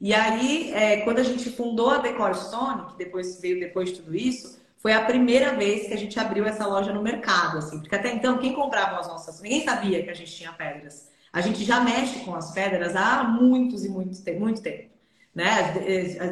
E 0.00 0.12
aí, 0.12 0.72
é, 0.72 1.00
quando 1.02 1.18
a 1.18 1.22
gente 1.22 1.50
fundou 1.50 1.90
a 1.90 1.98
Decor 1.98 2.34
Stone, 2.34 2.86
que 2.90 2.98
depois 2.98 3.40
veio 3.40 3.60
depois 3.60 3.90
de 3.90 3.96
tudo 3.96 4.14
isso, 4.14 4.58
foi 4.78 4.92
a 4.92 5.04
primeira 5.04 5.54
vez 5.54 5.86
que 5.86 5.94
a 5.94 5.96
gente 5.96 6.18
abriu 6.18 6.44
essa 6.44 6.66
loja 6.66 6.92
no 6.92 7.02
mercado, 7.02 7.58
assim, 7.58 7.80
porque 7.80 7.94
até 7.94 8.12
então 8.12 8.38
quem 8.38 8.52
comprava 8.52 8.98
as 8.98 9.08
nossas, 9.08 9.40
ninguém 9.40 9.64
sabia 9.64 10.02
que 10.02 10.10
a 10.10 10.14
gente 10.14 10.32
tinha 10.32 10.52
pedras. 10.52 11.08
A 11.32 11.40
gente 11.40 11.64
já 11.64 11.80
mexe 11.80 12.20
com 12.20 12.34
as 12.34 12.52
pedras 12.52 12.94
há 12.94 13.24
muitos 13.24 13.84
e 13.84 13.88
muitos 13.88 14.22
muito 14.38 14.62
tempo, 14.62 14.90
né? 15.34 15.72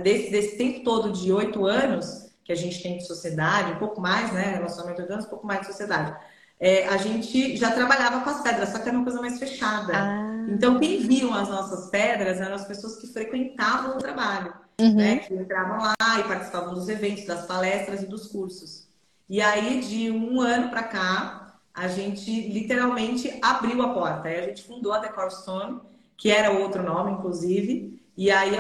Desse, 0.03 0.31
desse 0.31 0.57
tempo 0.57 0.85
todo 0.85 1.13
de 1.13 1.33
oito 1.33 1.65
anos 1.65 2.31
que 2.45 2.53
a 2.53 2.55
gente 2.55 2.83
tem 2.83 2.99
de 2.99 3.07
sociedade, 3.07 3.73
um 3.73 3.79
pouco 3.79 4.01
mais, 4.01 4.33
né? 4.33 4.55
Relacionamento 4.55 5.03
de 5.03 5.13
anos, 5.13 5.25
um 5.25 5.31
pouco 5.31 5.47
mais 5.47 5.61
de 5.61 5.67
sociedade 5.69 6.15
é, 6.63 6.87
a 6.87 6.97
gente 6.97 7.57
já 7.57 7.73
trabalhava 7.73 8.21
com 8.21 8.31
as 8.31 8.41
pedras, 8.41 8.69
só 8.69 8.79
que 8.79 8.89
era 8.89 8.97
uma 8.97 9.03
coisa 9.03 9.21
mais 9.21 9.37
fechada. 9.37 9.93
Ah. 9.97 10.47
Então, 10.49 10.79
quem 10.79 11.01
viam 11.01 11.35
as 11.35 11.49
nossas 11.49 11.91
pedras 11.91 12.41
eram 12.41 12.55
as 12.55 12.65
pessoas 12.65 12.95
que 13.01 13.09
frequentavam 13.09 13.97
o 13.97 13.99
trabalho, 13.99 14.55
uhum. 14.81 14.95
né? 14.95 15.17
Que 15.17 15.35
entravam 15.35 15.79
lá 15.83 16.21
e 16.21 16.23
participavam 16.23 16.73
dos 16.73 16.89
eventos, 16.89 17.27
das 17.27 17.47
palestras 17.47 18.03
e 18.03 18.07
dos 18.07 18.29
cursos. 18.29 18.87
E 19.29 19.43
aí, 19.43 19.81
de 19.81 20.13
um 20.13 20.41
ano 20.41 20.69
para 20.69 20.85
cá, 20.85 21.57
a 21.75 21.89
gente 21.89 22.31
literalmente 22.31 23.37
abriu 23.43 23.83
a 23.83 23.93
porta. 23.93 24.29
Aí 24.29 24.39
a 24.39 24.47
gente 24.47 24.63
fundou 24.63 24.93
a 24.93 24.99
Decor 24.99 25.33
Stone, 25.33 25.81
que 26.17 26.31
era 26.31 26.53
outro 26.53 26.85
nome, 26.85 27.11
inclusive. 27.11 28.01
E 28.17 28.31
aí 28.31 28.53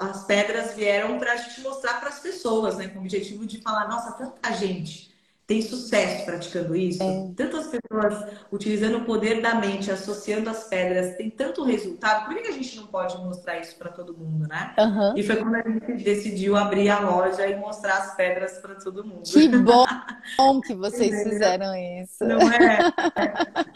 as 0.00 0.24
pedras 0.24 0.74
vieram 0.74 1.18
para 1.18 1.32
a 1.32 1.36
gente 1.36 1.62
mostrar 1.62 1.98
para 1.98 2.10
as 2.10 2.18
pessoas, 2.18 2.76
né? 2.76 2.88
Com 2.88 2.98
o 2.98 3.02
objetivo 3.02 3.46
de 3.46 3.58
falar, 3.62 3.88
nossa, 3.88 4.12
tanta 4.12 4.52
gente 4.52 5.11
tem 5.52 5.60
sucesso 5.60 6.24
praticando 6.24 6.74
isso. 6.74 7.02
É. 7.02 7.30
Tantas 7.36 7.66
pessoas 7.66 8.26
utilizando 8.50 8.98
o 8.98 9.04
poder 9.04 9.42
da 9.42 9.54
mente, 9.54 9.90
associando 9.90 10.48
as 10.48 10.64
pedras, 10.64 11.14
tem 11.16 11.28
tanto 11.28 11.62
resultado. 11.62 12.24
Por 12.24 12.34
que 12.40 12.48
a 12.48 12.52
gente 12.52 12.76
não 12.76 12.86
pode 12.86 13.18
mostrar 13.18 13.58
isso 13.58 13.76
para 13.76 13.90
todo 13.90 14.16
mundo, 14.16 14.48
né? 14.48 14.74
Uhum. 14.78 15.14
E 15.14 15.22
foi 15.22 15.36
quando 15.36 15.56
a 15.56 15.68
gente 15.68 16.02
decidiu 16.02 16.56
abrir 16.56 16.88
a 16.88 17.00
loja 17.00 17.46
e 17.46 17.54
mostrar 17.56 17.98
as 17.98 18.16
pedras 18.16 18.58
para 18.58 18.76
todo 18.76 19.04
mundo. 19.04 19.24
Que 19.24 19.48
bom 19.58 20.60
que 20.62 20.74
vocês 20.74 21.12
é. 21.12 21.24
fizeram 21.24 21.74
isso. 22.02 22.24
Não 22.24 22.40
é? 22.50 22.78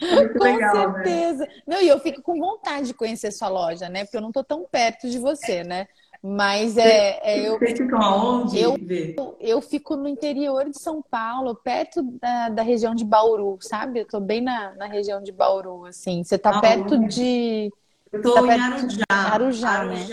é 0.01 0.15
muito 0.15 0.39
com 0.39 0.43
legal, 0.43 0.91
né? 0.93 1.03
certeza. 1.03 1.45
Né? 1.45 1.51
Não, 1.67 1.81
e 1.81 1.87
eu 1.87 1.99
fico 1.99 2.23
com 2.23 2.39
vontade 2.39 2.87
de 2.87 2.93
conhecer 2.95 3.31
sua 3.31 3.49
loja, 3.49 3.87
né? 3.87 4.03
Porque 4.03 4.17
eu 4.17 4.21
não 4.21 4.29
estou 4.29 4.43
tão 4.43 4.63
perto 4.63 5.07
de 5.07 5.19
você, 5.19 5.63
né? 5.63 5.87
Mas 6.21 6.77
é, 6.77 7.19
é 7.23 7.47
eu. 7.47 7.59
Vocês 7.59 7.77
ficam 7.77 8.01
aonde? 8.01 8.59
Eu, 8.59 8.77
eu 9.39 9.61
fico 9.61 9.95
no 9.95 10.07
interior 10.07 10.69
de 10.69 10.79
São 10.79 11.01
Paulo, 11.01 11.55
perto 11.55 12.01
da, 12.19 12.49
da 12.49 12.61
região 12.63 12.95
de 12.95 13.05
Bauru, 13.05 13.57
sabe? 13.61 14.01
Eu 14.01 14.07
tô 14.07 14.19
bem 14.19 14.41
na, 14.41 14.73
na 14.75 14.85
região 14.87 15.21
de 15.21 15.31
Bauru, 15.31 15.85
assim. 15.85 16.23
Você 16.23 16.37
tá 16.37 16.59
perto 16.59 16.97
de. 17.07 17.71
Eu 18.11 18.21
tô 18.21 18.33
tá 18.33 18.55
em 18.55 18.59
Arujá. 18.59 19.05
Arujá, 19.09 19.69
Arujá, 19.69 19.85
né? 19.85 20.07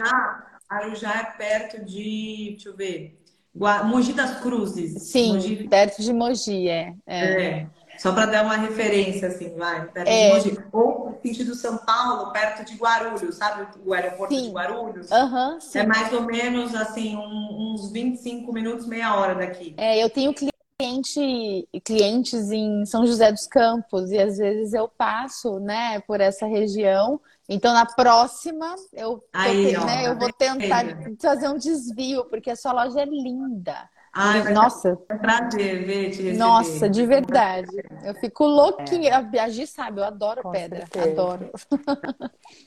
Arujá 0.69 1.15
é 1.21 1.39
perto 1.39 1.85
de. 1.85 2.51
Deixa 2.51 2.69
eu 2.69 2.77
ver. 2.77 3.21
Mogi 3.55 4.13
das 4.13 4.41
Cruzes. 4.41 5.03
Sim, 5.03 5.35
Mogi... 5.35 5.69
perto 5.69 6.03
de 6.03 6.13
Mogi, 6.13 6.69
é. 6.69 6.93
é. 7.07 7.43
é. 7.43 7.67
Só 7.99 8.13
para 8.13 8.27
dar 8.27 8.45
uma 8.45 8.57
referência, 8.57 9.29
assim, 9.29 9.55
vai. 9.57 9.87
Perto 9.87 10.09
é. 10.09 10.39
de 10.39 10.51
Mogi. 10.51 10.65
Ou 10.73 11.19
sentido 11.23 11.55
São 11.55 11.79
Paulo, 11.79 12.33
perto 12.33 12.65
de 12.65 12.77
Guarulhos, 12.77 13.37
sabe? 13.37 13.67
O 13.85 13.93
aeroporto 13.95 14.35
sim. 14.35 14.43
de 14.43 14.51
Guarulhos. 14.51 15.11
Uhum, 15.11 15.61
sim. 15.61 15.79
É 15.79 15.87
mais 15.87 16.13
ou 16.13 16.23
menos, 16.23 16.75
assim, 16.75 17.17
um, 17.17 17.73
uns 17.75 17.91
25 17.91 18.53
minutos, 18.53 18.87
meia 18.87 19.15
hora 19.17 19.35
daqui. 19.35 19.75
É, 19.77 20.03
eu 20.03 20.11
tenho 20.11 20.35
cliente, 20.35 21.69
clientes 21.85 22.51
em 22.51 22.85
São 22.85 23.07
José 23.07 23.31
dos 23.31 23.47
Campos 23.47 24.11
e 24.11 24.19
às 24.19 24.37
vezes 24.37 24.75
eu 24.75 24.89
passo, 24.89 25.59
né, 25.61 26.01
por 26.01 26.21
essa 26.21 26.47
região. 26.47 27.21
Então, 27.49 27.73
na 27.75 27.87
próxima, 27.87 28.75
eu, 28.93 29.23
Aí, 29.33 29.77
ó, 29.77 29.85
né, 29.85 30.09
eu 30.09 30.19
vou 30.19 30.33
tentar 30.33 30.85
fazer 31.21 31.49
um 31.49 31.59
desvio, 31.59 32.25
porque 32.27 32.51
a 32.51 32.57
sua 32.57 32.73
loja 32.73 33.01
é 33.01 33.05
linda. 33.05 33.89
Ai, 34.15 34.53
Nossa. 34.53 34.97
É 35.09 35.15
um 35.15 35.19
prazer 35.19 35.85
ver 35.85 36.11
te 36.11 36.23
receber. 36.23 36.37
Nossa, 36.37 36.89
de 36.89 37.05
verdade. 37.05 37.77
Eu 38.05 38.15
fico 38.15 38.45
louquinha. 38.45 39.29
É. 39.33 39.41
A 39.41 39.49
Gi 39.49 39.67
sabe, 39.67 40.01
eu 40.01 40.05
adoro 40.05 40.41
Com 40.43 40.53
pedra. 40.53 40.81
Certeza. 40.81 41.11
Adoro. 41.11 41.51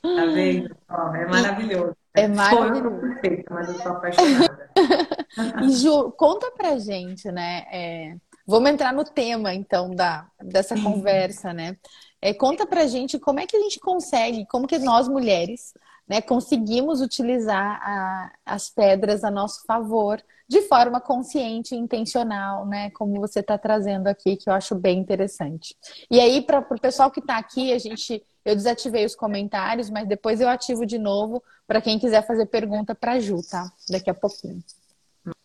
Tá 0.01 0.25
vendo? 0.33 0.75
é 1.15 1.25
maravilhoso. 1.25 1.95
É 2.13 2.27
maravilhoso. 2.27 2.83
Eu 2.83 2.91
sou 2.91 2.99
perfeita, 2.99 3.53
mas 3.53 3.69
eu 3.69 3.75
sou 3.75 3.91
apaixonada. 3.93 4.69
e 5.63 5.71
Ju, 5.71 6.11
conta 6.11 6.51
pra 6.51 6.77
gente, 6.77 7.31
né? 7.31 7.65
É... 7.71 8.15
Vamos 8.45 8.69
entrar 8.69 8.93
no 8.93 9.03
tema, 9.03 9.53
então, 9.53 9.93
da, 9.93 10.27
dessa 10.41 10.75
conversa, 10.81 11.53
né? 11.53 11.77
É, 12.21 12.33
conta 12.33 12.65
pra 12.65 12.87
gente 12.87 13.19
como 13.19 13.39
é 13.39 13.45
que 13.45 13.55
a 13.55 13.59
gente 13.59 13.79
consegue, 13.79 14.45
como 14.47 14.67
que 14.67 14.79
nós 14.79 15.07
mulheres 15.07 15.73
né, 16.07 16.21
conseguimos 16.21 17.01
utilizar 17.01 17.81
a, 17.81 18.31
as 18.45 18.69
pedras 18.69 19.23
a 19.23 19.31
nosso 19.31 19.65
favor 19.65 20.21
de 20.47 20.61
forma 20.61 21.01
consciente 21.01 21.75
e 21.75 21.77
intencional, 21.77 22.65
né? 22.65 22.89
Como 22.91 23.19
você 23.19 23.41
está 23.41 23.57
trazendo 23.57 24.07
aqui, 24.07 24.37
que 24.37 24.49
eu 24.49 24.53
acho 24.53 24.75
bem 24.75 24.97
interessante. 24.97 25.75
E 26.09 26.19
aí, 26.21 26.41
para 26.41 26.59
o 26.59 26.79
pessoal 26.79 27.11
que 27.11 27.19
está 27.19 27.37
aqui, 27.37 27.73
a 27.73 27.77
gente, 27.77 28.23
eu 28.45 28.55
desativei 28.55 29.05
os 29.05 29.13
comentários, 29.13 29.89
mas 29.89 30.07
depois 30.07 30.39
eu 30.39 30.47
ativo 30.47 30.85
de 30.85 30.97
novo 30.97 31.43
para 31.67 31.81
quem 31.81 31.99
quiser 31.99 32.25
fazer 32.25 32.45
pergunta 32.45 32.95
para 32.95 33.13
a 33.13 33.19
Ju, 33.19 33.41
tá? 33.43 33.69
Daqui 33.89 34.09
a 34.09 34.13
pouquinho. 34.13 34.63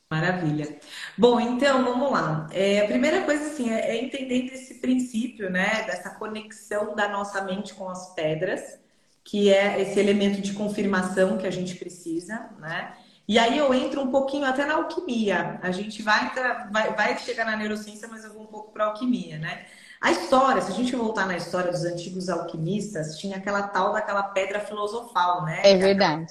Maravilha. 0.09 0.79
Bom, 1.17 1.41
então 1.41 1.83
vamos 1.83 2.13
lá. 2.13 2.47
É, 2.53 2.83
a 2.83 2.87
primeira 2.87 3.25
coisa 3.25 3.47
assim 3.47 3.71
é, 3.73 3.97
é 3.97 4.05
entender 4.05 4.53
esse 4.53 4.75
princípio, 4.75 5.51
né, 5.51 5.85
dessa 5.85 6.11
conexão 6.11 6.95
da 6.95 7.09
nossa 7.09 7.41
mente 7.41 7.73
com 7.73 7.89
as 7.89 8.13
pedras, 8.15 8.79
que 9.25 9.53
é 9.53 9.81
esse 9.81 9.99
elemento 9.99 10.41
de 10.41 10.53
confirmação 10.53 11.39
que 11.39 11.47
a 11.47 11.51
gente 11.51 11.77
precisa, 11.77 12.51
né? 12.59 12.95
E 13.27 13.39
aí 13.39 13.57
eu 13.57 13.73
entro 13.73 14.01
um 14.01 14.11
pouquinho 14.11 14.45
até 14.45 14.67
na 14.67 14.75
alquimia. 14.75 15.59
A 15.63 15.71
gente 15.71 16.03
vai, 16.03 16.33
vai, 16.71 16.95
vai 16.95 17.19
chegar 17.19 17.45
na 17.45 17.57
neurociência, 17.57 18.09
mas 18.09 18.25
eu 18.25 18.33
vou 18.33 18.43
um 18.43 18.47
pouco 18.47 18.73
para 18.73 18.87
alquimia, 18.87 19.39
né? 19.39 19.65
A 20.01 20.11
história, 20.11 20.61
se 20.61 20.73
a 20.73 20.75
gente 20.75 20.97
voltar 20.97 21.27
na 21.27 21.37
história 21.37 21.71
dos 21.71 21.85
antigos 21.85 22.29
alquimistas, 22.29 23.17
tinha 23.19 23.37
aquela 23.37 23.63
tal 23.63 23.93
daquela 23.93 24.25
pedra 24.25 24.59
filosofal, 24.59 25.45
né? 25.45 25.63
É 25.65 25.77
verdade. 25.77 26.27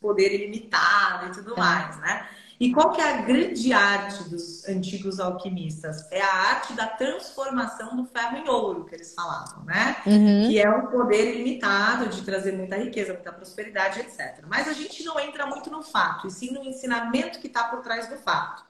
Poder 0.00 0.34
ilimitado 0.34 1.28
e 1.28 1.32
tudo 1.32 1.54
é. 1.54 1.56
mais, 1.56 1.96
né? 2.00 2.28
E 2.58 2.72
qual 2.72 2.92
que 2.92 3.00
é 3.00 3.04
a 3.04 3.22
grande 3.22 3.72
arte 3.72 4.28
dos 4.28 4.66
antigos 4.68 5.18
alquimistas? 5.18 6.06
É 6.10 6.20
a 6.20 6.32
arte 6.32 6.72
da 6.74 6.86
transformação 6.86 7.96
do 7.96 8.04
ferro 8.06 8.36
em 8.36 8.48
ouro, 8.48 8.84
que 8.84 8.94
eles 8.94 9.12
falavam, 9.12 9.64
né? 9.64 9.96
Uhum. 10.06 10.48
Que 10.48 10.60
é 10.60 10.70
um 10.70 10.86
poder 10.86 11.34
ilimitado 11.34 12.08
de 12.08 12.22
trazer 12.22 12.52
muita 12.52 12.76
riqueza, 12.76 13.12
muita 13.12 13.32
prosperidade, 13.32 14.00
etc. 14.00 14.44
Mas 14.48 14.68
a 14.68 14.72
gente 14.72 15.02
não 15.02 15.18
entra 15.18 15.46
muito 15.46 15.68
no 15.70 15.82
fato, 15.82 16.28
e 16.28 16.30
sim 16.30 16.52
no 16.52 16.62
ensinamento 16.62 17.40
que 17.40 17.48
está 17.48 17.64
por 17.64 17.80
trás 17.80 18.08
do 18.08 18.16
fato. 18.16 18.64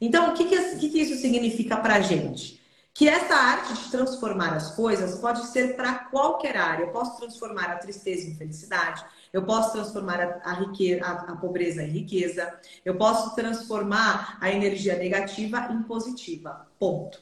Então, 0.00 0.30
o 0.30 0.34
que, 0.34 0.44
que, 0.44 0.76
que, 0.76 0.88
que 0.90 1.00
isso 1.00 1.20
significa 1.20 1.76
para 1.76 1.96
a 1.96 2.00
gente? 2.00 2.60
Que 2.92 3.08
essa 3.08 3.34
arte 3.34 3.74
de 3.74 3.90
transformar 3.90 4.54
as 4.54 4.72
coisas 4.74 5.20
pode 5.20 5.46
ser 5.46 5.76
para 5.76 5.94
qualquer 5.94 6.56
área. 6.56 6.84
Eu 6.84 6.90
posso 6.90 7.16
transformar 7.16 7.66
a 7.66 7.76
tristeza 7.76 8.28
em 8.28 8.34
felicidade, 8.34 9.04
eu 9.32 9.44
posso 9.44 9.72
transformar 9.72 10.20
a, 10.20 10.50
a, 10.50 10.52
riqueza, 10.54 11.04
a, 11.04 11.12
a 11.32 11.36
pobreza 11.36 11.82
em 11.82 11.88
riqueza. 11.88 12.52
Eu 12.84 12.96
posso 12.96 13.34
transformar 13.34 14.38
a 14.40 14.50
energia 14.50 14.96
negativa 14.96 15.68
em 15.70 15.82
positiva. 15.82 16.66
Ponto. 16.78 17.20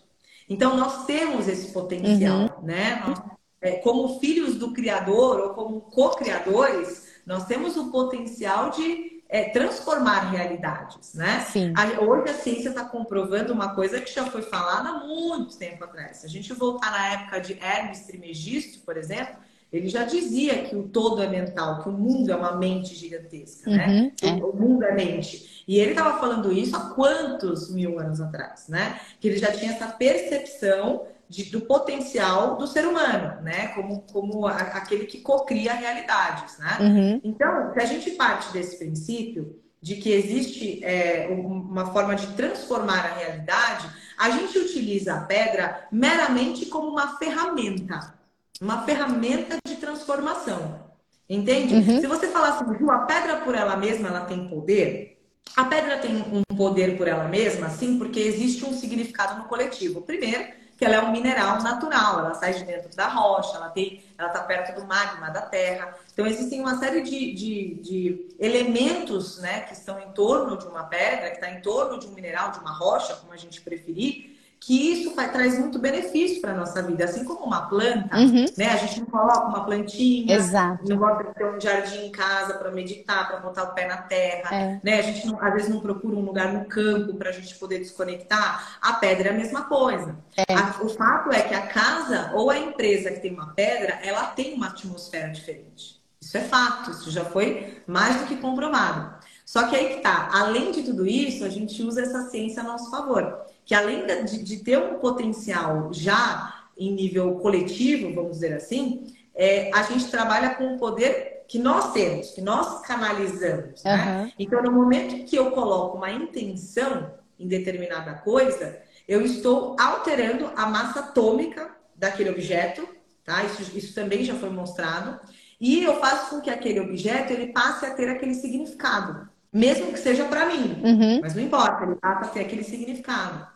Então, 0.49 0.77
nós 0.77 1.05
temos 1.07 1.49
esse 1.49 1.73
potencial, 1.73 2.59
uhum. 2.59 2.66
né? 2.66 3.03
Nós, 3.07 3.21
é, 3.61 3.73
como 3.79 4.21
filhos 4.21 4.57
do 4.57 4.73
Criador 4.73 5.40
ou 5.40 5.55
como 5.55 5.81
co-criadores, 5.81 7.07
nós 7.27 7.47
temos 7.47 7.77
o 7.77 7.90
potencial 7.90 8.71
de 8.71 9.23
é, 9.29 9.49
transformar 9.51 10.31
realidades, 10.31 11.14
né? 11.14 11.40
Sim. 11.51 11.73
A, 11.77 12.01
hoje 12.01 12.31
a 12.31 12.35
ciência 12.35 12.69
está 12.69 12.85
comprovando 12.85 13.53
uma 13.53 13.75
coisa 13.75 14.01
que 14.01 14.12
já 14.12 14.25
foi 14.27 14.42
falada 14.42 14.90
há 14.90 15.05
muito 15.05 15.57
tempo 15.59 15.83
atrás. 15.83 16.19
Se 16.19 16.27
a 16.27 16.29
gente 16.29 16.53
voltar 16.53 16.92
na 16.92 17.14
época 17.14 17.40
de 17.40 17.55
Hermes 17.55 18.07
Trismegisto, 18.07 18.85
por 18.85 18.97
exemplo, 18.97 19.37
ele 19.72 19.88
já 19.88 20.05
dizia 20.05 20.62
que 20.64 20.76
o 20.76 20.85
todo 20.85 21.22
é 21.22 21.29
mental, 21.29 21.83
que 21.83 21.88
o 21.88 21.92
mundo 21.92 22.31
é 22.31 22.37
uma 22.37 22.57
mente 22.57 22.94
gigantesca, 22.94 23.70
né? 23.70 23.87
uhum, 23.87 24.02
né? 24.02 24.12
É. 24.22 24.44
O 24.44 24.55
mundo 24.55 24.85
é 24.85 24.92
mente. 24.94 25.64
E 25.66 25.79
ele 25.79 25.90
estava 25.90 26.18
falando 26.18 26.52
isso 26.52 26.76
há 26.76 26.90
quantos 26.90 27.72
mil 27.74 27.98
anos 27.98 28.20
atrás, 28.20 28.68
né? 28.68 29.00
Que 29.20 29.29
ele 29.29 29.38
já 29.38 29.50
tinha 29.50 29.72
essa 29.72 29.88
percepção 29.88 31.07
de, 31.29 31.44
do 31.50 31.62
potencial 31.62 32.57
do 32.57 32.66
ser 32.66 32.87
humano, 32.87 33.42
né? 33.42 33.68
Como, 33.68 34.02
como 34.02 34.46
a, 34.46 34.57
aquele 34.57 35.07
que 35.07 35.20
cocria 35.20 35.72
realidades, 35.72 36.59
né? 36.59 36.79
Uhum. 36.81 37.20
Então, 37.24 37.72
se 37.74 37.81
a 37.81 37.85
gente 37.85 38.12
parte 38.12 38.52
desse 38.52 38.79
princípio 38.79 39.59
de 39.83 39.96
que 39.96 40.11
existe 40.11 40.83
é, 40.85 41.29
uma 41.29 41.87
forma 41.87 42.14
de 42.14 42.29
transformar 42.29 43.05
a 43.05 43.14
realidade, 43.14 43.88
a 44.16 44.31
gente 44.31 44.59
utiliza 44.59 45.14
a 45.14 45.20
pedra 45.20 45.87
meramente 45.92 46.66
como 46.66 46.88
uma 46.88 47.18
ferramenta 47.18 48.15
uma 48.61 48.83
ferramenta 48.83 49.57
de 49.66 49.77
transformação. 49.77 50.87
Entende? 51.29 51.75
Uhum. 51.75 52.01
Se 52.01 52.07
você 52.07 52.29
falar 52.29 52.51
assim, 52.51 52.64
a 52.88 52.99
pedra 53.01 53.37
por 53.40 53.55
ela 53.55 53.77
mesma 53.77 54.09
ela 54.09 54.21
tem 54.21 54.49
poder, 54.49 55.21
a 55.57 55.64
pedra 55.64 55.99
tem 55.99 56.16
um 56.16 56.42
poder 56.57 56.97
por 56.97 57.09
ela 57.09 57.25
mesma, 57.25 57.69
sim, 57.69 57.99
porque 57.99 58.21
existe 58.21 58.64
um 58.64 58.73
significado 58.73 59.38
no 59.38 59.49
coletivo. 59.49 60.03
Primeiro, 60.03 60.47
que 60.77 60.85
ela 60.85 60.97
é 60.97 61.01
um 61.01 61.11
mineral 61.11 61.62
natural, 61.62 62.19
ela 62.21 62.35
sai 62.35 62.53
de 62.53 62.64
dentro 62.64 62.95
da 62.95 63.09
rocha, 63.09 63.57
ela 63.57 63.71
tem, 63.71 64.05
ela 64.19 64.29
está 64.29 64.42
perto 64.42 64.79
do 64.79 64.87
magma 64.87 65.31
da 65.31 65.40
terra. 65.40 65.95
Então 66.12 66.27
existem 66.27 66.61
uma 66.61 66.79
série 66.79 67.01
de, 67.01 67.33
de, 67.33 67.75
de, 67.77 68.29
elementos, 68.38 69.40
né, 69.40 69.61
que 69.61 69.73
estão 69.73 69.99
em 69.99 70.12
torno 70.12 70.57
de 70.59 70.66
uma 70.66 70.85
pedra, 70.85 71.31
que 71.31 71.37
está 71.37 71.51
em 71.51 71.62
torno 71.62 71.99
de 71.99 72.07
um 72.07 72.12
mineral, 72.12 72.51
de 72.51 72.59
uma 72.59 72.73
rocha, 72.73 73.14
como 73.16 73.33
a 73.33 73.37
gente 73.37 73.61
preferir, 73.62 74.36
que 74.66 74.74
isso 74.74 75.12
faz, 75.12 75.31
traz 75.31 75.57
muito 75.61 75.79
benefício 75.79 76.40
para 76.40 76.50
a 76.50 76.57
nossa 76.57 76.83
vida. 76.83 77.05
Assim 77.05 77.24
como 77.24 77.44
uma 77.44 77.68
planta, 77.68 78.16
uhum. 78.16 78.46
né? 78.57 78.66
A 78.66 78.76
gente 78.79 78.98
não 78.98 79.07
coloca 79.07 79.46
uma 79.46 79.64
plantinha, 79.64 80.35
Exato. 80.35 80.88
não 80.88 80.96
gosta 80.96 81.22
de 81.22 81.35
ter 81.35 81.46
um 81.46 81.61
jardim 81.61 82.07
em 82.07 82.11
casa 82.11 82.55
para 82.55 82.72
meditar, 82.72 83.29
para 83.29 83.38
botar 83.38 83.62
o 83.62 83.74
pé 83.74 83.87
na 83.87 83.98
terra, 83.98 84.52
é. 84.52 84.81
né? 84.83 84.98
A 84.98 85.02
gente 85.02 85.24
não, 85.24 85.40
às 85.40 85.52
vezes 85.52 85.68
não 85.68 85.79
procura 85.79 86.16
um 86.16 86.24
lugar 86.24 86.52
no 86.52 86.64
campo 86.64 87.14
para 87.14 87.31
a 87.31 87.33
gente 87.33 87.55
poder 87.55 87.79
desconectar. 87.79 88.76
A 88.83 88.94
pedra 88.94 89.29
é 89.29 89.31
a 89.31 89.37
mesma 89.37 89.62
coisa. 89.66 90.16
É. 90.37 90.52
A, 90.52 90.83
o 90.83 90.88
fato 90.88 91.31
é 91.31 91.42
que 91.42 91.55
a 91.55 91.68
casa 91.68 92.33
ou 92.35 92.50
a 92.50 92.59
empresa 92.59 93.12
que 93.12 93.20
tem 93.20 93.33
uma 93.33 93.55
pedra, 93.55 94.00
ela 94.02 94.24
tem 94.26 94.52
uma 94.52 94.66
atmosfera 94.66 95.29
diferente. 95.29 96.02
Isso 96.20 96.37
é 96.37 96.40
fato, 96.40 96.90
isso 96.90 97.09
já 97.12 97.24
foi 97.24 97.85
mais 97.87 98.16
do 98.16 98.26
que 98.26 98.35
comprovado. 98.38 99.14
Só 99.44 99.68
que 99.68 99.76
aí 99.76 99.94
que 99.94 100.00
tá, 100.00 100.29
além 100.33 100.72
de 100.72 100.83
tudo 100.83 101.07
isso, 101.07 101.44
a 101.44 101.48
gente 101.48 101.81
usa 101.85 102.02
essa 102.02 102.29
ciência 102.31 102.62
a 102.62 102.66
nosso 102.66 102.90
favor 102.90 103.46
que 103.66 103.74
além 103.74 104.07
de, 104.24 104.42
de 104.42 104.59
ter 104.59 104.79
um 104.79 104.94
potencial 105.00 105.92
já 105.92 106.55
em 106.79 106.92
nível 106.92 107.35
coletivo, 107.35 108.14
vamos 108.14 108.33
dizer 108.33 108.55
assim, 108.55 109.12
é, 109.35 109.70
a 109.74 109.83
gente 109.83 110.09
trabalha 110.09 110.55
com 110.55 110.74
o 110.74 110.79
poder 110.79 111.44
que 111.48 111.59
nós 111.59 111.92
temos, 111.92 112.31
que 112.31 112.40
nós 112.40 112.81
canalizamos. 112.83 113.83
Né? 113.83 114.22
Uhum. 114.22 114.33
Então, 114.38 114.62
no 114.62 114.72
momento 114.72 115.24
que 115.24 115.37
eu 115.37 115.50
coloco 115.50 115.96
uma 115.96 116.11
intenção 116.11 117.12
em 117.38 117.48
determinada 117.48 118.14
coisa, 118.14 118.79
eu 119.07 119.22
estou 119.22 119.76
alterando 119.79 120.50
a 120.57 120.66
massa 120.66 121.00
atômica 121.00 121.70
daquele 121.94 122.31
objeto, 122.31 122.87
tá? 123.24 123.44
Isso, 123.44 123.76
isso 123.76 123.94
também 123.94 124.24
já 124.24 124.35
foi 124.35 124.50
mostrado. 124.50 125.20
E 125.61 125.83
eu 125.83 125.98
faço 126.00 126.31
com 126.31 126.40
que 126.40 126.50
aquele 126.50 126.81
objeto 126.81 127.33
ele 127.33 127.52
passe 127.52 127.87
a 127.87 127.94
ter 127.94 128.09
aquele 128.09 128.35
significado, 128.35 129.29
mesmo 129.52 129.92
que 129.92 129.98
seja 129.98 130.24
para 130.24 130.46
mim, 130.46 130.81
uhum. 130.85 131.20
mas 131.20 131.35
não 131.35 131.42
importa, 131.42 131.85
ele 131.85 131.94
passa 131.96 132.26
a 132.26 132.29
ter 132.29 132.40
aquele 132.40 132.62
significado. 132.62 133.56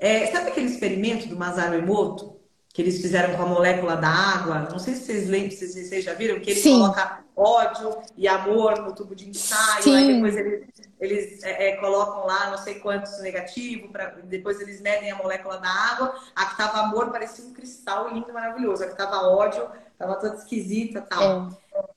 É, 0.00 0.26
sabe 0.28 0.48
aquele 0.48 0.66
experimento 0.66 1.28
do 1.28 1.36
Masaru 1.36 1.74
Emoto? 1.74 2.40
Que 2.72 2.82
eles 2.82 3.02
fizeram 3.02 3.36
com 3.36 3.42
a 3.42 3.46
molécula 3.46 3.96
da 3.96 4.08
água? 4.08 4.68
Não 4.70 4.78
sei 4.78 4.94
se 4.94 5.02
vocês 5.02 5.28
lembram, 5.28 5.50
se 5.50 5.68
vocês 5.68 6.04
já 6.04 6.14
viram, 6.14 6.40
que 6.40 6.50
ele 6.50 6.60
Sim. 6.60 6.78
coloca 6.78 7.20
ódio 7.36 7.98
e 8.16 8.28
amor 8.28 8.80
no 8.80 8.94
tubo 8.94 9.14
de 9.14 9.28
ensaio, 9.28 9.82
Sim. 9.82 9.96
aí 9.96 10.14
depois 10.14 10.36
eles, 10.36 10.66
eles 11.00 11.42
é, 11.42 11.70
é, 11.70 11.76
colocam 11.76 12.26
lá 12.26 12.50
não 12.50 12.58
sei 12.58 12.76
quantos 12.76 13.20
negativo, 13.22 13.88
pra, 13.88 14.14
depois 14.24 14.60
eles 14.60 14.80
medem 14.80 15.10
a 15.10 15.16
molécula 15.16 15.58
da 15.58 15.68
água, 15.68 16.14
a 16.34 16.46
que 16.46 16.56
tava 16.56 16.80
amor 16.80 17.10
parecia 17.10 17.44
um 17.44 17.52
cristal 17.52 18.08
lindo, 18.12 18.32
maravilhoso, 18.32 18.84
a 18.84 18.86
que 18.86 18.96
tava 18.96 19.26
ódio 19.26 19.66
tava 20.00 20.16
toda 20.16 20.36
esquisita 20.36 21.02
tal. 21.02 21.50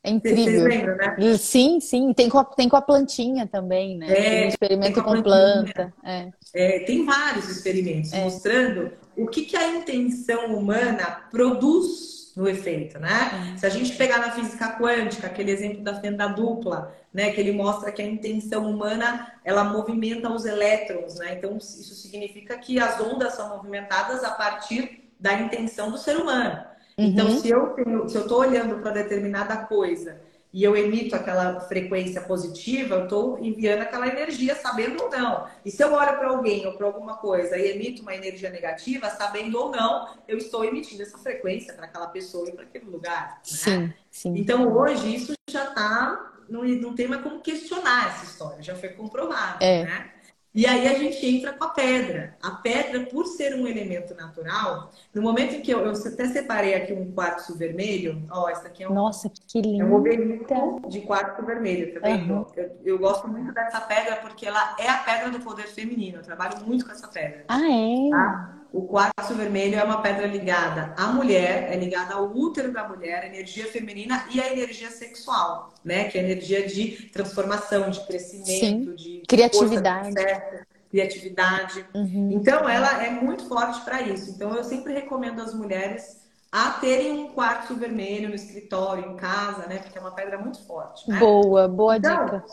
É, 0.03 0.09
é 0.09 0.11
incrível. 0.11 0.43
Vocês 0.43 0.63
lembram, 0.63 0.97
né? 0.97 1.37
Sim, 1.37 1.79
sim. 1.79 2.13
Tem 2.13 2.27
com 2.27 2.37
a, 2.37 2.43
tem 2.43 2.67
com 2.67 2.75
a 2.75 2.81
plantinha 2.81 3.47
também, 3.47 3.97
né? 3.97 4.11
É, 4.11 4.13
tem 4.15 4.45
um 4.45 4.47
experimento 4.49 5.01
com, 5.01 5.15
com 5.15 5.23
planta. 5.23 5.93
É. 6.03 6.29
É, 6.53 6.79
tem 6.79 7.03
vários 7.03 7.49
experimentos 7.49 8.13
é. 8.13 8.23
mostrando 8.23 8.91
o 9.17 9.27
que, 9.27 9.45
que 9.45 9.57
a 9.57 9.75
intenção 9.75 10.55
humana 10.55 11.23
produz 11.31 12.31
no 12.35 12.47
efeito, 12.47 12.99
né? 12.99 13.55
Se 13.57 13.65
a 13.65 13.69
gente 13.69 13.95
pegar 13.95 14.17
na 14.17 14.31
física 14.31 14.75
quântica, 14.77 15.27
aquele 15.27 15.51
exemplo 15.51 15.81
da 15.81 15.99
fenda 15.99 16.27
dupla, 16.27 16.95
né, 17.13 17.31
que 17.31 17.39
ele 17.39 17.51
mostra 17.51 17.91
que 17.91 18.01
a 18.01 18.05
intenção 18.05 18.67
humana, 18.69 19.33
ela 19.45 19.63
movimenta 19.63 20.31
os 20.31 20.45
elétrons, 20.45 21.19
né? 21.19 21.35
Então 21.37 21.57
isso 21.57 21.93
significa 21.93 22.57
que 22.57 22.79
as 22.79 22.99
ondas 22.99 23.33
são 23.33 23.49
movimentadas 23.49 24.23
a 24.23 24.31
partir 24.31 25.11
da 25.19 25.33
intenção 25.33 25.91
do 25.91 25.97
ser 25.97 26.17
humano. 26.17 26.63
Então, 26.97 27.27
uhum. 27.27 27.39
se 27.39 27.49
eu 27.49 27.67
tenho, 27.69 28.09
se 28.09 28.15
eu 28.15 28.23
estou 28.23 28.39
olhando 28.39 28.79
para 28.79 28.91
determinada 28.91 29.57
coisa 29.57 30.19
e 30.53 30.63
eu 30.63 30.77
emito 30.77 31.15
aquela 31.15 31.59
frequência 31.61 32.21
positiva, 32.21 32.95
eu 32.95 33.03
estou 33.05 33.39
enviando 33.39 33.81
aquela 33.81 34.07
energia, 34.07 34.53
sabendo 34.53 35.03
ou 35.03 35.09
não. 35.09 35.47
E 35.65 35.71
se 35.71 35.83
eu 35.83 35.91
olho 35.91 36.15
para 36.17 36.27
alguém 36.27 36.67
ou 36.67 36.73
para 36.73 36.85
alguma 36.85 37.17
coisa 37.17 37.57
e 37.57 37.71
emito 37.71 38.03
uma 38.03 38.13
energia 38.13 38.51
negativa, 38.51 39.09
sabendo 39.09 39.57
ou 39.57 39.71
não, 39.71 40.15
eu 40.27 40.37
estou 40.37 40.63
emitindo 40.63 41.01
essa 41.01 41.17
frequência 41.17 41.73
para 41.73 41.85
aquela 41.85 42.05
pessoa 42.07 42.47
e 42.47 42.51
para 42.51 42.65
aquele 42.65 42.85
lugar. 42.85 43.29
Né? 43.29 43.39
Sim, 43.41 43.93
sim. 44.11 44.33
Então, 44.37 44.71
hoje, 44.71 45.15
isso 45.15 45.33
já 45.49 45.69
está. 45.69 46.33
Não, 46.47 46.63
não 46.63 46.93
tem 46.93 47.07
mais 47.07 47.23
como 47.23 47.41
questionar 47.41 48.09
essa 48.09 48.25
história, 48.25 48.61
já 48.61 48.75
foi 48.75 48.89
comprovado. 48.89 49.63
É. 49.63 49.85
Né? 49.85 50.11
E 50.53 50.67
aí 50.67 50.87
a 50.87 50.93
gente 50.93 51.25
entra 51.25 51.53
com 51.53 51.63
a 51.63 51.69
pedra. 51.69 52.37
A 52.41 52.51
pedra, 52.51 53.05
por 53.07 53.25
ser 53.25 53.55
um 53.55 53.67
elemento 53.67 54.13
natural, 54.13 54.91
no 55.13 55.21
momento 55.21 55.55
em 55.55 55.61
que 55.61 55.71
eu, 55.71 55.79
eu 55.79 55.91
até 55.91 56.27
separei 56.27 56.75
aqui 56.75 56.93
um 56.93 57.11
quartzo 57.11 57.57
vermelho, 57.57 58.21
ó, 58.29 58.49
esse 58.49 58.67
aqui 58.67 58.83
é 58.83 58.89
um, 58.89 58.93
Nossa, 58.93 59.31
que 59.47 59.61
lindo. 59.61 59.81
É 59.81 59.85
um 59.85 59.95
obelisco 59.95 60.81
de 60.87 61.01
quartzo 61.01 61.43
vermelho, 61.43 61.99
tá 61.99 62.07
vendo? 62.07 62.33
Uhum. 62.33 62.45
Eu, 62.55 62.71
eu, 62.85 62.99
gosto 62.99 63.27
muito 63.27 63.51
dessa 63.51 63.81
pedra 63.81 64.17
porque 64.17 64.45
ela 64.45 64.75
é 64.77 64.87
a 64.87 64.97
pedra 64.97 65.31
do 65.31 65.39
poder 65.39 65.67
feminino. 65.67 66.19
Eu 66.19 66.23
trabalho 66.23 66.63
muito 66.65 66.85
com 66.85 66.91
essa 66.91 67.07
pedra. 67.07 67.45
Ah, 67.47 67.59
é? 67.59 68.09
Tá? 68.11 68.62
O 68.73 68.87
quartzo 68.87 69.35
vermelho 69.35 69.75
é 69.75 69.83
uma 69.83 70.01
pedra 70.01 70.25
ligada 70.25 70.95
à 70.97 71.05
mulher, 71.09 71.71
é 71.71 71.75
ligada 71.75 72.15
ao 72.15 72.35
útero 72.35 72.73
da 72.73 72.87
mulher, 72.87 73.21
a 73.21 73.27
energia 73.27 73.67
feminina 73.67 74.25
e 74.33 74.41
a 74.41 74.51
energia 74.51 74.89
sexual, 74.89 75.71
né? 75.85 76.05
Que 76.05 76.17
é 76.17 76.21
a 76.21 76.23
energia 76.23 76.65
de 76.65 77.07
transformação, 77.13 77.91
de 77.91 78.03
crescimento, 78.07 78.49
Sim. 78.49 78.95
de 78.95 79.21
criatividade. 79.27 80.11
Força, 80.15 80.65
criatividade. 80.89 81.85
Uhum. 81.93 82.31
Então, 82.31 82.67
ela 82.67 83.03
é 83.03 83.11
muito 83.11 83.47
forte 83.47 83.79
para 83.81 84.01
isso. 84.01 84.31
Então, 84.31 84.55
eu 84.55 84.63
sempre 84.63 84.91
recomendo 84.91 85.39
às 85.39 85.53
mulheres 85.53 86.23
a 86.51 86.71
terem 86.71 87.11
um 87.11 87.27
quartzo 87.31 87.75
vermelho 87.75 88.29
no 88.29 88.35
escritório, 88.35 89.11
em 89.11 89.15
casa, 89.17 89.67
né? 89.67 89.77
Porque 89.83 89.99
é 89.99 90.01
uma 90.01 90.15
pedra 90.15 90.39
muito 90.39 90.65
forte. 90.65 91.07
Né? 91.07 91.19
Boa, 91.19 91.67
boa 91.67 91.97
então, 91.97 92.25
dica. 92.25 92.43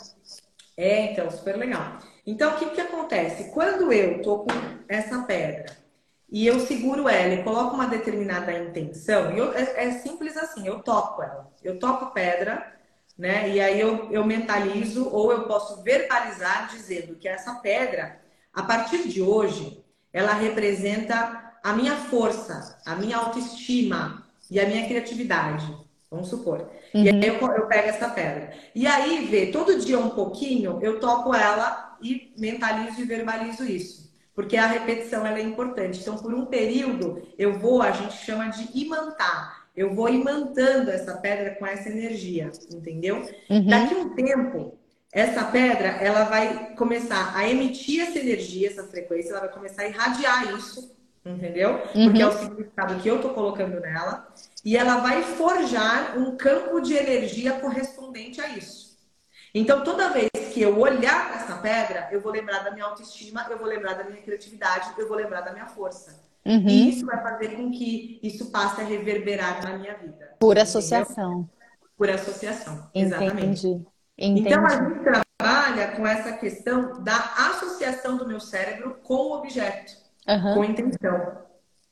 É, 0.77 1.13
então, 1.13 1.31
super 1.31 1.57
legal. 1.57 1.97
Então, 2.27 2.53
o 2.53 2.59
que, 2.59 2.67
que 2.67 2.81
acontece? 2.83 3.51
Quando 3.53 3.91
eu 3.91 4.21
tô 4.21 4.41
com 4.41 4.51
essa 4.87 5.23
pedra 5.23 5.80
e 6.31 6.47
eu 6.47 6.61
seguro 6.61 7.09
ela 7.09 7.35
e 7.35 7.43
coloco 7.43 7.75
uma 7.75 7.89
determinada 7.89 8.53
intenção, 8.53 9.33
eu, 9.33 9.53
é, 9.53 9.89
é, 9.89 9.91
simples 9.93 10.37
assim, 10.37 10.67
eu 10.67 10.81
toco 10.81 11.23
ela. 11.23 11.51
Eu 11.63 11.79
toco 11.79 12.15
pedra, 12.15 12.73
né? 13.19 13.51
E 13.51 13.61
aí 13.61 13.81
eu, 13.81 14.11
eu 14.13 14.25
mentalizo 14.25 15.09
ou 15.09 15.33
eu 15.33 15.45
posso 15.45 15.83
verbalizar 15.83 16.69
dizendo 16.71 17.17
que 17.17 17.27
essa 17.27 17.55
pedra, 17.57 18.21
a 18.53 18.63
partir 18.63 19.09
de 19.09 19.21
hoje, 19.21 19.85
ela 20.13 20.33
representa 20.33 21.53
a 21.65 21.73
minha 21.73 21.97
força, 21.97 22.79
a 22.87 22.95
minha 22.95 23.17
autoestima 23.17 24.25
e 24.49 24.61
a 24.61 24.67
minha 24.67 24.87
criatividade. 24.87 25.67
Vamos 26.09 26.29
supor. 26.29 26.71
Uhum. 26.95 27.05
E 27.05 27.09
aí 27.09 27.27
eu, 27.27 27.35
eu 27.35 27.67
pego 27.67 27.89
essa 27.89 28.09
pedra. 28.09 28.53
E 28.73 28.87
aí, 28.87 29.27
vê, 29.27 29.47
todo 29.47 29.79
dia 29.81 29.99
um 29.99 30.11
pouquinho, 30.11 30.79
eu 30.81 31.01
toco 31.01 31.35
ela 31.35 31.97
e 32.01 32.33
mentalizo 32.39 33.01
e 33.01 33.05
verbalizo 33.05 33.65
isso 33.65 34.10
porque 34.35 34.57
a 34.57 34.67
repetição 34.67 35.27
ela 35.27 35.39
é 35.39 35.43
importante. 35.43 36.01
Então, 36.01 36.17
por 36.17 36.33
um 36.33 36.47
período, 36.47 37.23
eu 37.39 37.59
vou, 37.59 37.83
a 37.83 37.91
gente 37.91 38.15
chama 38.25 38.49
de 38.49 38.69
imantar. 38.79 39.69
Eu 39.77 39.95
vou 39.95 40.09
imantando 40.09 40.91
essa 40.91 41.17
pedra 41.17 41.55
com 41.55 41.67
essa 41.67 41.89
energia, 41.89 42.51
entendeu? 42.73 43.29
Uhum. 43.49 43.67
Daqui 43.67 43.95
um 43.95 44.15
tempo, 44.15 44.79
essa 45.13 45.45
pedra 45.45 45.89
ela 45.89 46.25
vai 46.25 46.75
começar 46.75 47.37
a 47.37 47.49
emitir 47.49 48.01
essa 48.03 48.19
energia, 48.19 48.69
essa 48.69 48.85
frequência, 48.85 49.31
ela 49.31 49.41
vai 49.41 49.49
começar 49.51 49.83
a 49.83 49.89
irradiar 49.89 50.55
isso, 50.55 50.95
entendeu? 51.25 51.81
Uhum. 51.95 52.07
Porque 52.07 52.23
é 52.23 52.27
o 52.27 52.33
significado 52.33 53.01
que 53.01 53.09
eu 53.09 53.17
estou 53.17 53.33
colocando 53.33 53.81
nela. 53.81 54.29
E 54.65 54.77
ela 54.77 54.99
vai 54.99 55.23
forjar 55.23 56.19
um 56.19 56.37
campo 56.37 56.81
de 56.81 56.95
energia 56.95 57.53
correspondente 57.53 58.41
a 58.41 58.49
isso. 58.49 58.99
Então, 59.55 59.83
toda 59.83 60.11
vez 60.11 60.31
que 60.51 60.61
eu 60.61 60.79
olhar 60.79 61.29
para 61.29 61.41
essa 61.43 61.57
pedra, 61.57 62.09
eu 62.11 62.21
vou 62.21 62.33
lembrar 62.33 62.61
da 62.61 62.71
minha 62.71 62.85
autoestima, 62.85 63.47
eu 63.51 63.59
vou 63.59 63.67
lembrar 63.67 63.95
da 63.95 64.05
minha 64.05 64.21
criatividade, 64.21 64.93
eu 64.99 65.09
vou 65.09 65.17
lembrar 65.17 65.41
da 65.41 65.53
minha 65.53 65.67
força. 65.67 66.21
Uhum. 66.45 66.69
E 66.69 66.91
isso 66.91 67.07
vai 67.07 67.23
fazer 67.23 67.57
com 67.57 67.71
que 67.71 68.19
isso 68.23 68.51
passe 68.51 68.81
a 68.81 68.85
reverberar 68.85 69.63
na 69.63 69.79
minha 69.79 69.95
vida. 69.95 70.37
Por 70.39 70.57
entendeu? 70.57 70.63
associação. 70.63 71.49
Por 71.97 72.11
associação, 72.11 72.91
exatamente. 72.95 73.67
Entendi. 73.67 73.87
Entendi. 74.19 74.49
Então, 74.49 74.67
a 74.67 74.71
gente 74.71 75.01
trabalha 75.01 75.89
com 75.97 76.07
essa 76.07 76.33
questão 76.33 77.03
da 77.03 77.17
associação 77.17 78.17
do 78.17 78.27
meu 78.27 78.41
cérebro 78.41 78.99
com 79.03 79.15
o 79.15 79.39
objeto, 79.39 79.93
uhum. 80.29 80.55
com 80.55 80.65
intenção. 80.65 81.39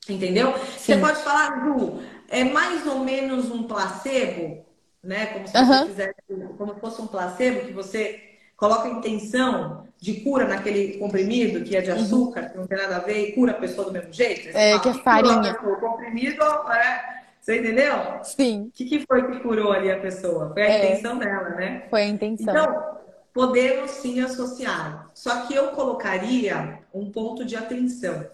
Entendeu? 0.07 0.57
Sim. 0.57 0.93
Você 0.93 0.97
pode 0.97 1.23
falar, 1.23 1.63
Ju, 1.63 2.01
é 2.27 2.43
mais 2.43 2.85
ou 2.87 2.99
menos 2.99 3.51
um 3.51 3.63
placebo? 3.63 4.65
né? 5.03 5.27
Como 5.27 5.47
se 5.47 5.53
você 5.53 5.87
fizesse, 5.87 6.15
como 6.57 6.73
se 6.73 6.79
fosse 6.79 7.01
um 7.01 7.07
placebo, 7.07 7.65
que 7.65 7.73
você 7.73 8.28
coloca 8.59 8.89
a 8.89 8.91
intenção 8.91 9.87
de 9.97 10.21
cura 10.21 10.47
naquele 10.47 10.97
comprimido 10.97 11.63
que 11.63 11.75
é 11.75 11.81
de 11.81 11.89
uhum. 11.89 11.97
açúcar, 11.97 12.41
uhum. 12.41 12.49
que 12.49 12.57
não 12.57 12.67
tem 12.67 12.77
nada 12.77 12.97
a 12.97 12.99
ver, 12.99 13.29
e 13.29 13.31
cura 13.31 13.53
a 13.53 13.55
pessoa 13.55 13.87
do 13.87 13.93
mesmo 13.93 14.13
jeito. 14.13 14.49
É, 14.49 14.71
fala, 14.71 14.79
que 14.81 14.89
é 14.89 14.93
farinha. 14.93 15.57
O 15.63 15.75
comprimido, 15.77 16.43
é, 16.43 17.21
você 17.39 17.59
entendeu? 17.59 17.95
Sim. 18.23 18.63
O 18.63 18.71
que, 18.71 18.85
que 18.85 19.05
foi 19.05 19.31
que 19.31 19.39
curou 19.39 19.71
ali 19.71 19.91
a 19.91 19.99
pessoa? 19.99 20.51
Foi 20.53 20.61
a 20.61 20.69
é. 20.69 20.85
intenção 20.85 21.17
dela, 21.17 21.49
né? 21.49 21.87
Foi 21.89 22.03
a 22.03 22.07
intenção. 22.07 22.53
Então, 22.53 22.97
podemos 23.33 23.91
sim 23.91 24.21
associar. 24.21 25.09
Só 25.13 25.45
que 25.45 25.55
eu 25.55 25.69
colocaria 25.69 26.79
um 26.93 27.09
ponto 27.11 27.43
de 27.45 27.55
atenção. 27.55 28.25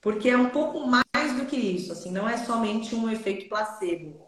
Porque 0.00 0.28
é 0.28 0.36
um 0.36 0.48
pouco 0.48 0.80
mais 0.80 1.36
do 1.36 1.46
que 1.46 1.56
isso, 1.56 1.92
assim, 1.92 2.10
não 2.10 2.28
é 2.28 2.36
somente 2.36 2.94
um 2.94 3.08
efeito 3.08 3.48
placebo 3.48 4.21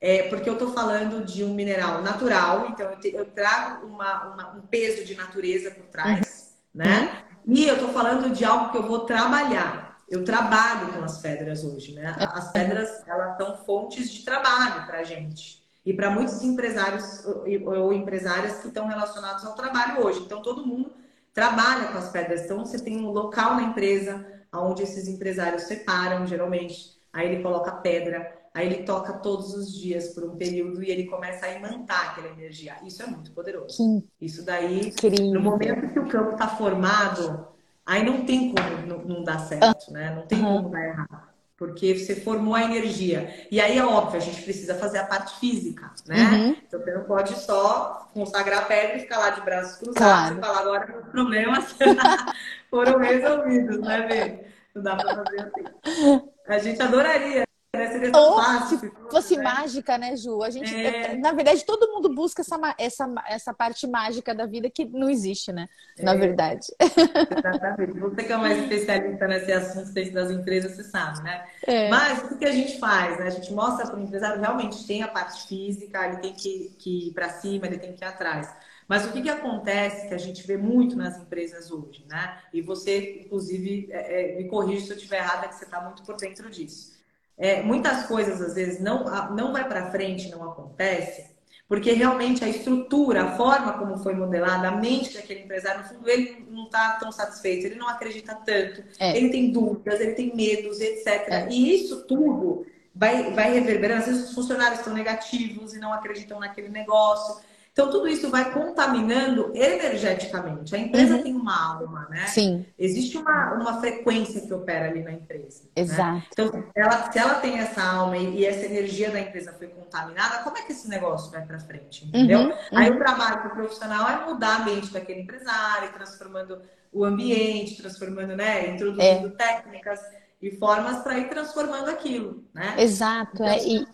é, 0.00 0.22
porque 0.24 0.48
eu 0.48 0.54
estou 0.54 0.72
falando 0.72 1.24
de 1.24 1.44
um 1.44 1.52
mineral 1.52 2.00
natural, 2.00 2.68
então 2.70 2.90
eu, 2.90 2.98
te, 2.98 3.14
eu 3.14 3.26
trago 3.26 3.86
uma, 3.86 4.28
uma, 4.28 4.50
um 4.56 4.60
peso 4.62 5.04
de 5.04 5.14
natureza 5.14 5.70
por 5.70 5.84
trás, 5.86 6.56
uhum. 6.74 6.80
né? 6.82 7.24
E 7.46 7.66
eu 7.66 7.74
estou 7.74 7.90
falando 7.90 8.32
de 8.32 8.44
algo 8.44 8.70
que 8.70 8.78
eu 8.78 8.86
vou 8.86 9.00
trabalhar. 9.00 9.98
Eu 10.08 10.24
trabalho 10.24 10.92
com 10.92 11.04
as 11.04 11.18
pedras 11.18 11.64
hoje, 11.64 11.92
né? 11.92 12.14
As 12.18 12.50
pedras, 12.50 13.06
elas 13.06 13.36
são 13.36 13.56
fontes 13.58 14.10
de 14.10 14.24
trabalho 14.24 14.86
para 14.86 14.98
a 14.98 15.04
gente. 15.04 15.62
E 15.84 15.92
para 15.94 16.10
muitos 16.10 16.42
empresários 16.42 17.24
ou 17.24 17.92
empresárias 17.92 18.58
que 18.58 18.68
estão 18.68 18.86
relacionados 18.86 19.44
ao 19.44 19.54
trabalho 19.54 20.04
hoje. 20.04 20.20
Então, 20.20 20.42
todo 20.42 20.66
mundo 20.66 20.92
trabalha 21.32 21.88
com 21.88 21.98
as 21.98 22.10
pedras. 22.10 22.42
Então, 22.42 22.64
você 22.64 22.78
tem 22.78 22.98
um 22.98 23.10
local 23.10 23.54
na 23.54 23.62
empresa 23.62 24.26
onde 24.52 24.82
esses 24.82 25.06
empresários 25.06 25.62
separam, 25.62 26.26
geralmente. 26.26 26.98
Aí 27.12 27.28
ele 27.28 27.42
coloca 27.42 27.72
pedra, 27.72 28.39
Aí 28.52 28.66
ele 28.66 28.82
toca 28.82 29.12
todos 29.12 29.54
os 29.54 29.72
dias 29.72 30.08
por 30.08 30.24
um 30.24 30.36
período 30.36 30.82
e 30.82 30.90
ele 30.90 31.06
começa 31.06 31.46
a 31.46 31.52
imantar 31.52 32.10
aquela 32.10 32.28
energia. 32.28 32.76
Isso 32.84 33.00
é 33.02 33.06
muito 33.06 33.30
poderoso. 33.30 33.76
Sim. 33.76 34.02
Isso 34.20 34.44
daí, 34.44 34.92
no 35.32 35.40
momento 35.40 35.92
que 35.92 35.98
o 36.00 36.08
campo 36.08 36.32
está 36.32 36.48
formado, 36.48 37.46
aí 37.86 38.04
não 38.04 38.24
tem 38.24 38.52
como 38.52 38.86
não, 38.86 38.98
não 39.04 39.24
dar 39.24 39.38
certo, 39.38 39.92
né? 39.92 40.14
Não 40.16 40.26
tem 40.26 40.40
uhum. 40.40 40.56
como 40.56 40.70
dar 40.70 40.84
errado. 40.84 41.30
Porque 41.56 41.94
você 41.94 42.16
formou 42.16 42.54
a 42.54 42.64
energia. 42.64 43.46
E 43.52 43.60
aí 43.60 43.78
é 43.78 43.84
óbvio, 43.84 44.16
a 44.16 44.24
gente 44.24 44.42
precisa 44.42 44.74
fazer 44.74 44.98
a 44.98 45.04
parte 45.04 45.38
física, 45.38 45.92
né? 46.08 46.16
Uhum. 46.16 46.56
Então 46.66 46.80
você 46.80 46.92
não 46.92 47.04
pode 47.04 47.38
só 47.38 48.10
consagrar 48.12 48.62
a 48.62 48.66
pedra 48.66 48.96
e 48.96 49.00
ficar 49.00 49.18
lá 49.18 49.30
de 49.30 49.42
braços 49.42 49.76
cruzados 49.76 49.96
claro. 49.96 50.38
e 50.38 50.40
falar 50.40 50.60
agora 50.60 51.00
os 51.00 51.08
problemas 51.08 51.76
foram 52.68 52.98
resolvidos, 52.98 53.78
né, 53.78 54.08
Bê? 54.08 54.50
Não 54.74 54.82
dá 54.82 54.96
para 54.96 55.24
fazer 55.24 55.40
assim. 55.40 56.22
A 56.48 56.58
gente 56.58 56.82
adoraria 56.82 57.44
Seria 57.72 58.10
Ou 58.16 58.34
fácil, 58.34 58.78
se 58.80 58.92
fosse 59.08 59.36
né? 59.36 59.44
mágica, 59.44 59.96
né, 59.96 60.16
Ju? 60.16 60.42
A 60.42 60.50
gente, 60.50 60.74
é... 60.74 61.16
na 61.16 61.30
verdade, 61.30 61.64
todo 61.64 61.92
mundo 61.92 62.12
busca 62.12 62.42
essa, 62.42 62.58
essa, 62.76 63.14
essa 63.28 63.54
parte 63.54 63.86
mágica 63.86 64.34
da 64.34 64.44
vida 64.44 64.68
que 64.68 64.84
não 64.86 65.08
existe, 65.08 65.52
né? 65.52 65.68
É... 65.96 66.02
Na 66.02 66.14
verdade. 66.14 66.66
Exatamente. 66.80 68.00
Você 68.00 68.24
que 68.24 68.32
é 68.32 68.36
mais 68.36 68.58
especialista 68.64 69.28
nesse 69.28 69.52
assunto 69.52 69.92
dentro 69.92 70.14
das 70.14 70.32
empresas, 70.32 70.74
você 70.74 70.82
sabe, 70.82 71.22
né? 71.22 71.46
É. 71.64 71.88
Mas 71.88 72.32
o 72.32 72.36
que 72.36 72.44
a 72.44 72.50
gente 72.50 72.76
faz? 72.80 73.16
Né? 73.20 73.28
A 73.28 73.30
gente 73.30 73.52
mostra 73.52 73.86
para 73.86 73.96
o 73.96 74.02
empresário 74.02 74.40
realmente 74.40 74.84
tem 74.84 75.04
a 75.04 75.08
parte 75.08 75.46
física, 75.46 76.08
ele 76.08 76.16
tem 76.16 76.32
que, 76.32 76.74
que 76.76 77.08
ir 77.08 77.12
para 77.12 77.28
cima, 77.28 77.68
ele 77.68 77.78
tem 77.78 77.92
que 77.92 78.02
ir 78.02 78.08
atrás. 78.08 78.52
Mas 78.88 79.04
o 79.04 79.12
que, 79.12 79.22
que 79.22 79.30
acontece 79.30 80.08
que 80.08 80.14
a 80.14 80.18
gente 80.18 80.44
vê 80.44 80.56
muito 80.56 80.96
nas 80.96 81.16
empresas 81.16 81.70
hoje, 81.70 82.04
né? 82.08 82.36
E 82.52 82.60
você, 82.60 83.22
inclusive, 83.24 83.88
é, 83.92 84.32
é 84.32 84.36
me 84.38 84.48
corrija 84.48 84.86
se 84.86 84.90
eu 84.90 84.96
estiver 84.96 85.18
errada, 85.18 85.46
que 85.46 85.54
você 85.54 85.64
está 85.66 85.80
muito 85.80 86.02
por 86.02 86.16
dentro 86.16 86.50
disso 86.50 86.98
é, 87.40 87.62
muitas 87.62 88.04
coisas 88.04 88.40
às 88.40 88.54
vezes 88.54 88.80
não, 88.80 89.04
não 89.34 89.52
vai 89.52 89.66
para 89.66 89.90
frente, 89.90 90.30
não 90.30 90.44
acontece, 90.44 91.24
porque 91.66 91.92
realmente 91.92 92.44
a 92.44 92.48
estrutura, 92.48 93.22
a 93.22 93.36
forma 93.36 93.78
como 93.78 93.96
foi 93.98 94.14
modelada, 94.14 94.68
a 94.68 94.76
mente 94.76 95.14
daquele 95.14 95.44
empresário, 95.44 95.82
no 95.82 95.88
fundo, 95.88 96.10
ele 96.10 96.44
não 96.50 96.64
está 96.64 96.96
tão 97.00 97.10
satisfeito, 97.10 97.64
ele 97.64 97.76
não 97.76 97.88
acredita 97.88 98.34
tanto, 98.34 98.84
é. 98.98 99.16
ele 99.16 99.30
tem 99.30 99.50
dúvidas, 99.50 100.00
ele 100.00 100.12
tem 100.12 100.36
medos, 100.36 100.80
etc. 100.80 101.06
É. 101.06 101.48
E 101.48 101.74
isso 101.74 102.04
tudo 102.06 102.66
vai, 102.94 103.32
vai 103.32 103.54
reverberando. 103.54 104.00
Às 104.00 104.06
vezes 104.08 104.28
os 104.28 104.34
funcionários 104.34 104.80
estão 104.80 104.92
negativos 104.92 105.72
e 105.72 105.78
não 105.78 105.92
acreditam 105.92 106.38
naquele 106.38 106.68
negócio. 106.68 107.42
Então, 107.72 107.88
tudo 107.88 108.08
isso 108.08 108.28
vai 108.28 108.52
contaminando 108.52 109.52
energeticamente. 109.54 110.74
A 110.74 110.78
empresa 110.78 111.16
uhum. 111.16 111.22
tem 111.22 111.34
uma 111.34 111.74
alma, 111.74 112.08
né? 112.10 112.26
Sim. 112.26 112.66
Existe 112.76 113.16
uma, 113.16 113.54
uma 113.54 113.80
frequência 113.80 114.40
que 114.40 114.52
opera 114.52 114.88
ali 114.88 115.02
na 115.02 115.12
empresa. 115.12 115.62
Né? 115.64 115.70
Exato. 115.76 116.14
Né? 116.14 116.24
Então, 116.32 116.64
ela, 116.74 117.12
se 117.12 117.18
ela 117.18 117.34
tem 117.34 117.58
essa 117.58 117.82
alma 117.82 118.16
e, 118.16 118.40
e, 118.40 118.46
essa 118.46 118.66
energia 118.66 119.10
da 119.10 119.20
empresa 119.20 119.52
foi 119.52 119.68
contaminada, 119.68 120.42
como 120.42 120.58
é 120.58 120.62
que 120.62 120.72
esse 120.72 120.88
negócio 120.88 121.30
vai 121.30 121.46
para 121.46 121.60
frente? 121.60 122.06
Entendeu? 122.06 122.40
Uhum. 122.40 122.48
Uhum. 122.48 122.54
Aí 122.72 122.90
o 122.90 122.98
trabalho 122.98 123.44
do 123.44 123.50
profissional 123.50 124.08
é 124.08 124.26
mudar 124.26 124.56
a 124.56 124.64
mente 124.64 124.92
daquele 124.92 125.20
empresário, 125.20 125.92
transformando 125.92 126.60
o 126.92 127.04
ambiente, 127.04 127.76
transformando, 127.76 128.34
né? 128.34 128.74
Introduzindo 128.74 129.28
é. 129.28 129.30
técnicas 129.30 130.00
e 130.42 130.50
formas 130.56 131.02
para 131.02 131.18
ir 131.18 131.28
transformando 131.28 131.88
aquilo, 131.88 132.44
né? 132.52 132.74
Exato. 132.78 133.30
Então, 133.34 133.46
é. 133.46 133.58
E 133.58 133.86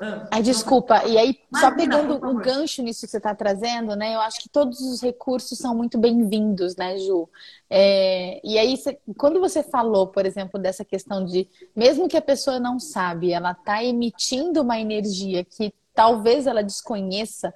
Ah, 0.00 0.28
Ai, 0.30 0.42
desculpa. 0.42 1.04
E 1.06 1.18
aí, 1.18 1.40
só 1.58 1.74
pegando 1.74 2.14
o 2.24 2.34
gancho 2.38 2.82
nisso 2.82 3.00
que 3.00 3.10
você 3.10 3.16
está 3.16 3.34
trazendo, 3.34 3.96
né? 3.96 4.14
Eu 4.14 4.20
acho 4.20 4.40
que 4.40 4.48
todos 4.48 4.80
os 4.80 5.02
recursos 5.02 5.58
são 5.58 5.74
muito 5.74 5.98
bem-vindos, 5.98 6.76
né, 6.76 6.96
Ju? 6.98 7.28
É, 7.68 8.40
e 8.44 8.56
aí, 8.58 8.76
você, 8.76 8.96
quando 9.16 9.40
você 9.40 9.60
falou, 9.60 10.06
por 10.06 10.24
exemplo, 10.24 10.60
dessa 10.60 10.84
questão 10.84 11.24
de, 11.24 11.48
mesmo 11.74 12.08
que 12.08 12.16
a 12.16 12.22
pessoa 12.22 12.60
não 12.60 12.78
sabe, 12.78 13.32
ela 13.32 13.50
está 13.50 13.82
emitindo 13.82 14.62
uma 14.62 14.78
energia 14.78 15.44
que 15.44 15.74
talvez 15.92 16.46
ela 16.46 16.62
desconheça, 16.62 17.52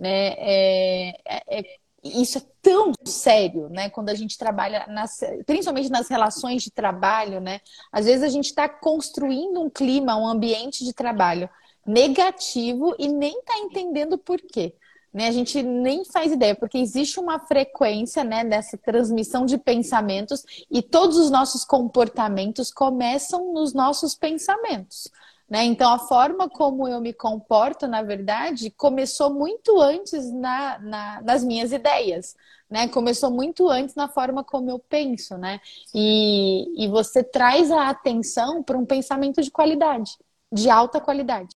né? 0.00 0.34
É, 0.38 1.08
é, 1.26 1.58
é 1.60 1.82
isso 2.04 2.38
é 2.38 2.42
tão 2.60 2.92
sério, 3.04 3.68
né? 3.68 3.90
Quando 3.90 4.08
a 4.08 4.14
gente 4.14 4.36
trabalha, 4.38 4.86
nas, 4.88 5.20
principalmente 5.46 5.90
nas 5.90 6.08
relações 6.08 6.62
de 6.62 6.70
trabalho, 6.70 7.40
né? 7.40 7.60
Às 7.92 8.06
vezes 8.06 8.24
a 8.24 8.28
gente 8.28 8.46
está 8.46 8.68
construindo 8.68 9.60
um 9.60 9.70
clima, 9.70 10.16
um 10.16 10.26
ambiente 10.26 10.84
de 10.84 10.92
trabalho 10.92 11.48
negativo 11.86 12.94
e 12.98 13.08
nem 13.08 13.38
está 13.38 13.58
entendendo 13.58 14.16
por 14.16 14.40
quê. 14.40 14.74
Né? 15.12 15.28
A 15.28 15.32
gente 15.32 15.62
nem 15.62 16.04
faz 16.04 16.32
ideia, 16.32 16.54
porque 16.54 16.78
existe 16.78 17.20
uma 17.20 17.38
frequência 17.38 18.24
né, 18.24 18.44
dessa 18.44 18.78
transmissão 18.78 19.44
de 19.44 19.58
pensamentos 19.58 20.42
e 20.70 20.80
todos 20.80 21.16
os 21.18 21.30
nossos 21.30 21.64
comportamentos 21.64 22.72
começam 22.72 23.52
nos 23.52 23.74
nossos 23.74 24.14
pensamentos. 24.14 25.08
Né? 25.50 25.64
Então, 25.64 25.92
a 25.92 25.98
forma 25.98 26.48
como 26.48 26.88
eu 26.88 26.98
me 26.98 27.12
comporto, 27.12 27.86
na 27.86 28.02
verdade, 28.02 28.70
começou 28.70 29.34
muito 29.34 29.78
antes 29.80 30.32
na, 30.32 30.78
na, 30.78 31.20
nas 31.20 31.44
minhas 31.44 31.72
ideias. 31.72 32.34
Né? 32.70 32.88
Começou 32.88 33.30
muito 33.30 33.68
antes 33.68 33.94
na 33.94 34.08
forma 34.08 34.42
como 34.42 34.70
eu 34.70 34.78
penso. 34.78 35.36
Né? 35.36 35.60
E, 35.94 36.84
e 36.84 36.88
você 36.88 37.22
traz 37.22 37.70
a 37.70 37.90
atenção 37.90 38.62
para 38.62 38.78
um 38.78 38.86
pensamento 38.86 39.42
de 39.42 39.50
qualidade, 39.50 40.12
de 40.50 40.70
alta 40.70 40.98
qualidade 40.98 41.54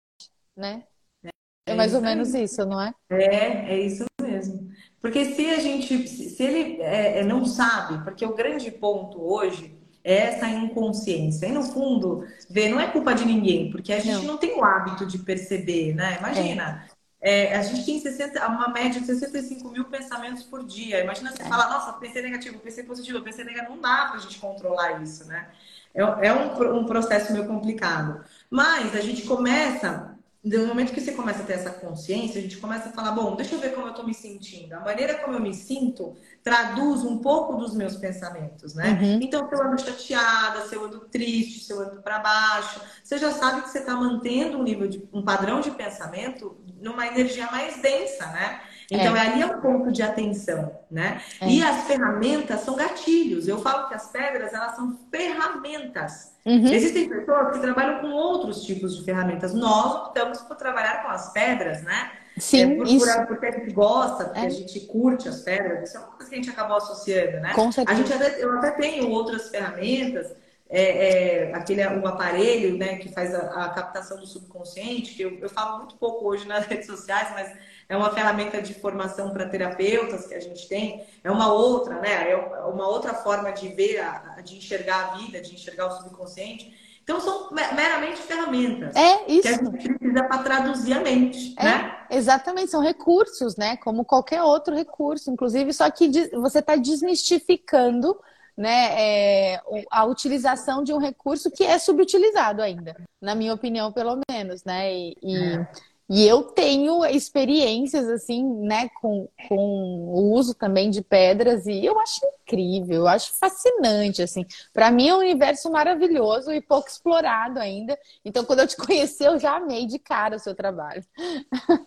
né? 0.57 0.85
É, 1.23 1.73
é 1.73 1.75
mais 1.75 1.95
ou 1.95 2.01
menos 2.01 2.35
isso, 2.35 2.65
não 2.65 2.81
é? 2.81 2.95
É, 3.11 3.75
é 3.75 3.81
isso 3.81 4.05
mesmo. 4.23 4.71
Porque 5.01 5.25
se 5.35 5.47
a 5.51 5.61
gente, 5.61 6.09
se 6.09 6.43
ele 6.43 6.83
é, 6.83 7.21
é, 7.21 7.25
não 7.25 7.45
sabe, 7.45 8.03
porque 8.03 8.25
o 8.25 8.35
grande 8.35 8.71
ponto 8.71 9.23
hoje 9.23 9.77
é 10.03 10.19
essa 10.19 10.49
inconsciência. 10.49 11.47
E 11.47 11.53
no 11.53 11.63
fundo, 11.63 12.25
vê, 12.49 12.69
não 12.69 12.81
é 12.81 12.91
culpa 12.91 13.13
de 13.13 13.25
ninguém, 13.25 13.71
porque 13.71 13.93
a 13.93 13.99
gente 13.99 14.25
não, 14.25 14.33
não 14.33 14.37
tem 14.37 14.57
o 14.57 14.65
hábito 14.65 15.05
de 15.05 15.19
perceber, 15.19 15.95
né? 15.95 16.17
Imagina, 16.19 16.87
é. 17.21 17.47
é 17.47 17.57
a 17.57 17.63
gente 17.63 17.85
tem 17.85 18.01
60, 18.01 18.47
uma 18.47 18.69
média 18.69 19.01
de 19.01 19.07
65 19.07 19.69
mil 19.69 19.85
pensamentos 19.85 20.45
por 20.45 20.65
dia. 20.65 21.03
Imagina 21.03 21.33
você 21.33 21.43
é. 21.43 21.49
falar, 21.49 21.69
nossa, 21.69 21.93
pensei 21.95 22.23
negativo, 22.23 22.59
pensei 22.59 22.85
positivo, 22.85 23.21
pensei 23.23 23.45
negativo. 23.45 23.75
Não 23.75 23.83
dá 23.83 24.07
pra 24.07 24.19
gente 24.19 24.39
controlar 24.39 25.03
isso, 25.03 25.27
né? 25.27 25.49
É, 25.93 26.29
é 26.29 26.33
um, 26.33 26.79
um 26.79 26.87
processo 26.87 27.33
meio 27.33 27.47
complicado. 27.47 28.25
Mas 28.51 28.95
a 28.95 29.01
gente 29.01 29.23
começa 29.23 30.16
no 30.47 30.67
momento 30.69 30.93
que 30.93 31.01
você 31.01 31.11
começa 31.11 31.43
a 31.43 31.45
ter 31.45 31.55
essa 31.55 31.71
consciência, 31.71 32.39
a 32.39 32.43
gente 32.43 32.59
começa 32.59 32.89
a 32.89 32.93
falar, 32.93 33.11
bom, 33.11 33.35
deixa 33.35 33.57
eu 33.57 33.59
ver 33.59 33.75
como 33.75 33.89
eu 33.89 33.91
estou 33.91 34.07
me 34.07 34.15
sentindo. 34.15 34.73
A 34.75 34.81
maneira 34.81 35.17
como 35.17 35.35
eu 35.35 35.41
me 35.41 35.53
sinto 35.53 36.15
traduz 36.43 37.03
um 37.03 37.19
pouco 37.19 37.55
dos 37.55 37.75
meus 37.75 37.97
pensamentos, 37.97 38.73
né? 38.73 38.97
Uhum. 39.03 39.19
Então, 39.21 39.49
se 39.49 39.55
eu 39.55 39.63
ando 39.63 39.81
chateada, 39.81 40.69
se 40.69 40.75
eu 40.77 40.85
ando 40.85 41.01
triste, 41.01 41.65
se 41.65 41.73
eu 41.73 41.81
ando 41.81 42.01
para 42.01 42.21
baixo, 42.21 42.81
você 43.03 43.19
já 43.19 43.33
sabe 43.33 43.63
que 43.63 43.71
você 43.71 43.81
está 43.81 43.97
mantendo 43.97 44.59
um 44.59 44.63
nível 44.63 44.87
de 44.87 45.03
um 45.13 45.23
padrão 45.23 45.61
de 45.61 45.73
pensamento 45.73 46.57
numa 46.81 47.09
energia 47.09 47.51
mais 47.51 47.83
densa, 47.83 48.27
né? 48.29 48.61
Então, 48.91 49.17
é. 49.17 49.21
ali 49.21 49.43
é 49.43 49.47
um 49.47 49.61
ponto 49.61 49.91
de 49.91 50.03
atenção, 50.03 50.79
né? 50.91 51.21
É. 51.41 51.49
E 51.49 51.63
as 51.63 51.85
ferramentas 51.85 52.61
são 52.61 52.77
gatilhos. 52.77 53.49
Eu 53.49 53.61
falo 53.61 53.89
que 53.89 53.95
as 53.95 54.09
pedras, 54.11 54.53
elas 54.53 54.77
são 54.77 54.97
ferramentas. 55.11 56.33
Uhum. 56.45 56.73
Existem 56.73 57.09
pessoas 57.09 57.55
que 57.55 57.61
trabalham 57.61 58.01
com 58.01 58.13
outros 58.13 58.63
tipos 58.63 58.97
de 58.97 59.05
ferramentas. 59.05 59.53
Nós 59.53 60.07
optamos 60.07 60.41
por 60.43 60.57
trabalhar 60.57 61.03
com 61.03 61.09
as 61.09 61.33
pedras, 61.33 61.83
né? 61.83 62.13
Sim, 62.39 62.73
é, 62.73 62.77
por, 62.77 62.87
isso. 62.87 63.27
porque 63.27 63.47
a 63.47 63.51
gente 63.51 63.73
gosta, 63.73 64.25
porque 64.27 64.39
é. 64.39 64.47
a 64.47 64.51
gente 64.51 64.81
curte 64.81 65.29
as 65.29 65.41
pedras. 65.41 65.89
Isso 65.89 65.97
é 65.97 66.01
uma 66.01 66.09
coisa 66.09 66.29
que 66.29 66.35
a 66.35 66.39
gente 66.39 66.51
acabou 66.51 66.77
associando, 66.77 67.41
né? 67.41 67.53
Com 67.55 67.73
certeza. 67.73 67.99
A 67.99 68.03
gente 68.03 68.13
até, 68.13 68.45
eu 68.45 68.59
até 68.59 68.71
tenho 68.73 69.11
outras 69.11 69.49
ferramentas 69.49 70.33
é, 70.69 71.49
é, 71.49 71.55
aquele 71.55 71.87
um 71.87 72.07
aparelho 72.07 72.77
né, 72.77 72.97
que 72.97 73.09
faz 73.09 73.33
a, 73.35 73.65
a, 73.65 73.69
captação 73.71 74.19
do 74.19 74.27
subconsciente, 74.27 75.15
que 75.15 75.23
eu, 75.23 75.39
eu 75.39 75.49
falo 75.49 75.79
muito 75.79 75.95
pouco 75.97 76.27
hoje 76.27 76.47
nas 76.47 76.67
redes 76.67 76.87
sociais, 76.87 77.29
mas 77.33 77.57
é 77.89 77.97
uma 77.97 78.11
ferramenta 78.11 78.61
de 78.61 78.75
formação 78.75 79.31
para 79.31 79.49
terapeutas 79.49 80.27
que 80.27 80.35
a 80.35 80.41
gente 80.41 80.69
tem, 80.69 81.07
é 81.23 81.31
uma 81.31 81.53
outra, 81.53 82.01
né? 82.01 82.31
É 82.31 82.37
uma 82.37 82.89
outra 82.89 83.15
forma 83.15 83.53
de 83.53 83.69
ver, 83.69 84.01
a, 84.01 84.41
de 84.45 84.57
enxergar 84.57 85.13
a 85.13 85.17
vida, 85.19 85.41
de 85.41 85.55
enxergar 85.55 85.87
o 85.87 85.91
subconsciente. 85.93 86.75
Então 87.05 87.21
são 87.21 87.51
meramente 87.53 88.21
ferramentas. 88.21 88.97
É 88.97 89.31
isso. 89.31 89.43
Que 89.43 89.49
a 89.49 89.53
gente 89.53 89.71
precisa 89.71 90.25
para 90.25 90.43
traduzir 90.43 90.93
a 90.95 91.01
mente, 91.01 91.55
é, 91.57 91.65
né? 91.65 91.99
Exatamente, 92.11 92.73
são 92.73 92.83
recursos, 92.83 93.57
né? 93.57 93.77
Como 93.77 94.05
qualquer 94.05 94.43
outro 94.43 94.75
recurso, 94.75 95.31
inclusive, 95.31 95.73
só 95.73 95.89
que 95.89 96.11
você 96.33 96.59
está 96.59 96.75
desmistificando 96.75 98.19
né, 98.57 98.95
é, 98.99 99.61
a 99.91 100.05
utilização 100.07 100.83
de 100.83 100.93
um 100.93 100.99
recurso 100.99 101.51
que 101.51 101.63
é 101.63 101.79
subutilizado 101.79 102.63
ainda, 102.63 102.97
na 103.21 103.35
minha 103.35 103.53
opinião, 103.53 103.93
pelo 103.93 104.19
menos, 104.31 104.65
né? 104.65 104.93
E, 104.93 105.17
e, 105.23 105.37
é. 105.37 105.69
e, 106.09 106.27
eu 106.27 106.43
tenho 106.43 107.05
experiências 107.05 108.09
assim, 108.09 108.43
né, 108.63 108.89
com, 109.01 109.29
com 109.47 109.57
o 109.57 110.33
uso 110.33 110.55
também 110.55 110.89
de 110.89 111.03
pedras 111.03 111.67
e 111.67 111.85
eu 111.85 112.01
acho 112.01 112.21
incrível, 112.43 112.97
eu 112.97 113.09
acho 113.09 113.39
fascinante, 113.39 114.23
assim. 114.23 114.47
Para 114.73 114.91
mim 114.91 115.09
é 115.09 115.15
um 115.15 115.19
universo 115.19 115.71
maravilhoso 115.71 116.51
e 116.51 116.63
pouco 116.63 116.89
explorado 116.89 117.61
ainda. 117.61 117.99
Então, 118.25 118.43
quando 118.43 118.61
eu 118.61 118.67
te 118.67 118.77
conheci, 118.79 119.23
eu 119.23 119.39
já 119.39 119.57
amei 119.57 119.85
de 119.87 119.99
cara 119.99 120.37
o 120.37 120.41
seu 120.41 120.55
trabalho. 120.55 121.05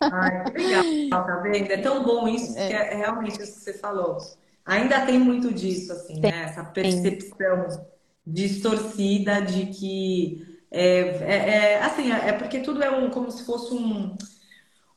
Ai, 0.02 0.44
que 0.44 0.58
legal, 0.58 1.26
tá 1.26 1.36
vendo? 1.38 1.72
É 1.72 1.78
tão 1.78 2.04
bom 2.04 2.28
isso, 2.28 2.56
é. 2.60 2.68
que 2.68 2.74
é 2.74 2.96
realmente 2.96 3.42
isso 3.42 3.54
que 3.54 3.60
você 3.60 3.74
falou 3.74 4.20
ainda 4.70 5.06
tem 5.06 5.20
muito 5.20 5.52
disso, 5.52 5.92
assim, 5.92 6.20
né? 6.20 6.46
Essa 6.46 6.64
percepção 6.64 7.88
distorcida 8.26 9.42
de 9.42 9.66
que 9.68 10.62
é, 10.72 11.00
é, 11.00 11.50
é, 11.50 11.84
assim, 11.84 12.12
é 12.12 12.32
porque 12.34 12.60
tudo 12.60 12.84
é 12.84 12.92
um, 12.92 13.10
como 13.10 13.32
se 13.32 13.44
fosse 13.44 13.74
um, 13.74 14.16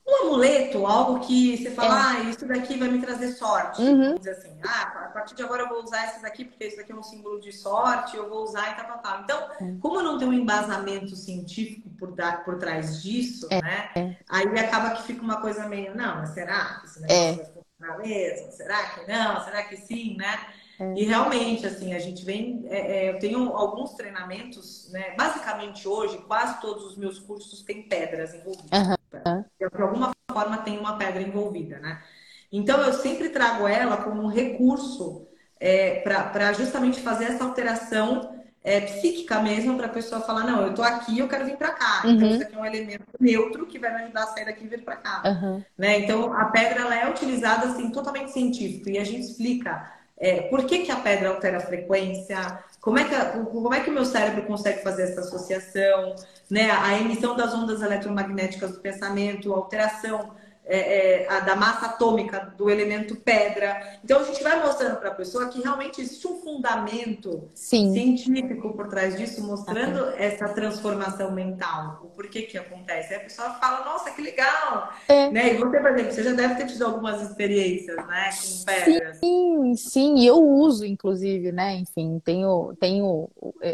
um 0.06 0.26
amuleto, 0.26 0.84
algo 0.86 1.20
que 1.20 1.56
você 1.56 1.70
fala, 1.70 1.94
é. 1.94 2.00
ah, 2.00 2.20
isso 2.28 2.46
daqui 2.46 2.76
vai 2.76 2.88
me 2.88 3.00
trazer 3.00 3.32
sorte. 3.32 3.80
Uhum. 3.80 4.16
Dizer 4.16 4.32
assim, 4.32 4.60
ah, 4.62 4.82
a 5.06 5.08
partir 5.08 5.34
de 5.34 5.42
agora 5.42 5.62
eu 5.62 5.68
vou 5.70 5.82
usar 5.82 6.04
esse 6.08 6.20
daqui, 6.20 6.44
porque 6.44 6.64
esse 6.64 6.76
daqui 6.76 6.92
é 6.92 6.94
um 6.94 7.02
símbolo 7.02 7.40
de 7.40 7.52
sorte, 7.52 8.18
eu 8.18 8.28
vou 8.28 8.42
usar 8.42 8.72
e 8.72 8.74
tal, 8.74 8.86
tal, 8.86 8.98
tal. 8.98 9.22
Então, 9.22 9.48
é. 9.60 9.76
como 9.80 10.02
não 10.02 10.18
tem 10.18 10.28
um 10.28 10.34
embasamento 10.34 11.16
científico 11.16 11.88
por, 11.98 12.12
dar, 12.12 12.44
por 12.44 12.58
trás 12.58 13.02
disso, 13.02 13.46
é. 13.50 13.62
né? 13.62 13.90
É. 13.94 14.16
Aí 14.28 14.46
acaba 14.58 14.90
que 14.90 15.04
fica 15.04 15.22
uma 15.22 15.40
coisa 15.40 15.66
meio, 15.66 15.96
não, 15.96 16.16
mas 16.16 16.30
será 16.30 16.80
que 16.80 16.86
esse 16.86 17.00
negócio 17.00 17.36
vai 17.36 17.62
funcionar 17.82 17.98
mesmo? 17.98 18.52
Será 18.52 18.86
que 18.90 19.10
não? 19.10 19.44
Será 19.44 19.62
que 19.64 19.76
sim, 19.76 20.16
né? 20.16 20.38
É. 20.78 20.94
E 20.94 21.04
realmente, 21.04 21.66
assim, 21.66 21.94
a 21.94 21.98
gente 21.98 22.24
vem. 22.24 22.64
É, 22.68 22.78
é, 22.78 23.10
eu 23.10 23.18
tenho 23.18 23.50
alguns 23.50 23.92
treinamentos, 23.92 24.90
né? 24.92 25.14
Basicamente 25.16 25.86
hoje, 25.86 26.18
quase 26.26 26.60
todos 26.60 26.84
os 26.84 26.96
meus 26.96 27.18
cursos 27.18 27.62
têm 27.62 27.82
pedras 27.82 28.32
envolvidas. 28.34 28.88
Uhum. 28.88 29.44
De 29.58 29.82
alguma 29.82 30.12
forma 30.30 30.58
tem 30.58 30.78
uma 30.78 30.96
pedra 30.96 31.20
envolvida, 31.20 31.78
né? 31.80 32.02
Então 32.50 32.80
eu 32.80 32.92
sempre 32.92 33.28
trago 33.30 33.66
ela 33.66 33.96
como 33.98 34.22
um 34.22 34.28
recurso 34.28 35.26
é, 35.58 36.00
para 36.00 36.52
justamente 36.52 37.00
fazer 37.00 37.24
essa 37.24 37.44
alteração 37.44 38.41
é, 38.64 38.80
psíquica 38.80 39.40
mesmo 39.40 39.76
para 39.76 39.86
a 39.86 39.90
pessoa 39.90 40.20
falar, 40.20 40.44
não, 40.44 40.62
eu 40.62 40.74
tô 40.74 40.82
aqui, 40.82 41.18
eu 41.18 41.28
quero 41.28 41.44
vir 41.44 41.56
para 41.56 41.72
cá. 41.72 42.02
Então, 42.04 42.10
uhum. 42.10 42.16
Então 42.16 42.28
isso 42.30 42.42
aqui 42.42 42.54
é 42.54 42.58
um 42.58 42.66
elemento 42.66 43.04
neutro 43.18 43.66
que 43.66 43.78
vai 43.78 43.94
me 43.94 44.02
ajudar 44.04 44.22
a 44.22 44.26
sair 44.28 44.44
daqui 44.44 44.64
e 44.64 44.68
vir 44.68 44.84
para 44.84 44.96
cá. 44.96 45.22
Uhum. 45.26 45.64
Né? 45.76 46.00
Então 46.00 46.32
a 46.32 46.46
pedra 46.46 46.82
ela 46.82 46.94
é 46.94 47.10
utilizada 47.10 47.66
assim 47.66 47.90
totalmente 47.90 48.32
científico 48.32 48.88
e 48.88 48.98
a 48.98 49.04
gente 49.04 49.22
explica 49.22 49.90
é, 50.16 50.42
por 50.42 50.64
que, 50.64 50.80
que 50.80 50.92
a 50.92 50.96
pedra 50.96 51.30
altera 51.30 51.56
a 51.56 51.60
frequência, 51.60 52.62
como 52.80 52.98
é, 52.98 53.04
que 53.04 53.14
a, 53.14 53.30
como 53.30 53.74
é 53.74 53.80
que 53.80 53.90
o 53.90 53.92
meu 53.92 54.04
cérebro 54.04 54.44
consegue 54.44 54.82
fazer 54.82 55.04
essa 55.04 55.20
associação, 55.20 56.14
né? 56.48 56.70
A 56.70 56.96
emissão 57.00 57.34
das 57.34 57.52
ondas 57.52 57.82
eletromagnéticas 57.82 58.70
do 58.72 58.80
pensamento, 58.80 59.52
alteração 59.52 60.30
é, 60.64 61.22
é, 61.24 61.28
a, 61.28 61.40
da 61.40 61.56
massa 61.56 61.86
atômica 61.86 62.54
do 62.56 62.70
elemento 62.70 63.16
pedra. 63.16 63.98
Então 64.04 64.20
a 64.20 64.24
gente 64.24 64.42
vai 64.42 64.64
mostrando 64.64 64.96
para 64.96 65.08
a 65.08 65.14
pessoa 65.14 65.48
que 65.48 65.60
realmente 65.60 66.00
existe 66.00 66.26
um 66.28 66.36
fundamento 66.36 67.50
Sim. 67.52 67.92
científico 67.92 68.72
por 68.72 68.86
trás 68.88 69.16
disso, 69.16 69.42
mostrando 69.42 70.04
uhum. 70.04 70.12
essa 70.16 70.48
transformação 70.50 71.32
mental, 71.32 72.00
o 72.04 72.08
porquê 72.08 72.42
que 72.42 72.56
acontece. 72.56 73.12
Aí 73.12 73.20
a 73.20 73.24
pessoa 73.24 73.50
fala, 73.54 73.84
nossa, 73.84 74.12
que 74.12 74.22
legal! 74.22 74.92
É. 75.08 75.30
Né? 75.30 75.54
E 75.54 75.56
você, 75.58 75.80
por 75.80 75.90
exemplo, 75.90 76.12
você 76.12 76.22
já 76.22 76.32
deve 76.32 76.54
ter 76.54 76.66
tido 76.66 76.84
algumas 76.84 77.20
experiências 77.20 77.96
né, 77.96 78.30
com 78.30 78.64
pedras. 78.64 79.18
Sim, 79.18 79.74
sim, 79.74 80.24
eu 80.24 80.40
uso, 80.40 80.86
inclusive, 80.86 81.50
né? 81.50 81.74
Enfim, 81.74 82.20
tenho, 82.24 82.74
tenho, 82.78 83.28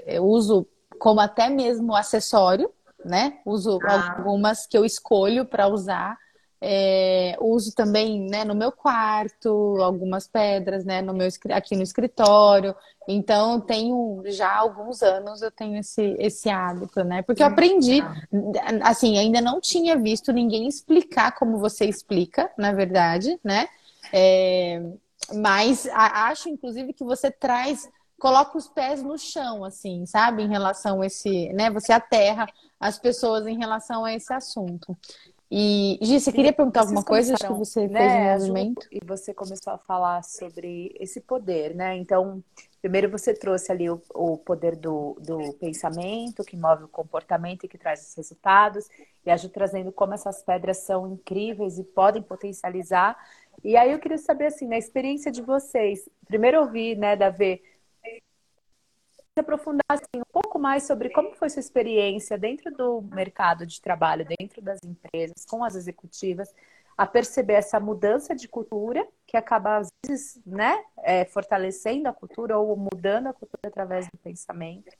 eu 0.06 0.24
uso 0.24 0.66
como 0.98 1.20
até 1.20 1.50
mesmo 1.50 1.94
acessório, 1.94 2.70
né? 3.04 3.38
Uso 3.44 3.78
ah. 3.82 4.16
algumas 4.16 4.66
que 4.66 4.76
eu 4.76 4.84
escolho 4.84 5.44
para 5.44 5.68
usar 5.68 6.16
É, 6.60 7.36
uso 7.40 7.72
também 7.72 8.28
né, 8.28 8.44
no 8.44 8.54
meu 8.54 8.72
quarto, 8.72 9.76
algumas 9.80 10.26
pedras, 10.26 10.84
né, 10.84 11.00
no 11.00 11.14
meu, 11.14 11.28
aqui 11.50 11.76
no 11.76 11.82
escritório. 11.82 12.74
Então, 13.06 13.60
tenho 13.60 14.22
já 14.26 14.48
há 14.48 14.58
alguns 14.58 15.02
anos 15.02 15.40
eu 15.40 15.50
tenho 15.50 15.78
esse, 15.78 16.16
esse 16.18 16.50
hábito, 16.50 17.02
né? 17.02 17.22
Porque 17.22 17.42
eu 17.42 17.46
aprendi, 17.46 18.02
assim, 18.82 19.16
ainda 19.18 19.40
não 19.40 19.60
tinha 19.60 19.96
visto 19.96 20.30
ninguém 20.30 20.68
explicar 20.68 21.32
como 21.32 21.58
você 21.58 21.86
explica, 21.86 22.50
na 22.58 22.72
verdade, 22.72 23.38
né? 23.42 23.66
É, 24.12 24.82
mas 25.34 25.88
acho, 25.92 26.48
inclusive, 26.48 26.92
que 26.92 27.04
você 27.04 27.30
traz, 27.30 27.88
coloca 28.18 28.58
os 28.58 28.68
pés 28.68 29.02
no 29.02 29.16
chão, 29.16 29.64
assim, 29.64 30.04
sabe? 30.04 30.42
Em 30.42 30.48
relação 30.48 31.00
a 31.00 31.06
esse, 31.06 31.50
né? 31.52 31.70
Você 31.70 31.92
aterra 31.92 32.46
as 32.78 32.98
pessoas 32.98 33.46
em 33.46 33.56
relação 33.56 34.04
a 34.04 34.12
esse 34.12 34.32
assunto. 34.32 34.96
E, 35.50 35.98
Gi, 36.02 36.20
você 36.20 36.30
queria 36.30 36.52
perguntar 36.52 36.80
alguma 36.80 37.02
coisa? 37.02 37.34
Acho 37.34 37.46
que 37.46 37.58
você 37.58 37.88
né, 37.88 38.36
fez 38.36 38.44
um 38.44 38.48
movimento. 38.48 38.86
E 38.92 39.00
você 39.02 39.32
começou 39.32 39.72
a 39.72 39.78
falar 39.78 40.22
sobre 40.22 40.94
esse 41.00 41.22
poder, 41.22 41.74
né? 41.74 41.96
Então, 41.96 42.44
primeiro 42.82 43.10
você 43.10 43.32
trouxe 43.32 43.72
ali 43.72 43.88
o, 43.88 44.02
o 44.14 44.36
poder 44.36 44.76
do, 44.76 45.16
do 45.20 45.54
pensamento, 45.54 46.44
que 46.44 46.54
move 46.54 46.84
o 46.84 46.88
comportamento 46.88 47.64
e 47.64 47.68
que 47.68 47.78
traz 47.78 48.06
os 48.06 48.14
resultados. 48.14 48.86
E 49.24 49.30
a 49.30 49.36
Ju 49.38 49.48
trazendo 49.48 49.90
como 49.90 50.12
essas 50.12 50.42
pedras 50.42 50.78
são 50.78 51.10
incríveis 51.10 51.78
e 51.78 51.84
podem 51.84 52.20
potencializar. 52.20 53.16
E 53.64 53.74
aí 53.74 53.90
eu 53.90 53.98
queria 53.98 54.18
saber, 54.18 54.46
assim, 54.46 54.66
na 54.66 54.76
experiência 54.76 55.32
de 55.32 55.40
vocês, 55.40 56.08
primeiro 56.26 56.60
ouvir, 56.60 56.96
né, 56.96 57.16
da 57.16 57.30
V, 57.30 57.60
aprofundar 59.40 59.84
assim, 59.88 60.16
um 60.16 60.32
pouco 60.32 60.58
mais 60.58 60.84
sobre 60.84 61.10
como 61.10 61.34
foi 61.34 61.48
sua 61.48 61.60
experiência 61.60 62.38
dentro 62.38 62.70
do 62.72 63.02
mercado 63.02 63.66
de 63.66 63.80
trabalho, 63.80 64.26
dentro 64.38 64.60
das 64.62 64.78
empresas, 64.84 65.44
com 65.46 65.64
as 65.64 65.74
executivas, 65.74 66.52
a 66.96 67.06
perceber 67.06 67.54
essa 67.54 67.78
mudança 67.78 68.34
de 68.34 68.48
cultura 68.48 69.06
que 69.26 69.36
acaba 69.36 69.78
às 69.78 69.88
vezes, 70.04 70.40
né, 70.44 70.82
é, 70.98 71.24
fortalecendo 71.24 72.08
a 72.08 72.12
cultura 72.12 72.58
ou 72.58 72.76
mudando 72.76 73.28
a 73.28 73.32
cultura 73.32 73.68
através 73.68 74.06
do 74.06 74.18
pensamento. 74.18 74.90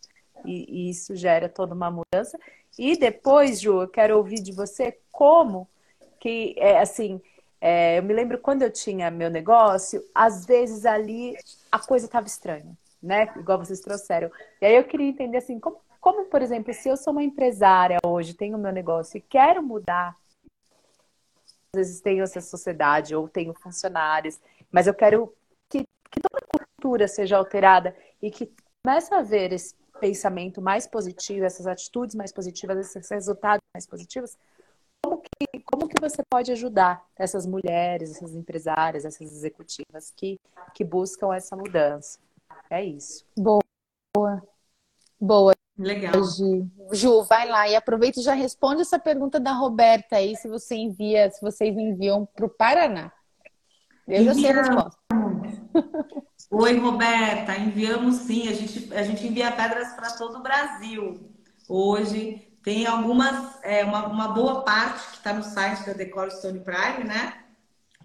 E, 0.45 0.86
e, 0.86 0.91
isso 0.91 1.16
gera 1.16 1.49
toda 1.49 1.74
uma 1.74 1.91
mudança. 1.91 2.39
E 2.78 2.97
depois, 2.97 3.61
Ju, 3.61 3.82
eu 3.82 3.89
quero 3.89 4.16
ouvir 4.16 4.41
de 4.41 4.53
você 4.53 4.97
como 5.11 5.68
que, 6.20 6.55
é, 6.57 6.78
assim, 6.78 7.20
é, 7.61 7.99
eu 7.99 8.05
me 8.05 8.14
lembro 8.14 8.39
quando 8.39 8.62
eu 8.62 8.70
tinha 8.70 9.11
meu 9.11 9.28
negócio, 9.28 10.05
às 10.14 10.47
vezes 10.47 10.86
ali 10.86 11.36
a 11.72 11.80
coisa 11.80 12.07
estava 12.07 12.28
estranha 12.28 12.76
né? 13.03 13.33
Igual 13.37 13.59
vocês 13.59 13.81
trouxeram. 13.81 14.31
E 14.61 14.67
aí 14.67 14.75
eu 14.75 14.85
queria 14.85 15.09
entender 15.09 15.39
assim, 15.39 15.59
como, 15.59 15.79
como, 16.01 16.25
por 16.27 16.43
exemplo, 16.43 16.73
se 16.73 16.89
eu 16.89 16.97
sou 16.97 17.13
uma 17.13 17.23
empresária 17.23 17.99
hoje, 18.05 18.35
tenho 18.35 18.57
o 18.57 18.61
meu 18.61 18.73
negócio 18.73 19.19
e 19.19 19.21
quero 19.21 19.63
mudar, 19.63 20.17
às 21.73 21.79
vezes 21.79 22.01
tenho 22.01 22.23
essa 22.23 22.41
sociedade 22.41 23.15
ou 23.15 23.29
tenho 23.29 23.55
funcionários, 23.55 24.41
mas 24.71 24.87
eu 24.87 24.95
quero 24.95 25.35
que, 25.69 25.83
que 26.11 26.21
toda 26.21 26.45
a 26.45 26.59
cultura 26.59 27.09
seja 27.09 27.37
alterada 27.37 27.97
e 28.23 28.31
que 28.31 28.53
comece 28.83 29.13
a 29.15 29.23
ver 29.23 29.53
esse 29.53 29.75
pensamento 30.01 30.63
mais 30.63 30.87
positivo, 30.87 31.45
essas 31.45 31.67
atitudes 31.67 32.15
mais 32.15 32.33
positivas, 32.33 32.79
esses 32.79 33.09
resultados 33.11 33.63
mais 33.75 33.87
positivos, 33.87 34.37
como 35.03 35.21
que, 35.21 35.61
como 35.65 35.89
que 35.89 36.01
você 36.01 36.23
pode 36.29 36.51
ajudar 36.53 37.05
essas 37.17 37.47
mulheres, 37.47 38.17
essas 38.17 38.35
empresárias, 38.35 39.05
essas 39.05 39.33
executivas 39.33 40.13
que, 40.17 40.39
que 40.75 40.85
buscam 40.85 41.35
essa 41.35 41.57
mudança? 41.57 42.19
É 42.71 42.85
isso. 42.85 43.25
Boa. 43.37 44.43
Boa. 45.21 45.53
Legal. 45.79 46.12
Ju. 46.25 46.69
Ju, 46.93 47.23
vai 47.23 47.49
lá 47.49 47.69
e 47.69 47.77
aproveita 47.77 48.19
e 48.19 48.23
já 48.23 48.35
responde 48.35 48.83
essa 48.83 48.99
pergunta 48.99 49.39
da 49.39 49.53
Roberta 49.53 50.16
aí, 50.16 50.35
se 50.37 50.49
você 50.49 50.75
envia, 50.75 51.31
se 51.31 51.41
vocês 51.41 51.77
enviam 51.77 52.27
para 52.27 52.47
o 52.47 52.49
Paraná. 52.49 53.12
Eu 54.07 54.25
já 54.25 54.35
sei 54.35 54.51
a 54.51 54.55
resposta. 54.55 54.99
Oi, 56.51 56.79
Roberta, 56.79 57.57
enviamos 57.57 58.16
sim. 58.16 58.49
A 58.49 58.55
gente, 58.55 58.95
a 58.95 59.03
gente 59.03 59.27
envia 59.27 59.53
pedras 59.53 59.93
para 59.93 60.12
todo 60.12 60.39
o 60.39 60.43
Brasil. 60.43 61.31
Hoje 61.69 62.49
tem 62.64 62.87
algumas, 62.87 63.62
é, 63.62 63.85
uma, 63.85 64.07
uma 64.07 64.29
boa 64.29 64.62
parte 64.62 65.11
que 65.11 65.16
está 65.19 65.33
no 65.33 65.43
site 65.43 65.87
da 65.87 65.93
Decor 65.93 66.31
Stone 66.31 66.61
Prime, 66.61 67.05
né? 67.05 67.45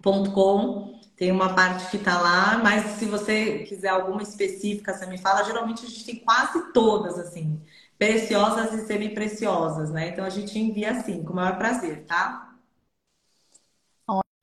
.com 0.02 1.00
tem 1.16 1.30
uma 1.30 1.54
parte 1.54 1.90
que 1.90 1.96
está 1.96 2.20
lá, 2.20 2.58
mas 2.58 2.98
se 2.98 3.06
você 3.06 3.60
quiser 3.60 3.88
alguma 3.88 4.22
específica, 4.22 4.92
você 4.94 5.06
me 5.06 5.18
fala. 5.18 5.44
Geralmente 5.44 5.84
a 5.86 5.88
gente 5.88 6.04
tem 6.04 6.16
quase 6.16 6.72
todas, 6.72 7.18
assim, 7.18 7.62
preciosas 7.98 8.72
e 8.74 8.86
semi-preciosas, 8.86 9.90
né? 9.90 10.08
Então 10.08 10.24
a 10.24 10.30
gente 10.30 10.58
envia 10.58 10.92
assim, 10.92 11.22
com 11.24 11.32
o 11.32 11.36
maior 11.36 11.56
prazer, 11.58 12.04
tá? 12.06 12.53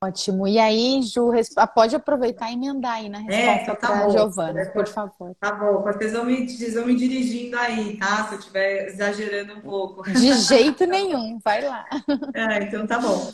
Ótimo. 0.04 0.48
E 0.48 0.58
aí, 0.58 1.00
Ju, 1.04 1.32
ah, 1.56 1.68
pode 1.68 1.96
aproveitar 1.96 2.50
e 2.50 2.56
emendar 2.56 2.94
aí 2.94 3.08
na 3.08 3.20
é, 3.20 3.22
resposta 3.22 3.72
é, 3.72 3.76
tá 3.76 3.88
para 3.88 4.10
Giovana, 4.10 4.66
por 4.74 4.88
favor. 4.88 5.36
Tá 5.40 5.52
bom, 5.52 5.84
vocês 5.84 6.14
vão, 6.14 6.26
me, 6.26 6.50
vocês 6.50 6.74
vão 6.74 6.88
me 6.88 6.96
dirigindo 6.96 7.56
aí, 7.56 7.98
tá? 7.98 8.26
Se 8.28 8.34
eu 8.34 8.40
estiver 8.40 8.88
exagerando 8.88 9.54
um 9.58 9.62
pouco. 9.62 10.02
De 10.10 10.34
jeito 10.34 10.88
nenhum, 10.88 11.40
vai 11.44 11.62
lá. 11.62 11.86
É, 12.34 12.64
então 12.64 12.88
tá 12.88 12.98
bom. 12.98 13.32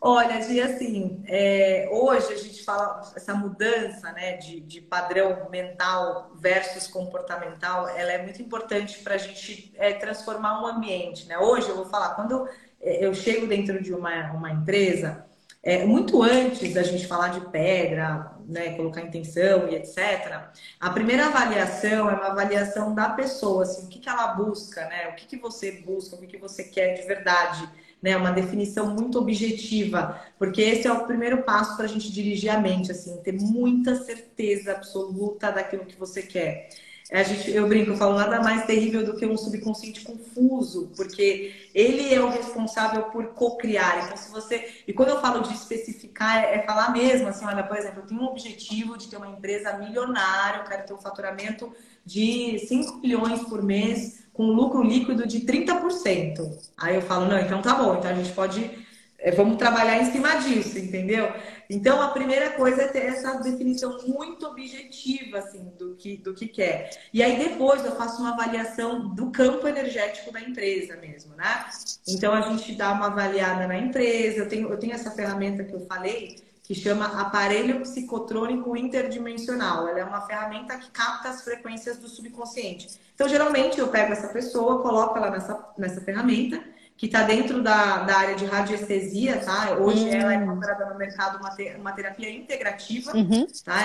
Olha, 0.00 0.40
Gi, 0.42 0.60
assim, 0.60 1.22
é, 1.26 1.88
hoje 1.92 2.32
a 2.32 2.36
gente 2.36 2.64
fala 2.64 3.00
essa 3.14 3.34
mudança 3.34 4.10
né, 4.12 4.38
de, 4.38 4.60
de, 4.60 4.80
padrão 4.80 5.48
mental 5.50 6.32
versus 6.34 6.88
comportamental, 6.88 7.88
ela 7.88 8.12
é 8.12 8.22
muito 8.22 8.40
importante 8.42 8.98
para 9.00 9.14
a 9.14 9.18
gente 9.18 9.72
é, 9.76 9.92
transformar 9.92 10.62
um 10.62 10.66
ambiente. 10.66 11.28
Né? 11.28 11.38
Hoje 11.38 11.68
eu 11.68 11.76
vou 11.76 11.86
falar, 11.86 12.14
quando 12.14 12.48
é, 12.80 13.04
eu 13.04 13.14
chego 13.14 13.46
dentro 13.46 13.80
de 13.82 13.92
uma, 13.92 14.32
uma 14.32 14.50
empresa, 14.50 15.27
é, 15.62 15.84
muito 15.84 16.22
antes 16.22 16.74
da 16.74 16.82
gente 16.82 17.06
falar 17.06 17.28
de 17.28 17.40
pedra, 17.50 18.32
né, 18.46 18.74
colocar 18.74 19.02
intenção 19.02 19.68
e 19.68 19.74
etc., 19.74 20.50
a 20.80 20.90
primeira 20.90 21.26
avaliação 21.26 22.08
é 22.08 22.14
uma 22.14 22.28
avaliação 22.28 22.94
da 22.94 23.10
pessoa, 23.10 23.64
assim, 23.64 23.86
o 23.86 23.88
que, 23.88 23.98
que 23.98 24.08
ela 24.08 24.28
busca, 24.34 24.86
né? 24.88 25.08
O 25.08 25.16
que, 25.16 25.26
que 25.26 25.36
você 25.36 25.72
busca, 25.72 26.16
o 26.16 26.20
que, 26.20 26.26
que 26.26 26.38
você 26.38 26.64
quer 26.64 26.94
de 26.94 27.06
verdade 27.06 27.68
né? 28.02 28.16
Uma 28.16 28.30
definição 28.30 28.94
muito 28.94 29.18
objetiva, 29.18 30.20
porque 30.38 30.60
esse 30.62 30.86
é 30.86 30.92
o 30.92 31.06
primeiro 31.06 31.42
passo 31.42 31.76
para 31.76 31.84
a 31.84 31.88
gente 31.88 32.12
dirigir 32.12 32.50
a 32.50 32.60
mente, 32.60 32.90
assim, 32.90 33.16
ter 33.22 33.32
muita 33.32 33.94
certeza 33.96 34.72
absoluta 34.72 35.50
daquilo 35.50 35.84
que 35.84 35.98
você 35.98 36.22
quer. 36.22 36.70
A 37.10 37.22
gente, 37.22 37.50
eu 37.50 37.66
brinco, 37.66 37.92
eu 37.92 37.96
falo 37.96 38.18
nada 38.18 38.42
mais 38.42 38.66
terrível 38.66 39.02
do 39.02 39.16
que 39.16 39.24
um 39.24 39.36
subconsciente 39.36 40.02
confuso, 40.02 40.92
porque 40.94 41.70
ele 41.74 42.12
é 42.12 42.20
o 42.20 42.28
responsável 42.28 43.04
por 43.04 43.28
co-criar. 43.28 44.04
Então, 44.04 44.16
se 44.16 44.30
você. 44.30 44.82
E 44.86 44.92
quando 44.92 45.08
eu 45.08 45.20
falo 45.20 45.40
de 45.40 45.54
especificar, 45.54 46.44
é, 46.44 46.56
é 46.56 46.62
falar 46.66 46.92
mesmo, 46.92 47.28
assim, 47.28 47.46
olha, 47.46 47.62
por 47.62 47.78
exemplo, 47.78 48.00
eu 48.00 48.06
tenho 48.06 48.20
um 48.20 48.26
objetivo 48.26 48.98
de 48.98 49.08
ter 49.08 49.16
uma 49.16 49.28
empresa 49.28 49.72
milionária, 49.78 50.58
eu 50.58 50.64
quero 50.64 50.86
ter 50.86 50.92
um 50.92 50.98
faturamento 50.98 51.72
de 52.04 52.58
5 52.68 52.98
milhões 52.98 53.40
por 53.44 53.62
mês 53.62 54.24
com 54.34 54.44
lucro 54.44 54.82
líquido 54.82 55.26
de 55.26 55.40
30%. 55.40 56.46
Aí 56.76 56.94
eu 56.94 57.02
falo, 57.02 57.26
não, 57.26 57.38
então 57.38 57.62
tá 57.62 57.74
bom, 57.74 57.96
então 57.96 58.10
a 58.10 58.14
gente 58.14 58.32
pode, 58.32 58.70
é, 59.18 59.30
vamos 59.30 59.56
trabalhar 59.56 60.00
em 60.00 60.12
cima 60.12 60.36
disso, 60.36 60.78
entendeu? 60.78 61.32
Então 61.68 62.00
a 62.00 62.08
primeira 62.08 62.50
coisa 62.50 62.82
é 62.82 62.88
ter 62.88 63.04
essa 63.04 63.34
definição 63.40 63.98
muito 64.06 64.46
objetiva, 64.46 65.38
assim, 65.38 65.70
do 65.78 65.94
que, 65.96 66.16
do 66.16 66.32
que 66.32 66.48
quer. 66.48 66.90
E 67.12 67.22
aí 67.22 67.38
depois 67.38 67.84
eu 67.84 67.92
faço 67.92 68.22
uma 68.22 68.32
avaliação 68.32 69.10
do 69.14 69.30
campo 69.30 69.68
energético 69.68 70.32
da 70.32 70.40
empresa 70.40 70.96
mesmo, 70.96 71.34
né? 71.36 71.66
Então 72.06 72.32
a 72.32 72.40
gente 72.40 72.72
dá 72.74 72.92
uma 72.92 73.06
avaliada 73.06 73.66
na 73.66 73.76
empresa, 73.76 74.38
eu 74.38 74.48
tenho, 74.48 74.70
eu 74.70 74.78
tenho 74.78 74.94
essa 74.94 75.10
ferramenta 75.10 75.62
que 75.62 75.74
eu 75.74 75.80
falei, 75.86 76.36
que 76.68 76.74
chama 76.74 77.18
aparelho 77.18 77.80
psicotrônico 77.80 78.76
interdimensional. 78.76 79.88
Ela 79.88 80.00
é 80.00 80.04
uma 80.04 80.20
ferramenta 80.22 80.76
que 80.76 80.90
capta 80.90 81.30
as 81.30 81.42
frequências 81.42 81.96
do 81.96 82.08
subconsciente. 82.08 83.00
Então, 83.14 83.26
geralmente, 83.26 83.80
eu 83.80 83.88
pego 83.88 84.12
essa 84.12 84.28
pessoa, 84.28 84.82
coloco 84.82 85.16
ela 85.16 85.30
nessa, 85.30 85.72
nessa 85.78 86.02
ferramenta, 86.02 86.62
que 86.98 87.06
está 87.06 87.22
dentro 87.22 87.62
da, 87.62 87.98
da 87.98 88.16
área 88.18 88.34
de 88.34 88.44
radiestesia, 88.44 89.38
tá? 89.38 89.76
Hoje 89.78 90.04
uhum. 90.04 90.14
ela 90.14 90.34
é 90.34 90.36
encontrada 90.36 90.84
no 90.86 90.98
mercado 90.98 91.38
uma, 91.38 91.50
te, 91.50 91.72
uma 91.76 91.92
terapia 91.92 92.28
integrativa, 92.28 93.12
uhum. 93.16 93.46
tá? 93.64 93.84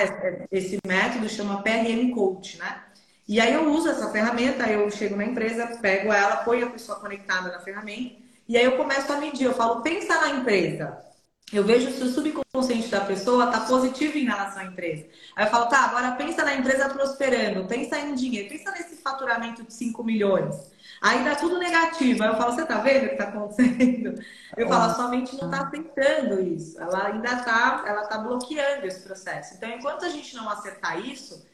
Esse 0.51 0.79
método 0.85 1.29
chama 1.29 1.61
PRM 1.61 2.11
Coach, 2.11 2.57
né? 2.57 2.81
E 3.27 3.39
aí 3.39 3.53
eu 3.53 3.71
uso 3.71 3.87
essa 3.87 4.09
ferramenta, 4.09 4.67
eu 4.67 4.89
chego 4.89 5.15
na 5.15 5.25
empresa, 5.25 5.77
pego 5.79 6.11
ela, 6.11 6.37
ponho 6.37 6.65
a 6.65 6.71
pessoa 6.71 6.99
conectada 6.99 7.51
na 7.51 7.59
ferramenta, 7.59 8.15
e 8.49 8.57
aí 8.57 8.65
eu 8.65 8.75
começo 8.77 9.13
a 9.13 9.17
medir, 9.17 9.45
eu 9.45 9.53
falo, 9.53 9.81
pensa 9.83 10.19
na 10.19 10.29
empresa. 10.31 10.97
Eu 11.51 11.63
vejo 11.63 11.91
se 11.91 12.01
o 12.01 12.11
subconsciente 12.11 12.87
da 12.87 13.01
pessoa 13.01 13.45
está 13.45 13.59
positivo 13.61 14.17
em 14.17 14.25
relação 14.25 14.63
à 14.63 14.65
empresa. 14.65 15.05
Aí 15.35 15.45
eu 15.45 15.51
falo, 15.51 15.67
tá, 15.67 15.85
agora 15.85 16.13
pensa 16.13 16.43
na 16.43 16.55
empresa 16.55 16.89
prosperando, 16.89 17.67
pensa 17.67 17.99
em 17.99 18.15
dinheiro, 18.15 18.49
pensa 18.49 18.71
nesse 18.71 18.95
faturamento 18.95 19.63
de 19.63 19.71
5 19.71 20.03
milhões. 20.03 20.72
Aí 21.03 21.21
dá 21.25 21.35
tudo 21.35 21.59
negativo. 21.59 22.23
Aí 22.23 22.29
eu 22.29 22.37
falo, 22.37 22.53
você 22.53 22.65
tá 22.65 22.79
vendo 22.79 23.03
o 23.03 23.07
que 23.09 23.15
está 23.15 23.25
acontecendo? 23.25 24.23
Eu 24.55 24.69
falo, 24.69 24.83
a 24.83 24.93
sua 24.93 25.09
mente 25.09 25.35
não 25.35 25.51
está 25.51 25.67
aceitando 25.67 26.41
isso. 26.41 26.79
Ela 26.79 27.07
ainda 27.07 27.33
está, 27.33 27.83
ela 27.85 28.05
tá 28.05 28.19
bloqueando 28.19 28.87
esse 28.87 29.01
processo. 29.01 29.55
Então, 29.55 29.69
enquanto 29.69 30.05
a 30.05 30.09
gente 30.09 30.33
não 30.33 30.49
acertar 30.49 31.05
isso, 31.05 31.45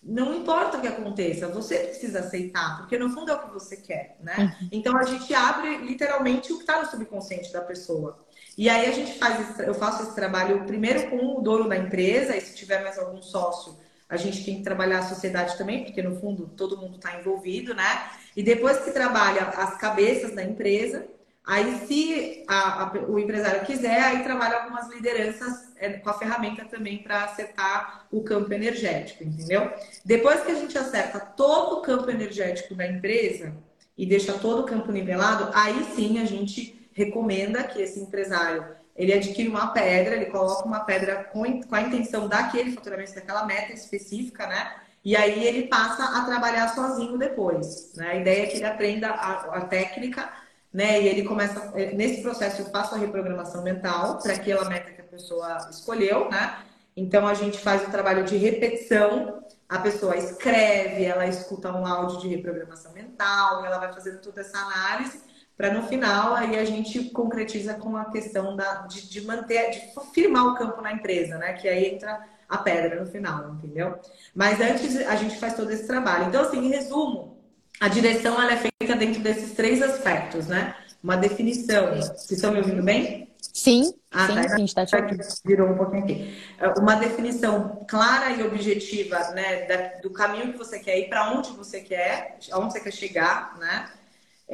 não 0.00 0.32
importa 0.36 0.78
o 0.78 0.80
que 0.80 0.86
aconteça, 0.86 1.48
você 1.48 1.78
precisa 1.78 2.20
aceitar, 2.20 2.78
porque 2.78 2.96
no 2.96 3.10
fundo 3.10 3.32
é 3.32 3.34
o 3.34 3.42
que 3.42 3.52
você 3.52 3.76
quer, 3.76 4.16
né? 4.20 4.34
Uhum. 4.38 4.68
Então 4.70 4.96
a 4.96 5.04
gente 5.04 5.32
abre 5.34 5.78
literalmente 5.78 6.52
o 6.52 6.56
que 6.56 6.62
está 6.62 6.80
no 6.80 6.88
subconsciente 6.88 7.52
da 7.52 7.60
pessoa. 7.60 8.18
E 8.56 8.68
aí 8.68 8.86
a 8.86 8.92
gente 8.92 9.18
faz, 9.18 9.50
esse, 9.50 9.66
eu 9.66 9.74
faço 9.74 10.02
esse 10.02 10.14
trabalho 10.14 10.64
primeiro 10.64 11.08
com 11.10 11.38
o 11.38 11.40
dono 11.40 11.68
da 11.68 11.76
empresa, 11.76 12.36
e 12.36 12.40
se 12.40 12.54
tiver 12.54 12.82
mais 12.82 12.98
algum 12.98 13.22
sócio, 13.22 13.76
a 14.08 14.16
gente 14.16 14.44
tem 14.44 14.56
que 14.58 14.62
trabalhar 14.62 14.98
a 14.98 15.08
sociedade 15.08 15.56
também, 15.56 15.84
porque 15.84 16.02
no 16.02 16.20
fundo 16.20 16.48
todo 16.56 16.76
mundo 16.76 16.96
está 16.96 17.18
envolvido, 17.18 17.72
né? 17.72 18.10
E 18.36 18.42
depois 18.42 18.78
que 18.78 18.90
trabalha 18.90 19.42
as 19.42 19.76
cabeças 19.76 20.34
da 20.34 20.42
empresa, 20.42 21.06
aí 21.44 21.86
se 21.86 22.44
a, 22.48 22.84
a, 22.84 22.92
o 23.08 23.18
empresário 23.18 23.66
quiser, 23.66 24.00
aí 24.00 24.22
trabalha 24.22 24.58
algumas 24.58 24.88
lideranças 24.88 25.72
é, 25.76 25.90
com 25.94 26.10
a 26.10 26.14
ferramenta 26.14 26.64
também 26.64 26.98
para 27.02 27.24
acertar 27.24 28.06
o 28.10 28.22
campo 28.22 28.52
energético, 28.52 29.24
entendeu? 29.24 29.70
Depois 30.04 30.42
que 30.42 30.52
a 30.52 30.54
gente 30.54 30.76
acerta 30.78 31.20
todo 31.20 31.78
o 31.78 31.82
campo 31.82 32.10
energético 32.10 32.74
da 32.74 32.86
empresa 32.86 33.54
e 33.96 34.06
deixa 34.06 34.32
todo 34.34 34.62
o 34.62 34.66
campo 34.66 34.90
nivelado, 34.90 35.50
aí 35.54 35.84
sim 35.94 36.18
a 36.20 36.24
gente 36.24 36.88
recomenda 36.92 37.64
que 37.64 37.82
esse 37.82 38.00
empresário 38.00 38.64
ele 38.94 39.12
adquire 39.12 39.48
uma 39.48 39.68
pedra, 39.68 40.16
ele 40.16 40.26
coloca 40.26 40.66
uma 40.66 40.80
pedra 40.80 41.24
com, 41.24 41.62
com 41.62 41.74
a 41.74 41.80
intenção 41.80 42.28
daquele 42.28 42.72
faturamento, 42.72 43.14
daquela 43.14 43.46
meta 43.46 43.72
específica, 43.72 44.46
né? 44.46 44.76
E 45.04 45.16
aí 45.16 45.44
ele 45.44 45.66
passa 45.66 46.04
a 46.18 46.24
trabalhar 46.24 46.68
sozinho 46.68 47.18
depois. 47.18 47.92
Né? 47.96 48.08
A 48.08 48.14
ideia 48.16 48.44
é 48.44 48.46
que 48.46 48.56
ele 48.56 48.64
aprenda 48.64 49.08
a, 49.08 49.56
a 49.56 49.60
técnica, 49.62 50.30
né? 50.72 51.02
E 51.02 51.08
ele 51.08 51.24
começa. 51.24 51.72
Eh, 51.74 51.92
nesse 51.92 52.22
processo 52.22 52.62
eu 52.62 52.66
faço 52.66 52.94
a 52.94 52.98
reprogramação 52.98 53.62
mental 53.62 54.18
para 54.18 54.34
aquela 54.34 54.68
meta 54.68 54.92
que 54.92 55.00
a 55.00 55.04
pessoa 55.04 55.68
escolheu, 55.70 56.30
né? 56.30 56.58
Então 56.96 57.26
a 57.26 57.34
gente 57.34 57.58
faz 57.58 57.86
o 57.86 57.90
trabalho 57.90 58.24
de 58.24 58.36
repetição, 58.36 59.42
a 59.68 59.78
pessoa 59.78 60.16
escreve, 60.16 61.04
ela 61.04 61.26
escuta 61.26 61.72
um 61.72 61.86
áudio 61.86 62.20
de 62.20 62.28
reprogramação 62.28 62.92
mental, 62.92 63.64
ela 63.64 63.78
vai 63.78 63.92
fazendo 63.92 64.20
toda 64.20 64.40
essa 64.40 64.58
análise 64.58 65.32
para 65.56 65.72
no 65.72 65.82
final 65.86 66.34
aí 66.34 66.58
a 66.58 66.64
gente 66.64 67.10
concretiza 67.10 67.74
com 67.74 67.96
a 67.96 68.06
questão 68.06 68.56
da, 68.56 68.86
de, 68.86 69.08
de, 69.08 69.20
manter, 69.24 69.70
de 69.70 69.80
firmar 70.12 70.46
o 70.46 70.54
campo 70.56 70.80
na 70.80 70.92
empresa, 70.92 71.38
né? 71.38 71.52
Que 71.52 71.68
aí 71.68 71.86
entra 71.86 72.20
a 72.48 72.58
pedra 72.58 73.00
no 73.00 73.10
final, 73.10 73.54
entendeu? 73.54 73.98
Mas 74.34 74.60
antes 74.60 74.96
a 74.96 75.16
gente 75.16 75.38
faz 75.38 75.54
todo 75.54 75.70
esse 75.70 75.86
trabalho. 75.86 76.26
Então, 76.26 76.42
assim, 76.42 76.58
em 76.58 76.68
resumo, 76.68 77.38
a 77.80 77.88
direção 77.88 78.40
ela 78.40 78.52
é 78.52 78.56
feita 78.56 78.96
dentro 78.96 79.20
desses 79.20 79.52
três 79.52 79.82
aspectos, 79.82 80.46
né? 80.46 80.74
Uma 81.02 81.16
definição. 81.16 81.96
Vocês 81.96 82.30
estão 82.32 82.52
me 82.52 82.58
ouvindo 82.58 82.82
bem? 82.82 83.28
Sim, 83.52 83.92
ah, 84.10 84.26
sim, 84.26 84.34
tá, 84.34 84.48
sim, 84.56 84.64
está 84.64 84.86
te 84.86 84.96
ouvindo. 84.96 85.22
Virou 85.44 85.68
um 85.68 85.76
pouquinho 85.76 86.04
aqui. 86.04 86.38
Uma 86.78 86.94
definição 86.94 87.84
clara 87.88 88.30
e 88.30 88.42
objetiva, 88.42 89.18
né, 89.30 90.00
do 90.00 90.10
caminho 90.10 90.52
que 90.52 90.58
você 90.58 90.78
quer 90.78 90.98
ir, 90.98 91.08
para 91.08 91.30
onde 91.32 91.50
você 91.50 91.80
quer, 91.80 92.38
aonde 92.50 92.72
você 92.72 92.80
quer 92.80 92.92
chegar, 92.92 93.58
né? 93.58 93.90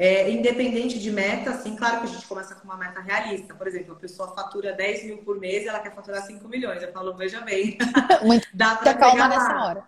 É, 0.01 0.31
independente 0.31 0.97
de 0.97 1.11
meta, 1.11 1.49
assim, 1.49 1.75
claro 1.75 1.99
que 1.99 2.05
a 2.05 2.09
gente 2.09 2.25
começa 2.25 2.55
com 2.55 2.63
uma 2.63 2.77
meta 2.77 3.01
realista. 3.01 3.53
Por 3.53 3.67
exemplo, 3.67 3.91
a 3.91 3.97
pessoa 3.97 4.33
fatura 4.33 4.71
10 4.71 5.03
mil 5.03 5.17
por 5.17 5.37
mês 5.37 5.65
e 5.65 5.67
ela 5.67 5.81
quer 5.81 5.93
faturar 5.93 6.25
5 6.25 6.47
milhões. 6.47 6.81
Eu 6.81 6.93
falo, 6.93 7.13
veja 7.17 7.41
bem. 7.41 7.77
Muito 8.23 8.47
Dá 8.55 8.77
pra 8.77 8.93
calma 8.93 9.27
nessa 9.27 9.61
hora. 9.61 9.83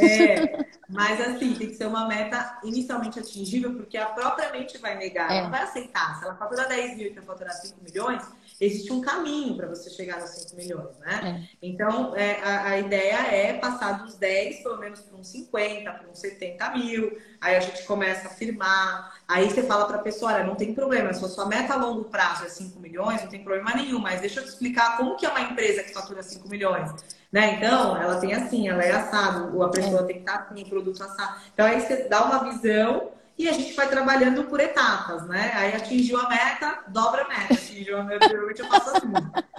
É, 0.00 0.66
mas 0.88 1.20
assim, 1.20 1.54
tem 1.54 1.68
que 1.68 1.76
ser 1.76 1.86
uma 1.86 2.08
meta 2.08 2.58
inicialmente 2.64 3.20
atingível, 3.20 3.72
porque 3.74 3.96
a 3.96 4.06
própria 4.06 4.50
mente 4.50 4.76
vai 4.78 4.96
negar, 4.96 5.30
é. 5.30 5.34
ela 5.34 5.44
não 5.44 5.50
vai 5.52 5.62
aceitar. 5.62 6.18
Se 6.18 6.24
ela 6.24 6.34
fatura 6.34 6.66
10 6.66 6.96
mil 6.96 7.06
e 7.06 7.10
quer 7.10 7.22
faturar 7.22 7.54
5 7.54 7.78
milhões, 7.84 8.22
existe 8.64 8.92
um 8.92 9.00
caminho 9.00 9.56
para 9.56 9.66
você 9.66 9.90
chegar 9.90 10.20
nos 10.20 10.30
5 10.30 10.56
milhões, 10.56 10.96
né? 11.00 11.42
É. 11.42 11.56
Então, 11.60 12.14
é, 12.14 12.40
a, 12.42 12.68
a, 12.68 12.78
ideia 12.78 13.26
é 13.34 13.54
passar 13.54 14.04
dos 14.04 14.14
10, 14.14 14.62
pelo 14.62 14.78
menos 14.78 15.00
para 15.00 15.18
uns 15.18 15.26
50, 15.28 15.92
para 15.92 16.08
uns 16.08 16.18
70 16.20 16.70
mil. 16.70 17.18
Aí 17.40 17.56
a 17.56 17.60
gente 17.60 17.82
começa 17.84 18.28
a 18.28 18.30
firmar. 18.30 19.14
Aí 19.26 19.50
você 19.50 19.64
fala 19.64 19.86
para 19.86 19.96
a 19.96 20.02
pessoa, 20.02 20.32
olha, 20.32 20.44
não 20.44 20.54
tem 20.54 20.72
problema, 20.72 21.12
se 21.12 21.24
a 21.24 21.28
sua 21.28 21.46
meta 21.46 21.74
a 21.74 21.76
longo 21.76 22.04
prazo 22.04 22.44
é 22.44 22.48
5 22.48 22.78
milhões, 22.78 23.20
não 23.22 23.28
tem 23.28 23.42
problema 23.42 23.74
nenhum, 23.74 23.98
mas 23.98 24.20
deixa 24.20 24.38
eu 24.38 24.44
te 24.44 24.50
explicar 24.50 24.96
como 24.96 25.16
que 25.16 25.26
é 25.26 25.28
uma 25.28 25.40
empresa 25.40 25.82
que 25.82 25.92
fatura 25.92 26.22
5 26.22 26.48
milhões. 26.48 26.92
Né? 27.32 27.54
Então, 27.56 28.00
ela 28.00 28.20
tem 28.20 28.32
assim, 28.32 28.68
ela 28.68 28.84
é 28.84 28.92
assado, 28.92 29.60
a 29.60 29.70
pessoa 29.70 30.02
é. 30.02 30.04
tem 30.04 30.16
que 30.16 30.20
estar 30.30 30.46
assim, 30.50 30.64
produto 30.66 31.02
assado. 31.02 31.40
Então, 31.52 31.66
aí 31.66 31.80
você 31.80 32.04
dá 32.08 32.24
uma 32.24 32.44
visão 32.44 33.10
e 33.38 33.48
a 33.48 33.52
gente 33.52 33.74
vai 33.74 33.88
trabalhando 33.88 34.44
por 34.44 34.60
etapas, 34.60 35.26
né? 35.26 35.52
Aí 35.54 35.74
atingiu 35.74 36.18
a 36.20 36.28
meta, 36.28 36.80
dobra 36.88 37.22
a 37.22 37.28
meta. 37.28 37.54
Atingiu 37.54 37.98
a 37.98 38.04
meta, 38.04 38.28
geralmente 38.28 38.60
eu 38.60 38.68
faço 38.68 38.90
assim. 38.90 39.12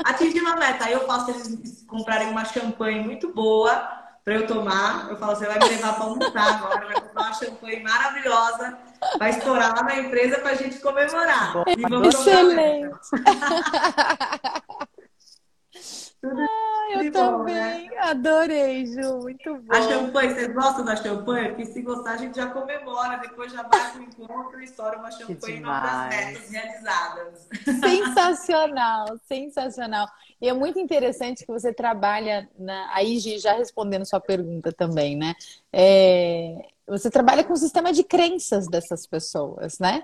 Atingindo 0.04 0.48
a 0.50 0.56
meta, 0.56 0.86
aí 0.86 0.94
eu 0.94 1.06
faço 1.06 1.32
eles 1.32 1.84
comprarem 1.88 2.30
uma 2.30 2.46
champanhe 2.46 3.00
muito 3.00 3.34
boa 3.34 4.04
para 4.24 4.36
eu 4.36 4.48
tomar. 4.48 5.10
Eu 5.10 5.18
falo, 5.18 5.36
você 5.36 5.46
vai 5.46 5.60
me 5.60 5.70
levar 5.70 5.94
para 5.94 6.04
almoçar 6.06 6.56
agora, 6.56 6.86
vai 6.86 7.02
comprar 7.02 7.24
uma 7.24 7.34
champanhe 7.34 7.84
maravilhosa, 7.84 8.78
vai 9.18 9.32
estourar 9.32 9.76
lá 9.76 9.84
na 9.84 10.00
empresa 10.00 10.40
para 10.40 10.52
a 10.52 10.56
gente 10.56 10.80
comemorar. 10.80 11.64
E 11.68 11.82
vamos 11.82 12.16
Excelente! 12.16 12.96
Tudo 16.24 16.40
ah, 16.40 16.88
eu 16.92 17.12
bom, 17.12 17.44
né? 17.44 17.60
também. 17.60 17.90
Né? 17.90 17.98
Adorei, 17.98 18.86
Ju. 18.86 19.20
Muito 19.20 19.56
bom. 19.56 19.76
A 19.76 19.82
champanhe, 19.82 20.34
vocês 20.34 20.54
gostam 20.54 20.86
da 20.86 20.96
champanhe? 20.96 21.50
Porque 21.50 21.66
se 21.66 21.82
gostar, 21.82 22.12
a 22.14 22.18
gente 22.18 22.38
já 22.38 22.50
comemora. 22.50 23.18
Depois 23.18 23.52
já 23.52 23.64
vai 23.64 23.92
para 23.92 24.00
o 24.00 24.04
encontro 24.04 24.62
e 24.62 24.64
estoura 24.64 25.00
uma 25.00 25.12
champanhe 25.12 25.62
das 25.62 26.08
metas 26.08 26.50
realizadas. 26.50 27.50
Sensacional, 27.82 29.20
sensacional. 29.28 30.08
E 30.40 30.48
é 30.48 30.54
muito 30.54 30.80
interessante 30.80 31.46
que 31.46 31.52
você 31.52 31.74
trabalha 31.74 32.50
na... 32.58 32.90
aí, 32.96 33.20
já 33.20 33.52
respondendo 33.52 34.06
sua 34.06 34.22
pergunta 34.22 34.72
também, 34.72 35.18
né? 35.18 35.36
É... 35.74 36.56
Você 36.88 37.10
trabalha 37.10 37.44
com 37.44 37.52
o 37.52 37.58
sistema 37.58 37.92
de 37.92 38.04
crenças 38.06 38.66
dessas 38.68 39.06
pessoas, 39.06 39.78
né? 39.78 40.04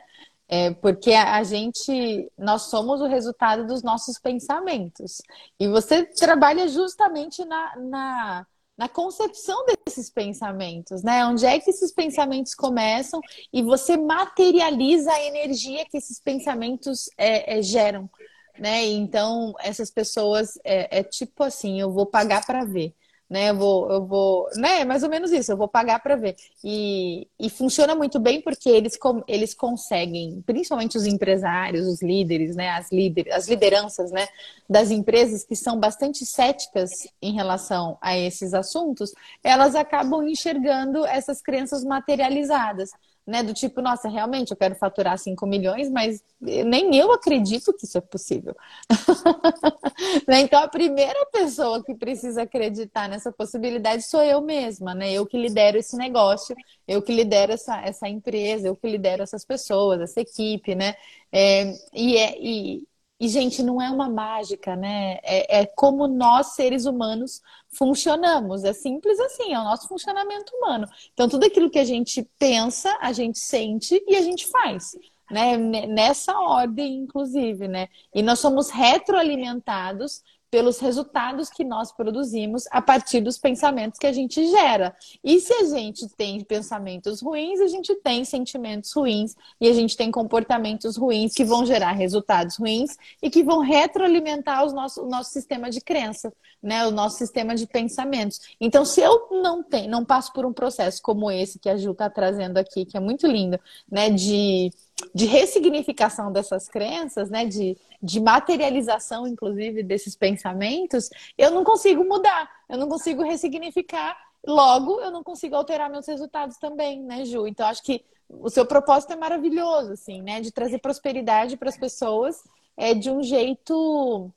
É 0.52 0.72
porque 0.74 1.14
a 1.14 1.43
gente, 1.43 2.28
nós 2.36 2.64
somos 2.64 3.02
o 3.02 3.06
resultado 3.06 3.68
dos 3.68 3.84
nossos 3.84 4.18
pensamentos. 4.18 5.22
E 5.60 5.68
você 5.68 6.04
trabalha 6.04 6.68
justamente 6.68 7.45
na, 7.45 7.76
na, 7.78 8.47
na, 8.76 8.89
concepção 8.89 9.64
desses 9.86 10.10
pensamentos, 10.10 11.04
né? 11.04 11.24
Onde 11.24 11.45
é 11.45 11.60
que 11.60 11.70
esses 11.70 11.91
pensamentos 11.93 12.56
começam 12.56 13.22
e 13.54 13.62
você 13.62 13.95
materializa 13.95 15.12
a 15.14 15.24
energia 15.24 15.86
que 15.86 15.97
esses 15.97 16.20
pensamentos 16.20 17.12
é, 17.16 17.60
é, 17.60 17.62
geram, 17.62 18.10
né? 18.58 18.88
Então, 18.88 19.54
essas 19.60 19.91
pessoas, 19.91 20.58
é, 20.64 21.00
é 21.00 21.04
tipo 21.04 21.43
assim, 21.43 21.80
eu 21.80 21.91
vou 21.91 22.08
pagar 22.08 22.43
para 22.43 22.66
ver 22.66 22.95
né? 23.30 23.52
Eu 23.52 23.56
vou, 23.56 23.92
eu 23.92 24.06
vou, 24.06 24.50
né? 24.56 24.84
Mais 24.84 25.04
ou 25.04 25.10
menos 25.10 25.32
isso. 25.32 25.52
Eu 25.52 25.58
vou 25.58 25.68
pagar 25.68 26.00
para 26.02 26.16
ver. 26.16 26.36
E, 26.64 27.28
e 27.40 27.50
funciona 27.50 27.94
muito 27.96 28.20
bem 28.20 28.42
porque 28.42 28.70
eles, 28.70 28.98
eles 29.28 29.54
conseguem, 29.54 30.42
principalmente 30.46 30.98
os 30.98 31.06
empresários, 31.06 31.88
os 31.88 32.02
líderes, 32.02 32.56
né? 32.56 32.70
As 32.72 32.92
líderes, 32.92 33.34
as 33.34 33.48
lideranças, 33.48 34.12
né? 34.12 34.28
Das 34.70 34.90
empresas 34.90 35.44
que 35.44 35.56
são 35.56 35.80
bastante 35.80 36.26
céticas 36.26 37.08
em 37.22 37.34
relação 37.34 37.98
a 38.02 38.18
esses 38.18 38.54
assuntos, 38.54 39.14
elas 39.44 39.76
acabam 39.76 40.28
enxergando 40.28 41.06
essas 41.06 41.42
crenças 41.42 41.84
materializadas 41.84 42.90
né? 43.30 43.44
Do 43.44 43.54
tipo, 43.54 43.82
nossa, 43.82 44.10
realmente 44.10 44.52
eu 44.52 44.58
quero 44.58 44.76
faturar 44.76 45.18
5 45.18 45.46
milhões, 45.46 45.90
mas 45.90 46.24
nem 46.42 46.96
eu 46.96 47.12
acredito 47.12 47.74
que 47.74 47.86
isso 47.86 47.98
é 47.98 48.02
possível. 48.02 48.56
né? 50.28 50.42
Então 50.42 50.62
a 50.62 50.68
primeira 50.68 51.26
pessoa 51.32 51.84
que 51.84 51.94
precisa 51.96 52.42
acreditar 52.44 53.08
nessa 53.08 53.32
possibilidade 53.32 54.04
sou 54.04 54.24
eu 54.24 54.42
mesma, 54.42 54.94
né? 54.96 55.12
Eu 55.12 55.26
que 55.26 55.38
lidero 55.38 55.78
esse 55.78 55.96
negócio, 55.96 56.56
eu 56.88 57.02
que 57.02 57.14
lidero 57.14 57.54
essa, 57.54 57.80
essa 57.82 58.08
empresa, 58.10 58.68
eu 58.68 58.76
que 58.76 58.88
lidero 58.90 59.24
essas 59.24 59.46
pessoas, 59.46 60.02
essa 60.02 60.22
equipe, 60.22 60.76
né? 60.76 60.96
É, 61.32 61.74
e, 61.94 62.18
é, 62.18 62.36
e, 62.40 62.84
e, 63.20 63.28
gente, 63.28 63.61
não 63.61 63.82
é 63.82 63.89
uma 63.89 64.07
mágica, 64.07 64.78
né? 64.78 65.20
É, 65.24 65.61
é, 65.61 65.65
como 65.65 66.07
nós, 66.07 66.53
seres 66.55 66.86
humanos, 66.86 67.41
funcionamos. 67.67 68.63
É 68.63 68.72
simples 68.72 69.20
assim, 69.20 69.53
é 69.53 69.59
o 69.59 69.63
nosso 69.65 69.89
funcionamento 69.89 70.55
humano. 70.55 70.88
Então, 71.13 71.28
tudo 71.28 71.45
aquilo 71.45 71.70
que 71.70 71.80
a 71.80 71.84
gente 71.84 72.24
pensa, 72.39 72.97
a 73.01 73.11
gente 73.11 73.38
sente 73.38 74.01
e 74.07 74.15
a 74.15 74.22
gente 74.22 74.47
faz. 74.47 74.97
Né? 75.30 75.57
Nessa 75.57 76.39
ordem, 76.39 76.99
inclusive, 76.99 77.67
né? 77.67 77.89
E 78.15 78.24
nós 78.24 78.39
somos 78.39 78.70
retroalimentados 78.70 80.24
pelos 80.50 80.80
resultados 80.80 81.50
que 81.50 81.64
nós 81.64 81.91
produzimos 81.91 82.64
a 82.72 82.82
partir 82.82 83.22
dos 83.22 83.38
pensamentos 83.38 84.00
que 84.00 84.08
a 84.08 84.14
gente 84.14 84.45
gera. 84.50 84.95
E 85.24 85.39
se 85.39 85.54
a 85.54 85.66
gente 85.66 86.08
tem 86.10 86.43
pensamentos 86.43 87.22
ruins, 87.22 87.60
a 87.60 87.68
gente 87.68 87.95
tem 87.95 88.26
sentimentos 88.26 88.91
ruins 88.93 89.36
e 89.62 89.68
a 89.68 89.74
gente 89.74 89.95
tem 89.95 90.10
comportamentos 90.12 90.97
ruins 90.97 91.34
que 91.34 91.43
vão 91.43 91.66
gerar 91.66 91.91
resultados 91.91 92.58
ruins 92.58 92.97
e 93.22 93.30
que 93.30 93.43
vão 93.43 93.60
retroalimentar 93.60 94.66
os 94.66 94.74
nosso, 94.74 95.04
o 95.04 95.10
nosso 95.10 95.32
sistema 95.32 95.70
de 95.70 95.82
crença, 95.82 96.34
né? 96.62 96.86
O 96.86 96.91
nosso 96.91 97.18
sistema 97.18 97.56
de 97.56 97.68
pensamentos. 97.68 98.39
Então, 98.60 98.84
se 98.84 99.02
eu 99.02 99.28
não 99.32 99.64
tenho, 99.64 99.89
não 99.89 100.04
passo 100.04 100.34
por 100.34 100.45
um 100.45 100.54
processo 100.54 101.02
como 101.02 101.30
esse 101.30 101.60
que 101.60 101.70
a 101.70 101.78
Ju 101.78 101.91
está 101.91 102.10
trazendo 102.10 102.58
aqui, 102.58 102.86
que 102.86 102.97
é 102.97 103.00
muito 103.00 103.28
lindo, 103.28 103.60
né? 103.89 104.10
De 104.10 104.72
de 105.14 105.26
ressignificação 105.26 106.32
dessas 106.32 106.68
crenças, 106.68 107.30
né, 107.30 107.45
de, 107.45 107.78
de 108.02 108.20
materialização, 108.20 109.28
inclusive, 109.28 109.84
desses 109.84 110.16
pensamentos, 110.16 111.10
eu 111.38 111.52
não 111.52 111.64
consigo 111.64 112.04
mudar, 112.04 112.50
eu 112.70 112.78
não 112.78 112.88
consigo 112.88 113.24
ressignificar 113.24 114.18
Logo, 114.45 115.02
eu 115.02 115.12
não 115.12 115.24
consigo 115.24 115.56
alterar 115.56 115.89
meus 115.89 116.08
resultados 116.08 116.58
também, 116.58 117.04
né, 117.04 117.26
Ju? 117.26 117.45
Então, 117.45 117.68
acho 117.68 117.84
que 117.84 118.04
o 118.30 118.50
seu 118.50 118.66
propósito 118.66 119.14
é 119.14 119.16
maravilhoso, 119.16 119.93
assim, 119.93 120.22
né? 120.22 120.39
De 120.39 120.52
trazer 120.52 120.80
prosperidade 120.80 121.58
para 121.58 121.70
as 121.70 121.78
pessoas 121.78 122.41
é, 122.78 122.93
de 122.93 123.10
um 123.10 123.22
jeito. 123.22 124.32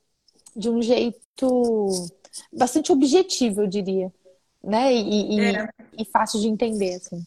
De 0.54 0.68
um 0.68 0.82
jeito 0.82 1.86
bastante 2.52 2.92
objetivo, 2.92 3.62
eu 3.62 3.66
diria. 3.66 4.12
Né? 4.62 4.92
E, 4.92 5.36
e, 5.36 5.40
é. 5.40 5.68
e 5.98 6.04
fácil 6.04 6.40
de 6.40 6.48
entender, 6.48 6.96
assim. 6.96 7.24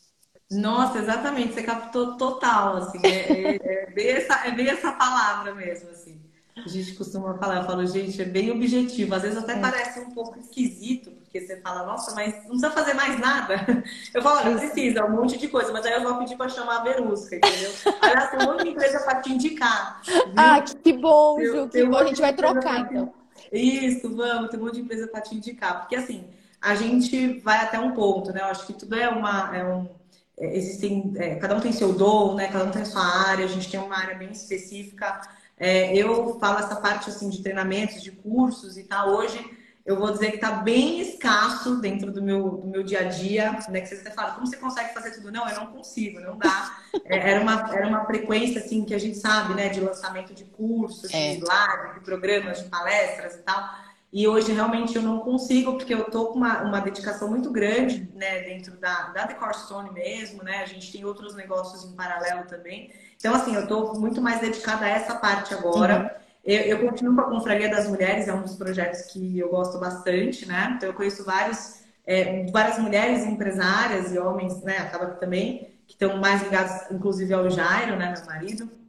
Nossa, 0.52 1.00
exatamente, 1.00 1.54
você 1.54 1.64
captou 1.64 2.18
total, 2.18 2.78
assim, 2.78 3.00
é, 3.04 3.32
é, 3.32 3.56
é, 3.56 3.92
bem 3.92 4.10
essa, 4.10 4.48
é 4.48 4.52
bem 4.52 4.68
essa 4.68 4.92
palavra 4.92 5.56
mesmo, 5.56 5.90
assim. 5.90 6.22
A 6.58 6.70
gente 6.70 6.94
costuma 6.94 7.38
falar, 7.38 7.58
eu 7.58 7.64
falo, 7.64 7.86
gente, 7.86 8.22
é 8.22 8.26
bem 8.26 8.50
objetivo. 8.50 9.14
Às 9.14 9.24
vezes 9.24 9.38
até 9.38 9.54
é. 9.54 9.60
parece 9.60 10.00
um 10.00 10.12
pouco 10.12 10.40
esquisito, 10.40 11.12
porque 11.12 11.42
você 11.42 11.58
fala, 11.58 11.86
nossa, 11.86 12.16
mas 12.16 12.34
não 12.44 12.52
precisa 12.52 12.72
fazer 12.72 12.94
mais 12.94 13.20
nada. 13.20 13.56
Eu 14.14 14.22
falo, 14.22 14.38
olha, 14.40 14.58
precisa, 14.58 15.06
um 15.06 15.12
monte 15.12 15.38
de 15.38 15.48
coisa, 15.50 15.74
mas 15.74 15.86
aí 15.86 15.94
eu 15.94 16.02
vou 16.02 16.18
pedir 16.18 16.38
para 16.38 16.48
chamar 16.48 16.78
a 16.78 16.84
Verusca, 16.84 17.36
entendeu? 17.36 17.72
Aliás, 18.02 18.32
tem 18.32 18.40
um 18.40 18.52
monte 18.52 18.64
de 18.64 18.70
empresa 18.70 19.00
para 19.02 19.22
te 19.22 19.34
indicar. 19.34 20.02
Viu? 20.06 20.34
Ah, 20.38 20.62
que 20.62 20.94
bom, 20.94 21.44
Ju, 21.44 21.68
que 21.68 21.84
bom, 21.84 21.98
a 21.98 22.06
gente 22.06 22.22
vai 22.22 22.34
trocar, 22.34 22.80
então. 22.80 23.14
Isso, 23.52 24.16
vamos, 24.16 24.50
tem 24.50 24.60
um 24.60 24.64
monte 24.64 24.76
de 24.76 24.82
empresa 24.82 25.08
para 25.08 25.22
te 25.22 25.36
indicar. 25.36 25.82
Porque 25.82 25.98
assim, 25.98 26.24
a 26.62 26.74
gente 26.74 27.40
vai 27.40 27.58
até 27.58 27.78
um 27.78 27.92
ponto, 27.92 28.32
né? 28.32 28.42
Eu 28.42 28.46
acho 28.46 28.66
que 28.66 28.74
tudo 28.74 28.96
é 28.96 29.10
uma. 29.10 29.56
É 29.56 29.64
um, 29.66 29.90
é, 30.38 30.58
existem, 30.58 31.14
é, 31.18 31.36
cada 31.36 31.56
um 31.56 31.62
tem 31.62 31.72
seu 31.72 31.94
dom, 31.94 32.36
né? 32.36 32.48
Cada 32.48 32.66
um 32.66 32.72
tem 32.72 32.82
a 32.82 32.86
sua 32.86 33.06
área, 33.06 33.46
a 33.46 33.50
gente 33.50 33.70
tem 33.70 33.80
uma 33.80 33.98
área 33.98 34.16
bem 34.16 34.32
específica. 34.32 35.22
É, 35.58 35.96
eu 35.96 36.38
falo 36.40 36.60
essa 36.60 36.76
parte 36.76 37.10
assim 37.10 37.30
de 37.30 37.42
treinamentos, 37.42 38.04
de 38.04 38.12
cursos 38.12 38.78
e 38.78 38.84
tal. 38.84 39.10
Hoje 39.10 39.40
eu 39.86 40.00
vou 40.00 40.12
dizer 40.12 40.32
que 40.32 40.36
está 40.38 40.52
bem 40.52 41.00
escasso 41.00 41.76
dentro 41.76 42.12
do 42.12 42.22
meu, 42.22 42.50
do 42.58 42.68
meu 42.68 42.84
dia 42.84 43.02
a 43.02 43.04
dia, 43.04 43.52
né? 43.70 43.82
Que 43.82 43.88
vocês 43.88 44.02
até 44.02 44.10
falam, 44.10 44.34
como 44.34 44.48
você 44.48 44.58
consegue 44.58 44.94
fazer 44.94 45.12
tudo? 45.12 45.32
Não, 45.32 45.48
eu 45.48 45.56
não 45.56 45.68
consigo, 45.68 46.20
não 46.20 46.38
dá. 46.38 46.80
É, 47.08 47.32
era, 47.32 47.42
uma, 47.42 47.76
era 47.76 47.88
uma 47.88 48.06
frequência, 48.06 48.62
assim, 48.62 48.86
que 48.86 48.96
a 48.96 48.98
gente 48.98 49.18
sabe, 49.18 49.54
né? 49.54 49.68
De 49.68 49.82
lançamento 49.82 50.34
de 50.34 50.46
cursos, 50.46 51.14
é. 51.14 51.36
de 51.36 51.42
lives, 51.42 51.94
de 51.96 52.00
programas, 52.00 52.64
de 52.64 52.70
palestras 52.70 53.36
e 53.36 53.40
tal. 53.40 53.70
E 54.16 54.30
hoje 54.30 54.54
realmente 54.54 54.96
eu 54.96 55.02
não 55.02 55.20
consigo, 55.20 55.74
porque 55.74 55.94
eu 55.94 56.06
tô 56.06 56.28
com 56.28 56.38
uma, 56.38 56.62
uma 56.62 56.80
dedicação 56.80 57.28
muito 57.28 57.52
grande, 57.52 58.10
né? 58.16 58.44
Dentro 58.44 58.78
da, 58.78 59.10
da 59.10 59.26
Decor 59.26 59.54
Stone 59.54 59.92
mesmo, 59.92 60.42
né? 60.42 60.64
A 60.64 60.66
gente 60.66 60.90
tem 60.90 61.04
outros 61.04 61.36
negócios 61.36 61.84
em 61.84 61.94
paralelo 61.98 62.46
também. 62.46 62.94
Então, 63.18 63.36
assim, 63.36 63.54
eu 63.54 63.64
estou 63.64 64.00
muito 64.00 64.22
mais 64.22 64.40
dedicada 64.40 64.86
a 64.86 64.90
essa 64.90 65.16
parte 65.16 65.54
agora. 65.54 66.00
Uhum. 66.00 66.22
Eu, 66.46 66.62
eu, 66.62 66.88
continuo 66.88 67.14
com 67.14 67.22
a 67.24 67.30
Confraria 67.30 67.68
das 67.68 67.90
Mulheres, 67.90 68.30
é 68.30 68.34
um 68.34 68.42
dos 68.42 68.56
projetos 68.56 69.02
que 69.12 69.38
eu 69.38 69.50
gosto 69.50 69.78
bastante, 69.80 70.46
né? 70.46 70.76
Então, 70.78 70.88
eu 70.88 70.94
conheço 70.94 71.26
vários, 71.26 71.82
é, 72.08 72.46
várias 72.54 72.80
mulheres 72.80 73.26
empresárias 73.26 74.14
e 74.14 74.18
homens, 74.18 74.62
né? 74.64 74.78
Acaba 74.78 75.08
também, 75.08 75.76
que 75.86 75.92
estão 75.92 76.16
mais 76.16 76.42
ligados, 76.42 76.90
inclusive, 76.90 77.34
ao 77.34 77.50
Jairo, 77.50 77.98
né? 77.98 78.14
Meu 78.16 78.26
marido. 78.26 78.85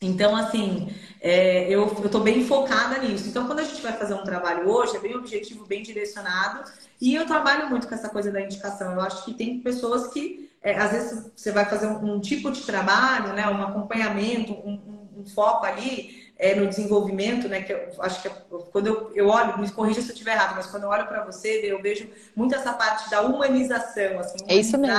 Então, 0.00 0.36
assim, 0.36 0.94
é, 1.20 1.68
eu 1.68 1.86
estou 2.04 2.20
bem 2.20 2.44
focada 2.44 2.98
nisso. 2.98 3.28
Então, 3.28 3.46
quando 3.46 3.60
a 3.60 3.64
gente 3.64 3.82
vai 3.82 3.92
fazer 3.92 4.14
um 4.14 4.22
trabalho 4.22 4.68
hoje, 4.68 4.96
é 4.96 5.00
bem 5.00 5.16
objetivo, 5.16 5.66
bem 5.66 5.82
direcionado. 5.82 6.70
E 7.00 7.14
eu 7.14 7.26
trabalho 7.26 7.68
muito 7.68 7.88
com 7.88 7.94
essa 7.94 8.08
coisa 8.08 8.30
da 8.30 8.40
indicação. 8.40 8.92
Eu 8.92 9.00
acho 9.00 9.24
que 9.24 9.34
tem 9.34 9.60
pessoas 9.60 10.08
que, 10.08 10.50
é, 10.62 10.78
às 10.78 10.92
vezes, 10.92 11.32
você 11.34 11.50
vai 11.50 11.64
fazer 11.64 11.88
um, 11.88 12.14
um, 12.14 12.20
tipo 12.20 12.50
de 12.52 12.62
trabalho, 12.62 13.32
né? 13.32 13.48
Um 13.48 13.62
acompanhamento, 13.62 14.52
um, 14.52 14.74
um, 15.16 15.20
um 15.20 15.26
foco 15.26 15.66
ali 15.66 16.32
é, 16.38 16.54
no 16.54 16.68
desenvolvimento, 16.68 17.48
né? 17.48 17.62
Que 17.62 17.72
eu 17.72 17.90
acho 17.98 18.22
que 18.22 18.30
quando 18.70 18.86
eu, 18.86 19.12
eu 19.16 19.28
olho, 19.28 19.58
me 19.58 19.68
corrija 19.72 20.00
se 20.00 20.10
eu 20.10 20.12
estiver 20.12 20.34
errado, 20.34 20.54
mas 20.54 20.66
quando 20.66 20.84
eu 20.84 20.88
olho 20.90 21.08
para 21.08 21.24
você, 21.24 21.60
eu 21.64 21.82
vejo 21.82 22.08
muito 22.36 22.54
essa 22.54 22.72
parte 22.72 23.10
da 23.10 23.22
humanização, 23.22 24.20
assim, 24.20 24.44
é 24.46 24.54
isso 24.54 24.78
mesmo. 24.78 24.96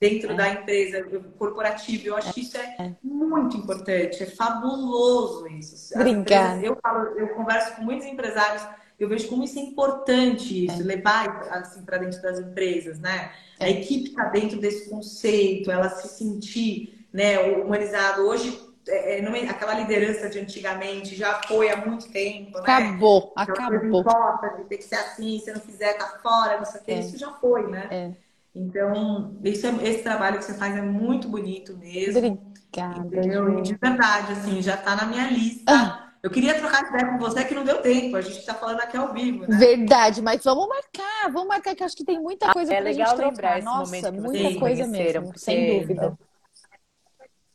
Dentro 0.00 0.32
é. 0.32 0.34
da 0.34 0.48
empresa 0.50 1.04
corporativa. 1.38 2.08
Eu 2.08 2.16
acho 2.16 2.32
que 2.32 2.40
isso 2.40 2.56
é, 2.56 2.76
é, 2.78 2.92
muito 3.02 3.56
importante, 3.56 4.22
é 4.22 4.26
fabuloso 4.26 5.46
isso. 5.48 5.94
Obrigada. 5.94 6.60
eu 6.60 6.76
falo, 6.82 7.18
eu 7.18 7.28
converso 7.28 7.76
com 7.76 7.82
muitos 7.82 8.06
empresários, 8.06 8.66
eu 8.98 9.08
vejo 9.08 9.28
como 9.28 9.44
isso 9.44 9.58
é 9.58 9.62
importante 9.62 10.66
isso, 10.66 10.80
é. 10.80 10.84
levar 10.84 11.48
assim 11.50 11.84
para 11.84 11.98
dentro 11.98 12.20
das 12.22 12.38
empresas, 12.38 12.98
né? 12.98 13.32
A 13.58 13.66
é. 13.66 13.70
equipe 13.70 14.10
está 14.10 14.24
dentro 14.24 14.58
desse 14.58 14.88
conceito, 14.88 15.70
ela 15.70 15.88
se 15.88 16.08
sentir, 16.08 17.06
né, 17.12 17.38
humanizado. 17.40 18.22
Hoje 18.22 18.58
é, 18.88 19.18
é, 19.18 19.50
aquela 19.50 19.74
liderança 19.74 20.28
de 20.28 20.38
antigamente 20.38 21.14
já 21.14 21.42
foi 21.42 21.70
há 21.70 21.76
muito 21.76 22.10
tempo. 22.10 22.56
Acabou, 22.58 23.32
né? 23.36 23.42
acabou. 23.42 23.78
Não 23.80 24.00
importa, 24.00 24.64
tem 24.68 24.78
que 24.78 24.84
ser 24.84 24.96
assim, 24.96 25.38
se 25.40 25.52
não 25.52 25.60
fizer, 25.60 25.94
tá 25.94 26.18
fora, 26.22 26.58
não 26.58 26.64
sei 26.64 26.80
o 26.80 26.84
que. 26.84 26.90
É. 26.92 27.00
Isso 27.00 27.18
já 27.18 27.32
foi, 27.32 27.68
né? 27.68 27.88
É. 27.90 28.25
Então, 28.56 29.36
isso 29.44 29.66
é, 29.66 29.70
esse 29.86 30.02
trabalho 30.02 30.38
que 30.38 30.44
você 30.46 30.54
faz 30.54 30.74
é 30.74 30.80
muito 30.80 31.28
bonito 31.28 31.76
mesmo. 31.76 32.18
Obrigada. 32.18 33.06
Entendeu? 33.06 33.60
De 33.60 33.74
verdade, 33.74 34.32
assim, 34.32 34.62
já 34.62 34.78
tá 34.78 34.96
na 34.96 35.04
minha 35.04 35.28
lista. 35.28 35.64
Ah. 35.68 36.02
Eu 36.22 36.30
queria 36.30 36.58
trocar 36.58 36.88
ideia 36.88 37.06
com 37.12 37.18
você 37.18 37.44
que 37.44 37.54
não 37.54 37.64
deu 37.64 37.82
tempo. 37.82 38.16
A 38.16 38.22
gente 38.22 38.38
está 38.38 38.54
falando 38.54 38.80
aqui 38.80 38.96
ao 38.96 39.12
vivo, 39.12 39.46
né? 39.46 39.58
Verdade, 39.58 40.22
mas 40.22 40.42
vamos 40.42 40.66
marcar, 40.66 41.30
vamos 41.30 41.48
marcar 41.48 41.74
que 41.74 41.84
acho 41.84 41.94
que 41.94 42.04
tem 42.04 42.18
muita 42.18 42.52
coisa 42.52 42.72
ah, 42.72 42.76
é 42.76 42.80
pra 42.80 42.92
gente 42.92 43.14
trocar. 43.14 43.62
Nossa, 43.62 44.10
muita 44.10 44.58
coisa 44.58 44.86
mesmo, 44.86 45.32
sem 45.36 45.80
dúvida. 45.80 46.18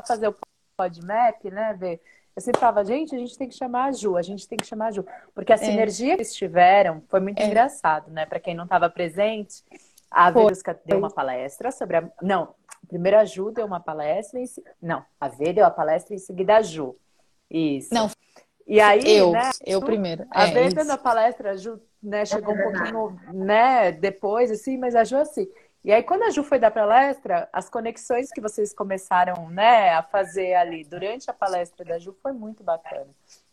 Fazer 0.08 0.28
o 0.28 0.36
PodMap, 0.78 1.44
né, 1.46 1.74
ver. 1.74 2.00
Eu 2.34 2.42
sempre 2.42 2.62
falava, 2.62 2.86
gente, 2.86 3.14
a 3.14 3.18
gente 3.18 3.38
tem 3.38 3.50
que 3.50 3.56
chamar 3.56 3.86
a 3.86 3.92
Ju, 3.92 4.16
a 4.16 4.22
gente 4.22 4.48
tem 4.48 4.58
que 4.58 4.66
chamar 4.66 4.88
a 4.88 4.92
Ju. 4.92 5.06
Porque 5.36 5.52
a 5.52 5.56
é. 5.56 5.58
sinergia 5.58 6.16
que 6.16 6.22
eles 6.22 6.34
tiveram 6.34 7.04
foi 7.10 7.20
muito 7.20 7.42
é. 7.42 7.48
engraçado, 7.48 8.10
né? 8.10 8.26
Para 8.26 8.40
quem 8.40 8.56
não 8.56 8.64
estava 8.64 8.90
presente, 8.90 9.64
a 10.12 10.30
Verusca 10.30 10.78
deu 10.86 10.98
uma 10.98 11.10
palestra 11.10 11.72
sobre 11.72 11.98
a. 11.98 12.12
Não, 12.22 12.54
primeiro 12.88 13.18
a 13.18 13.24
Ju 13.24 13.50
deu 13.50 13.66
uma 13.66 13.80
palestra. 13.80 14.40
Em... 14.40 14.46
Não, 14.82 15.06
a 15.20 15.30
V 15.30 15.54
deu 15.54 15.66
a 15.66 15.72
palestra 15.72 16.14
em 16.14 16.20
seguida 16.20 16.58
a 16.58 16.62
Ju. 16.62 16.96
Isso. 17.50 17.94
Não. 17.94 18.10
E 18.68 18.80
aí, 18.80 19.02
eu, 19.06 19.32
né, 19.32 19.50
eu 19.66 19.82
primeiro. 19.82 20.26
A 20.30 20.48
é, 20.48 20.52
V 20.52 20.70
dando 20.76 20.92
a 20.92 20.98
palestra, 20.98 21.52
a 21.52 21.56
Ju 21.56 21.82
né, 22.04 22.26
chegou 22.26 22.54
um 22.54 22.58
pouquinho 22.58 23.20
né, 23.34 23.92
depois, 23.92 24.52
assim, 24.52 24.78
mas 24.78 24.96
a 24.96 25.04
Ju 25.04 25.18
assim. 25.18 25.48
E 25.84 25.92
aí, 25.92 26.04
quando 26.04 26.24
a 26.24 26.30
Ju 26.30 26.44
foi 26.44 26.60
dar 26.60 26.72
palestra, 26.72 27.50
as 27.52 27.70
conexões 27.70 28.30
que 28.32 28.40
vocês 28.40 28.74
começaram 28.74 29.50
né, 29.50 29.90
a 29.92 30.04
fazer 30.04 30.54
ali 30.54 30.84
durante 30.84 31.30
a 31.30 31.34
palestra 31.34 31.84
da 31.84 31.98
Ju 31.98 32.16
foi 32.22 32.34
muito 32.34 32.64
bacana. 32.64 33.08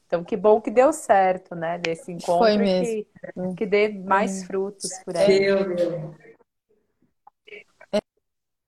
Então, 0.06 0.24
que 0.24 0.36
bom 0.36 0.60
que 0.60 0.70
deu 0.70 0.92
certo, 0.92 1.54
né? 1.54 1.78
Desse 1.78 2.10
encontro 2.10 2.38
foi 2.38 2.56
mesmo. 2.56 3.04
Que, 3.04 3.54
que 3.56 3.66
dê 3.66 3.88
mais 3.90 4.42
frutos 4.44 4.90
por 5.04 5.16
aí. 5.16 5.38
Deu, 5.38 5.76
deu. 5.76 6.14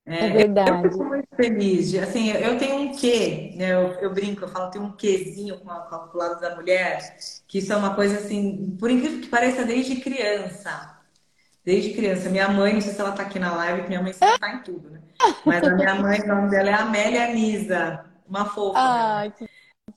É, 0.07 0.27
é, 0.27 0.31
verdade. 0.31 0.71
Eu 0.71 0.91
fico 0.91 1.05
muito 1.05 1.29
feliz. 1.37 1.95
Assim, 1.95 2.31
eu 2.31 2.59
tenho 2.59 2.77
um 2.77 2.97
quê, 2.97 3.53
né? 3.57 3.73
Eu, 3.73 3.93
eu 4.01 4.13
brinco, 4.13 4.45
eu 4.45 4.49
falo, 4.49 4.71
tenho 4.71 4.85
um 4.85 4.93
quezinho 4.93 5.59
com, 5.61 5.71
a, 5.71 5.81
com 5.81 6.17
o 6.17 6.21
lado 6.21 6.41
da 6.41 6.57
mulher, 6.57 7.17
que 7.47 7.59
isso 7.59 7.73
é 7.73 7.77
uma 7.77 7.95
coisa 7.95 8.19
assim, 8.19 8.77
por 8.79 8.91
incrível 8.91 9.21
que 9.21 9.29
pareça, 9.29 9.65
desde 9.65 9.97
criança 10.01 11.01
desde 11.65 11.93
criança. 11.95 12.29
Minha 12.29 12.49
mãe, 12.49 12.75
não 12.75 12.81
sei 12.81 12.93
se 12.93 13.01
ela 13.01 13.13
tá 13.13 13.23
aqui 13.23 13.39
na 13.39 13.55
live, 13.55 13.79
porque 13.79 13.89
minha 13.89 14.03
mãe 14.03 14.13
sempre 14.13 14.39
tá 14.39 14.55
em 14.55 14.63
tudo, 14.63 14.91
né? 14.91 15.01
Mas 15.45 15.63
a 15.63 15.75
minha 15.75 15.95
mãe, 15.95 16.21
o 16.21 16.27
nome 16.27 16.51
dela 16.51 16.71
é 16.71 16.75
Amélia 16.75 17.33
Nisa, 17.33 18.05
uma 18.27 18.47
fofa. 18.47 18.79
Ah, 18.79 19.31
que... 19.31 19.49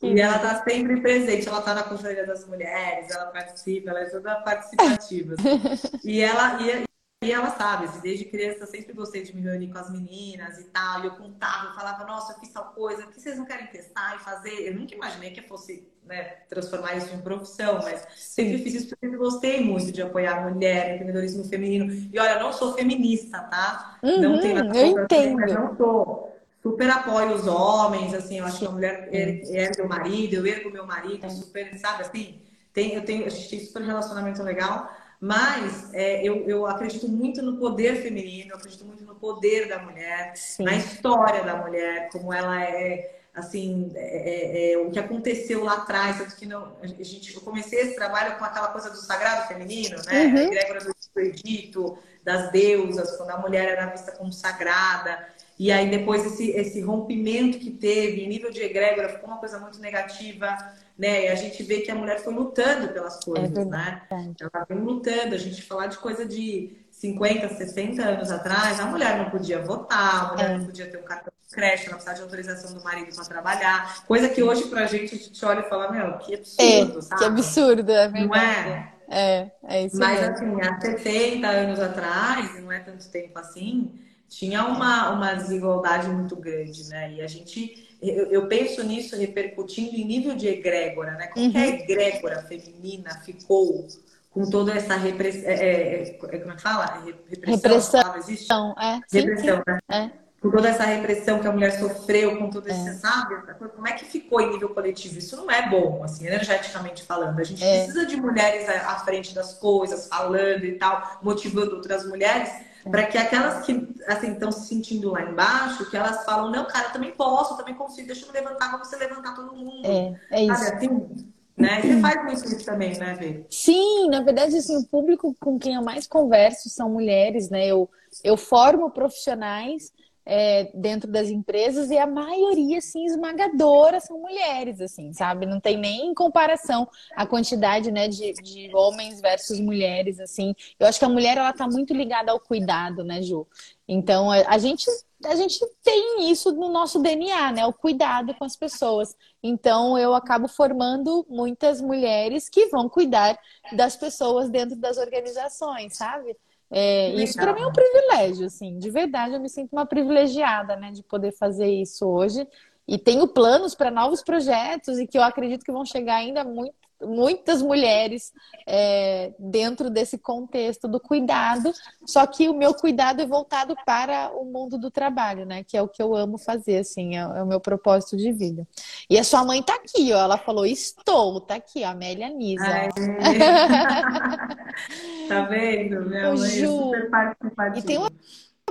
E 0.02 0.20
ela 0.20 0.38
tá 0.40 0.64
sempre 0.64 1.00
presente, 1.00 1.48
ela 1.48 1.62
tá 1.62 1.74
na 1.74 1.84
Conferência 1.84 2.26
das 2.26 2.46
Mulheres, 2.48 3.10
ela 3.10 3.28
participa, 3.28 3.92
ela 3.92 4.02
é 4.02 4.06
toda 4.06 4.36
participativa. 4.42 5.36
e 6.04 6.20
ela, 6.20 6.62
e, 6.62 6.84
e 7.24 7.32
ela 7.32 7.50
sabe, 7.52 7.86
assim, 7.86 8.00
desde 8.00 8.26
criança 8.26 8.60
eu 8.62 8.68
sempre 8.68 8.94
gostei 8.94 9.24
de 9.24 9.36
me 9.36 9.42
reunir 9.42 9.70
com 9.70 9.78
as 9.78 9.90
meninas 9.90 10.60
e 10.60 10.66
tal. 10.66 11.02
E 11.02 11.08
eu 11.08 11.12
contava, 11.12 11.68
eu 11.68 11.74
falava, 11.74 12.06
nossa, 12.06 12.34
eu 12.34 12.40
fiz 12.40 12.50
tal 12.50 12.66
coisa, 12.74 13.04
por 13.04 13.14
que 13.14 13.22
vocês 13.22 13.38
não 13.38 13.46
querem 13.46 13.68
testar 13.68 14.16
e 14.16 14.20
fazer? 14.20 14.68
Eu 14.68 14.76
nunca 14.76 14.94
imaginei 14.96 15.32
que 15.32 15.40
eu 15.40 15.44
fosse 15.46 15.88
né, 16.06 16.24
transformar 16.50 16.96
isso 16.96 17.14
em 17.14 17.22
profissão, 17.22 17.80
mas 17.84 18.06
sempre 18.16 18.58
fiz 18.60 18.76
isso 18.76 18.90
porque 18.90 19.06
eu 19.06 19.18
gostei 19.18 19.64
muito 19.64 19.92
de 19.92 20.02
apoiar 20.02 20.38
a 20.38 20.50
mulher, 20.50 20.96
empreendedorismo 20.96 21.44
feminino. 21.46 21.92
E 22.12 22.20
olha, 22.20 22.34
eu 22.34 22.40
não 22.40 22.54
sou 22.54 22.74
feminista, 22.74 23.40
tá? 23.40 23.98
Uhum, 24.04 24.22
não 24.22 24.40
tenho 24.40 24.56
nada 24.56 24.78
eu 24.78 25.02
entendo. 25.02 25.36
Mas 25.36 25.54
não 25.54 25.76
sou. 25.76 26.34
Super 26.62 26.90
apoio 26.90 27.34
os 27.36 27.46
homens, 27.46 28.14
assim, 28.14 28.40
eu 28.40 28.46
acho 28.46 28.60
que 28.60 28.66
a 28.66 28.72
mulher 28.72 29.10
ergue 29.12 29.82
o 29.82 29.90
marido, 29.90 30.36
eu 30.36 30.46
ergo 30.46 30.72
meu 30.72 30.86
marido, 30.86 31.30
super, 31.30 31.78
sabe 31.78 32.04
assim? 32.04 32.42
Tem, 32.72 32.94
eu 32.94 33.04
tenho, 33.04 33.26
a 33.26 33.30
gente 33.30 33.50
tem 33.50 33.60
super 33.60 33.84
relacionamento 33.84 34.42
legal. 34.42 34.90
Mas 35.24 35.88
é, 35.94 36.22
eu, 36.22 36.46
eu 36.50 36.68
acredito 36.68 37.08
muito 37.08 37.42
no 37.42 37.56
poder 37.56 38.02
feminino, 38.02 38.52
eu 38.52 38.58
acredito 38.58 38.84
muito 38.84 39.06
no 39.06 39.16
poder 39.16 39.70
da 39.70 39.80
mulher, 39.80 40.34
Sim. 40.36 40.66
na 40.66 40.76
história 40.76 41.46
da 41.46 41.56
mulher, 41.56 42.10
como 42.12 42.34
ela 42.34 42.62
é, 42.62 43.22
assim, 43.34 43.90
é, 43.96 44.72
é, 44.72 44.74
é, 44.74 44.78
o 44.80 44.92
que 44.92 45.00
aconteceu 45.00 45.64
lá 45.64 45.76
atrás, 45.76 46.18
tanto 46.18 46.36
que 46.36 46.46
não, 46.46 46.76
a 46.82 46.88
gente, 46.88 47.34
eu 47.34 47.40
comecei 47.40 47.80
esse 47.80 47.96
trabalho 47.96 48.38
com 48.38 48.44
aquela 48.44 48.68
coisa 48.68 48.90
do 48.90 48.98
sagrado 48.98 49.48
feminino, 49.48 49.96
né? 50.08 50.26
Uhum. 50.26 50.36
A 50.36 50.44
egrégora 50.44 50.80
do 50.84 51.22
Egito, 51.22 51.98
das 52.22 52.52
deusas, 52.52 53.16
quando 53.16 53.30
a 53.30 53.38
mulher 53.38 53.70
era 53.70 53.86
vista 53.86 54.12
como 54.12 54.34
sagrada. 54.34 55.26
E 55.58 55.72
aí 55.72 55.90
depois 55.90 56.26
esse, 56.26 56.50
esse 56.52 56.82
rompimento 56.82 57.60
que 57.60 57.72
teve 57.72 58.26
em 58.26 58.28
nível 58.28 58.52
de 58.52 58.62
egrégora 58.62 59.08
ficou 59.08 59.30
uma 59.30 59.40
coisa 59.40 59.58
muito 59.58 59.80
negativa 59.80 60.58
né? 60.98 61.26
E 61.26 61.28
a 61.28 61.36
gente 61.36 61.62
vê 61.64 61.82
que 61.82 61.92
a 61.92 61.96
mulher 61.96 62.20
foi 62.20 62.34
lutando 62.34 62.90
pelas 62.90 63.24
coisas, 63.24 63.58
é 63.58 63.66
né? 63.66 64.02
Ela 64.10 64.66
vem 64.68 64.80
lutando, 64.80 65.36
a 65.36 65.38
gente 65.38 65.62
falar 65.62 65.88
de 65.88 65.98
coisa 65.98 66.26
de 66.26 66.78
50, 66.92 67.50
60 67.50 68.02
anos 68.02 68.32
atrás, 68.32 68.80
a 68.80 68.86
mulher 68.86 69.18
não 69.18 69.30
podia 69.30 69.60
votar, 69.60 70.26
a 70.26 70.32
mulher 70.32 70.52
é. 70.52 70.58
não 70.58 70.66
podia 70.66 70.86
ter 70.86 70.98
um 70.98 71.04
cartão 71.04 71.34
de 71.42 71.56
creche, 71.56 71.88
ela 71.88 71.96
precisava 71.96 72.18
de 72.18 72.24
autorização 72.24 72.74
do 72.74 72.84
marido 72.84 73.14
para 73.16 73.26
trabalhar. 73.26 74.06
Coisa 74.06 74.30
que 74.30 74.42
hoje, 74.42 74.66
pra 74.66 74.86
gente, 74.86 75.16
a 75.16 75.18
gente 75.18 75.46
olha 75.46 75.62
e 75.62 75.70
fala, 75.70 75.92
meu, 75.92 76.18
que 76.20 76.36
absurdo, 76.36 77.00
é, 77.00 77.02
sabe? 77.02 77.22
Que 77.22 77.28
absurdo, 77.28 77.92
é 77.92 78.08
verdade. 78.08 78.28
Não 78.28 78.36
é? 78.36 78.94
É, 79.10 79.52
é 79.64 79.86
isso 79.86 79.98
Mas, 79.98 80.20
mesmo. 80.20 80.60
assim, 80.60 80.70
há 80.70 80.82
60 80.82 81.48
anos 81.48 81.80
atrás, 81.80 82.62
não 82.62 82.72
é 82.72 82.80
tanto 82.80 83.08
tempo 83.10 83.38
assim, 83.38 83.94
tinha 84.38 84.66
uma, 84.66 85.12
uma 85.12 85.34
desigualdade 85.34 86.10
muito 86.10 86.36
grande, 86.36 86.90
né? 86.90 87.14
E 87.14 87.22
a 87.22 87.28
gente, 87.28 87.88
eu, 88.02 88.26
eu 88.32 88.48
penso 88.48 88.84
nisso 88.84 89.16
repercutindo 89.16 89.96
em 89.96 90.06
nível 90.06 90.36
de 90.36 90.48
egrégora, 90.48 91.12
né? 91.12 91.28
Como 91.28 91.46
uhum. 91.46 91.52
que 91.52 91.58
a 91.58 91.62
uhum. 91.62 91.68
egrégora 91.68 92.42
feminina 92.42 93.12
ficou 93.24 93.88
com 94.32 94.50
toda 94.50 94.74
essa 94.74 94.96
repressão. 94.96 95.44
É, 95.48 95.54
é, 95.54 96.04
é, 96.04 96.40
como 96.40 96.52
é 96.52 96.56
que 96.56 96.62
fala? 96.62 97.04
Repressão. 97.44 97.54
Repressão. 97.54 98.16
Existe? 98.18 98.52
É. 98.52 99.00
Repressão, 99.12 99.58
sim, 99.58 99.64
sim. 99.64 99.64
né? 99.68 99.80
É. 99.92 100.24
Com 100.42 100.52
toda 100.52 100.68
essa 100.68 100.84
repressão 100.84 101.40
que 101.40 101.48
a 101.48 101.52
mulher 101.52 101.80
sofreu, 101.80 102.38
com 102.38 102.50
todo 102.50 102.68
esse, 102.68 102.90
é. 102.90 102.94
sabe? 102.94 103.36
Como 103.76 103.88
é 103.88 103.94
que 103.94 104.04
ficou 104.04 104.42
em 104.42 104.52
nível 104.52 104.70
coletivo? 104.70 105.18
Isso 105.20 105.38
não 105.38 105.50
é 105.50 105.70
bom, 105.70 106.04
assim, 106.04 106.26
energeticamente 106.26 107.04
falando. 107.04 107.40
A 107.40 107.44
gente 107.44 107.64
é. 107.64 107.84
precisa 107.86 108.06
de 108.06 108.18
mulheres 108.18 108.68
à 108.68 109.00
frente 109.00 109.34
das 109.34 109.54
coisas, 109.54 110.08
falando 110.08 110.66
e 110.66 110.74
tal, 110.74 111.20
motivando 111.22 111.76
outras 111.76 112.06
mulheres. 112.06 112.73
Para 112.90 113.06
que 113.08 113.18
aquelas 113.18 113.66
que 113.66 113.88
assim 114.08 114.34
estão 114.34 114.52
se 114.52 114.68
sentindo 114.68 115.12
lá 115.12 115.24
embaixo, 115.24 115.90
que 115.90 115.96
elas 115.96 116.24
falam, 116.26 116.52
não, 116.52 116.66
cara, 116.66 116.88
eu 116.88 116.94
também 116.94 117.12
posso, 117.12 117.54
eu 117.54 117.58
também 117.58 117.76
consigo, 117.76 118.08
deixa 118.08 118.26
eu 118.26 118.28
me 118.32 118.34
levantar 118.34 118.72
como 118.72 118.84
você 118.84 118.96
levantar 118.98 119.34
todo 119.36 119.56
mundo. 119.56 119.86
É, 119.86 120.14
é 120.32 120.44
isso. 120.44 120.64
Sabe 120.64 120.76
assim? 120.78 121.34
Né? 121.56 121.82
Você 121.82 122.02
faz 122.02 122.24
muito 122.24 122.46
isso 122.48 122.66
também, 122.66 122.98
né, 122.98 123.14
Vê? 123.14 123.46
Sim, 123.50 124.10
na 124.10 124.22
verdade, 124.22 124.58
assim, 124.58 124.76
o 124.76 124.86
público 124.86 125.36
com 125.40 125.60
quem 125.60 125.76
eu 125.76 125.84
mais 125.84 126.08
converso 126.08 126.68
são 126.70 126.90
mulheres, 126.90 127.50
né? 127.50 127.68
Eu, 127.68 127.90
eu 128.24 128.36
formo 128.36 128.90
profissionais 128.90 129.92
é, 130.26 130.72
dentro 130.74 131.12
das 131.12 131.30
empresas 131.30 131.90
e 131.90 131.98
a 131.98 132.08
maioria, 132.08 132.78
assim, 132.78 133.06
esmagadora 133.06 134.00
são 134.00 134.20
mulheres, 134.20 134.80
assim, 134.80 135.12
sabe? 135.14 135.46
Não 135.46 135.60
tem 135.60 135.78
nem 135.78 136.14
comparação 136.14 136.88
a 137.16 137.26
quantidade, 137.26 137.92
né, 137.92 138.08
de, 138.08 138.34
de 138.34 138.72
homens 138.74 139.20
versus 139.22 139.60
mulheres, 139.60 140.20
assim. 140.20 140.56
Eu 140.80 140.88
acho 140.88 141.00
que 141.00 141.06
a 141.06 141.10
mulher, 141.10 141.38
ela 141.38 141.54
tá 141.54 141.68
muito 141.68 141.94
ligada 141.94 142.32
ao 142.32 142.40
cuidado, 142.40 143.04
né, 143.04 143.22
Ju? 143.22 143.48
Então, 143.88 144.32
a, 144.32 144.58
gente 144.58 144.86
a 145.26 145.36
gente 145.36 145.60
tem 145.84 146.32
isso 146.32 146.52
no 146.52 146.70
nosso 146.70 147.02
DNA, 147.02 147.52
né? 147.52 147.66
O 147.66 147.74
cuidado 147.74 148.34
com 148.36 148.46
as 148.46 148.56
pessoas. 148.56 149.16
Então, 149.42 149.98
eu 149.98 150.14
acabo 150.14 150.48
formando 150.48 151.26
muitas 151.30 151.82
mulheres 151.82 152.48
que 152.48 152.68
vão 152.68 152.88
cuidar 152.88 153.38
das 153.74 153.96
pessoas 153.98 154.50
dentro 154.50 154.76
das 154.78 154.98
organizações, 154.98 155.98
sabe? 155.98 156.38
É, 156.76 157.14
isso 157.16 157.38
para 157.38 157.54
mim 157.54 157.62
é 157.62 157.68
um 157.68 157.72
privilégio, 157.72 158.48
assim. 158.48 158.80
De 158.80 158.90
verdade, 158.90 159.36
eu 159.36 159.40
me 159.40 159.48
sinto 159.48 159.72
uma 159.74 159.86
privilegiada, 159.86 160.76
né? 160.76 160.92
De 160.92 161.04
poder 161.04 161.32
fazer 161.32 161.68
isso 161.68 162.06
hoje. 162.08 162.48
E 162.88 162.98
tenho 162.98 163.28
planos 163.28 163.76
para 163.76 163.92
novos 163.92 164.24
projetos 164.24 164.98
e 165.00 165.08
que 165.08 165.18
eu 165.18 165.24
acredito 165.24 165.64
que 165.64 165.72
vão 165.72 165.86
chegar 165.86 166.16
ainda 166.16 166.44
muito 166.44 166.74
muitas 167.06 167.62
mulheres 167.62 168.32
é, 168.68 169.32
dentro 169.38 169.90
desse 169.90 170.18
contexto 170.18 170.88
do 170.88 171.00
cuidado, 171.00 171.72
só 172.06 172.26
que 172.26 172.50
o 172.50 172.54
meu 172.54 172.74
cuidado 172.74 173.22
é 173.22 173.26
voltado 173.26 173.76
para 173.86 174.32
o 174.34 174.46
mundo 174.46 174.78
do 174.78 174.90
trabalho, 174.90 175.46
né? 175.46 175.64
Que 175.64 175.78
é 175.78 175.82
o 175.82 175.88
que 175.88 176.02
eu 176.02 176.16
amo 176.16 176.38
fazer, 176.38 176.78
assim, 176.78 177.16
é, 177.16 177.22
é 177.22 177.44
o 177.44 177.48
meu 177.48 177.60
propósito 177.60 178.18
de 178.18 178.32
vida. 178.32 178.68
E 179.10 179.20
a 179.20 179.24
sua 179.24 179.44
mãe 179.44 179.62
tá 179.62 179.76
aqui, 179.76 180.14
ó. 180.14 180.20
Ela 180.20 180.38
falou, 180.38 180.66
estou, 180.66 181.42
tá 181.42 181.56
aqui, 181.56 181.84
a 181.84 181.92
Amélia 181.92 182.30
Nisa. 182.30 182.64
tá 185.28 185.42
vendo? 185.50 186.10
Minha 186.10 186.34
mãe 186.34 186.48
é 186.48 186.52
Ju, 186.52 186.66
é 186.66 186.68
super 186.68 187.10
participativa. 187.10 187.80
E 187.80 187.82
tem 187.82 187.98
uma 187.98 188.10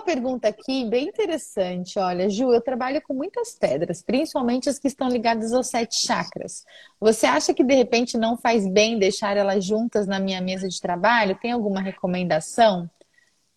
uma 0.03 0.05
pergunta 0.05 0.49
aqui 0.49 0.85
bem 0.85 1.09
interessante. 1.09 1.99
Olha, 1.99 2.29
Ju, 2.29 2.53
eu 2.53 2.61
trabalho 2.61 3.01
com 3.03 3.15
muitas 3.15 3.55
pedras, 3.55 4.03
principalmente 4.03 4.69
as 4.69 4.79
que 4.79 4.89
estão 4.89 5.09
ligadas 5.09 5.53
aos 5.53 5.69
sete 5.69 6.05
chakras. 6.05 6.65
Você 7.01 7.25
acha 7.25 7.55
que 7.55 7.63
de 7.63 7.75
repente 7.75 8.19
não 8.19 8.37
faz 8.37 8.67
bem 8.67 8.99
deixar 8.99 9.37
elas 9.37 9.65
juntas 9.65 10.07
na 10.07 10.19
minha 10.19 10.41
mesa 10.41 10.69
de 10.69 10.81
trabalho? 10.81 11.39
Tem 11.41 11.53
alguma 11.53 11.81
recomendação? 11.81 12.91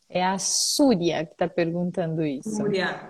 É 0.07 0.23
a 0.23 0.37
Súria 0.37 1.25
que 1.25 1.33
está 1.33 1.47
perguntando 1.47 2.23
isso. 2.23 2.55
Súria. 2.55 3.09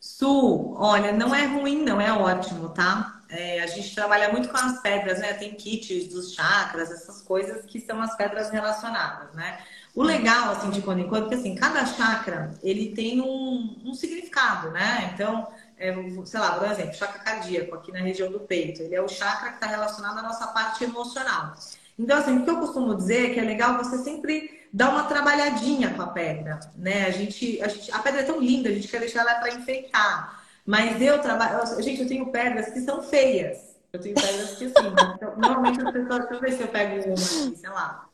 Su, 0.00 0.74
olha, 0.78 1.12
não 1.12 1.32
é 1.34 1.44
ruim, 1.44 1.84
não, 1.84 2.00
é 2.00 2.10
ótimo, 2.12 2.70
tá? 2.70 3.20
É, 3.28 3.62
a 3.62 3.66
gente 3.66 3.94
trabalha 3.94 4.32
muito 4.32 4.48
com 4.48 4.56
as 4.56 4.80
pedras, 4.80 5.20
né? 5.20 5.34
Tem 5.34 5.54
kits 5.54 6.08
dos 6.08 6.34
chakras, 6.34 6.90
essas 6.90 7.22
coisas 7.22 7.64
que 7.66 7.80
são 7.80 8.00
as 8.02 8.16
pedras 8.16 8.50
relacionadas, 8.50 9.32
né? 9.34 9.58
O 9.94 10.02
legal, 10.02 10.52
assim, 10.52 10.70
de 10.70 10.80
quando 10.80 11.00
em 11.00 11.08
quando, 11.08 11.24
porque 11.24 11.34
assim, 11.34 11.54
cada 11.54 11.84
chakra, 11.84 12.54
ele 12.62 12.94
tem 12.94 13.20
um, 13.20 13.78
um 13.84 13.94
significado, 13.94 14.70
né? 14.70 15.10
Então, 15.12 15.46
é, 15.76 15.94
sei 16.24 16.40
lá, 16.40 16.52
por 16.52 16.70
exemplo, 16.70 16.94
chakra 16.94 17.18
cardíaco, 17.18 17.74
aqui 17.74 17.92
na 17.92 17.98
região 17.98 18.32
do 18.32 18.40
peito, 18.40 18.82
ele 18.82 18.94
é 18.94 19.02
o 19.02 19.08
chakra 19.08 19.50
que 19.50 19.56
está 19.56 19.66
relacionado 19.66 20.18
à 20.18 20.22
nossa 20.22 20.46
parte 20.46 20.82
emocional. 20.82 21.54
Então, 21.98 22.18
assim, 22.18 22.38
o 22.38 22.44
que 22.44 22.50
eu 22.50 22.58
costumo 22.58 22.94
dizer 22.94 23.30
é 23.30 23.34
que 23.34 23.40
é 23.40 23.42
legal 23.42 23.76
você 23.76 23.98
sempre 23.98 24.62
dar 24.72 24.90
uma 24.90 25.04
trabalhadinha 25.04 25.92
com 25.92 26.02
a 26.02 26.06
pedra, 26.06 26.58
né? 26.74 27.04
A 27.04 27.10
gente, 27.10 27.60
a 27.60 27.68
gente, 27.68 27.92
a 27.92 27.98
pedra 27.98 28.22
é 28.22 28.24
tão 28.24 28.40
linda, 28.40 28.70
a 28.70 28.72
gente 28.72 28.88
quer 28.88 29.00
deixar 29.00 29.20
ela 29.20 29.34
para 29.34 29.52
enfeitar. 29.52 30.42
Mas 30.64 31.02
eu 31.02 31.20
trabalho, 31.20 31.82
gente, 31.82 32.00
eu 32.00 32.08
tenho 32.08 32.32
pedras 32.32 32.70
que 32.70 32.80
são 32.80 33.02
feias. 33.02 33.76
Eu 33.92 34.00
tenho 34.00 34.14
pedras 34.14 34.56
que 34.56 34.64
assim, 34.64 34.88
então, 35.16 35.36
normalmente 35.36 35.86
as 35.86 35.92
pessoas, 35.92 36.18
deixa 36.20 36.34
eu 36.34 36.40
ver 36.40 36.52
se 36.52 36.62
eu 36.62 36.68
pego 36.68 37.04
uma 37.04 37.14
aqui, 37.14 37.56
sei 37.56 37.70
lá. 37.70 38.08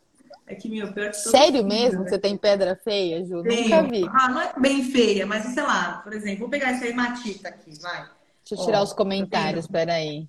É 0.48 0.54
que, 0.54 0.68
meu, 0.68 0.90
pior 0.92 1.10
que 1.10 1.16
Sério 1.16 1.62
mesmo? 1.62 2.02
Né? 2.02 2.08
Você 2.08 2.18
tem 2.18 2.36
pedra 2.36 2.74
feia, 2.82 3.24
Ju? 3.24 3.42
Tenho. 3.42 3.64
Nunca 3.64 3.82
vi. 3.82 4.08
Ah, 4.08 4.28
não 4.30 4.40
é 4.40 4.52
bem 4.58 4.82
feia, 4.82 5.26
mas 5.26 5.44
sei 5.44 5.62
lá, 5.62 6.00
por 6.02 6.12
exemplo, 6.14 6.40
vou 6.40 6.48
pegar 6.48 6.70
essa 6.70 6.86
hematita 6.86 7.50
aqui, 7.50 7.78
vai. 7.80 8.08
Deixa 8.48 8.62
eu 8.62 8.64
tirar 8.64 8.80
Ó, 8.80 8.84
os 8.84 8.94
comentários, 8.94 9.66
tá 9.66 9.72
peraí. 9.72 10.26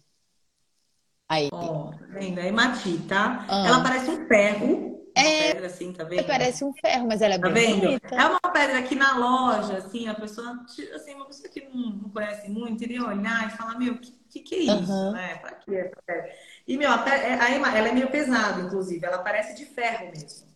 Aí. 1.29 1.49
Ó, 1.53 1.91
tá 1.91 2.05
vendo? 2.09 2.39
A 2.39 2.45
hematita, 2.45 3.45
ah. 3.47 3.63
ela 3.65 3.81
parece 3.81 4.09
um 4.09 4.27
ferro. 4.27 4.89
É, 5.15 5.53
pedra 5.53 5.67
assim, 5.67 5.93
tá 5.93 6.03
vendo? 6.03 6.25
Parece 6.25 6.63
um 6.63 6.73
ferro, 6.73 7.07
mas 7.07 7.21
ela 7.21 7.35
é 7.35 7.39
tá 7.39 7.49
bem 7.49 7.73
vendo? 7.73 7.81
bonita. 7.81 8.15
É 8.15 8.25
uma 8.25 8.39
pedra 8.39 8.79
aqui 8.79 8.95
na 8.95 9.17
loja, 9.17 9.77
assim, 9.77 10.07
a 10.07 10.13
pessoa, 10.13 10.65
assim, 10.93 11.13
uma 11.15 11.25
pessoa 11.25 11.49
que 11.49 11.67
não, 11.73 11.89
não 11.91 12.09
conhece 12.09 12.49
muito, 12.49 12.83
iria 12.83 13.05
olhar 13.05 13.47
e 13.47 13.57
falar, 13.57 13.77
meu, 13.77 13.97
que, 13.97 14.11
que, 14.29 14.39
que 14.41 14.55
é 14.55 14.59
isso, 14.59 14.91
uhum. 14.91 15.11
né? 15.11 15.35
Pra 15.37 15.51
que 15.51 15.75
essa 15.75 15.95
pedra? 16.05 16.29
E, 16.69 16.77
meu, 16.77 16.87
é, 16.91 17.33
a, 17.33 17.77
ela 17.77 17.87
é 17.87 17.91
meio 17.91 18.11
pesada, 18.11 18.61
inclusive, 18.61 19.03
ela 19.03 19.17
parece 19.17 19.55
de 19.55 19.65
ferro 19.65 20.11
mesmo. 20.11 20.47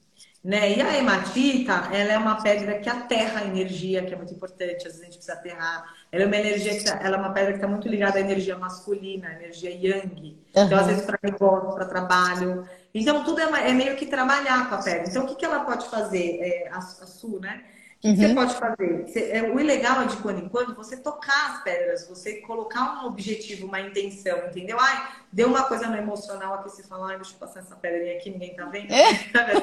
Né? 0.44 0.78
E 0.78 0.82
a 0.82 0.96
hematita, 0.96 1.90
ela 1.92 2.14
é 2.14 2.18
uma 2.20 2.40
pedra 2.40 2.78
que 2.78 2.88
aterra 2.88 3.42
a 3.42 3.46
energia, 3.46 4.06
que 4.06 4.14
é 4.14 4.16
muito 4.16 4.32
importante, 4.32 4.86
às 4.86 4.94
vezes 4.94 5.02
a 5.02 5.06
gente 5.06 5.16
precisa 5.16 5.34
aterrar. 5.34 5.92
Ela 6.12 6.26
é 6.26 6.28
uma 6.28 6.36
energia 6.36 6.78
que 6.78 6.84
tá, 6.84 7.00
ela 7.02 7.18
é 7.18 7.20
uma 7.20 7.34
pedra 7.34 7.54
que 7.54 7.58
está 7.58 7.68
muito 7.68 7.88
ligada 7.88 8.20
à 8.20 8.22
energia 8.22 8.56
masculina, 8.56 9.30
à 9.30 9.34
energia 9.34 9.72
yang. 9.72 10.38
Uhum. 10.56 10.66
Então, 10.66 10.78
às 10.78 10.86
vezes, 10.86 11.04
para 11.04 11.18
negócio, 11.24 11.74
para 11.74 11.86
trabalho. 11.86 12.70
Então, 12.94 13.24
tudo 13.24 13.42
é, 13.42 13.70
é, 13.72 13.74
meio 13.74 13.96
que 13.96 14.06
trabalhar 14.06 14.70
com 14.70 14.76
a 14.76 14.84
pedra. 14.84 15.10
Então, 15.10 15.24
o 15.24 15.28
que, 15.28 15.36
que 15.36 15.46
ela 15.46 15.62
pode 15.62 15.90
fazer? 15.90 16.38
É, 16.42 16.70
a, 16.70 16.78
a 16.78 16.82
Su, 16.82 17.40
né? 17.40 17.64
Uhum. 18.04 18.16
você 18.18 18.34
pode 18.34 18.54
fazer? 18.56 19.08
Você, 19.08 19.32
é, 19.32 19.44
o 19.44 19.56
legal 19.56 20.02
é 20.02 20.08
de 20.08 20.18
quando 20.18 20.40
em 20.40 20.50
quando 20.50 20.76
você 20.76 20.98
tocar 20.98 21.52
as 21.52 21.64
pedras, 21.64 22.06
você 22.06 22.42
colocar 22.42 23.02
um 23.02 23.08
objetivo, 23.08 23.66
uma 23.66 23.80
intenção, 23.80 24.40
entendeu? 24.48 24.78
Ai, 24.78 25.08
deu 25.32 25.48
uma 25.48 25.64
coisa 25.64 25.88
no 25.88 25.96
emocional 25.96 26.56
aqui, 26.56 26.70
você 26.70 26.84
fala, 26.84 27.12
ai, 27.12 27.16
deixa 27.16 27.34
eu 27.34 27.38
passar 27.40 27.62
essa 27.62 27.78
pedrinha 27.78 28.18
aqui, 28.18 28.30
ninguém 28.30 28.56
tá 28.56 28.66
vendo. 28.66 28.92
É. 28.92 29.12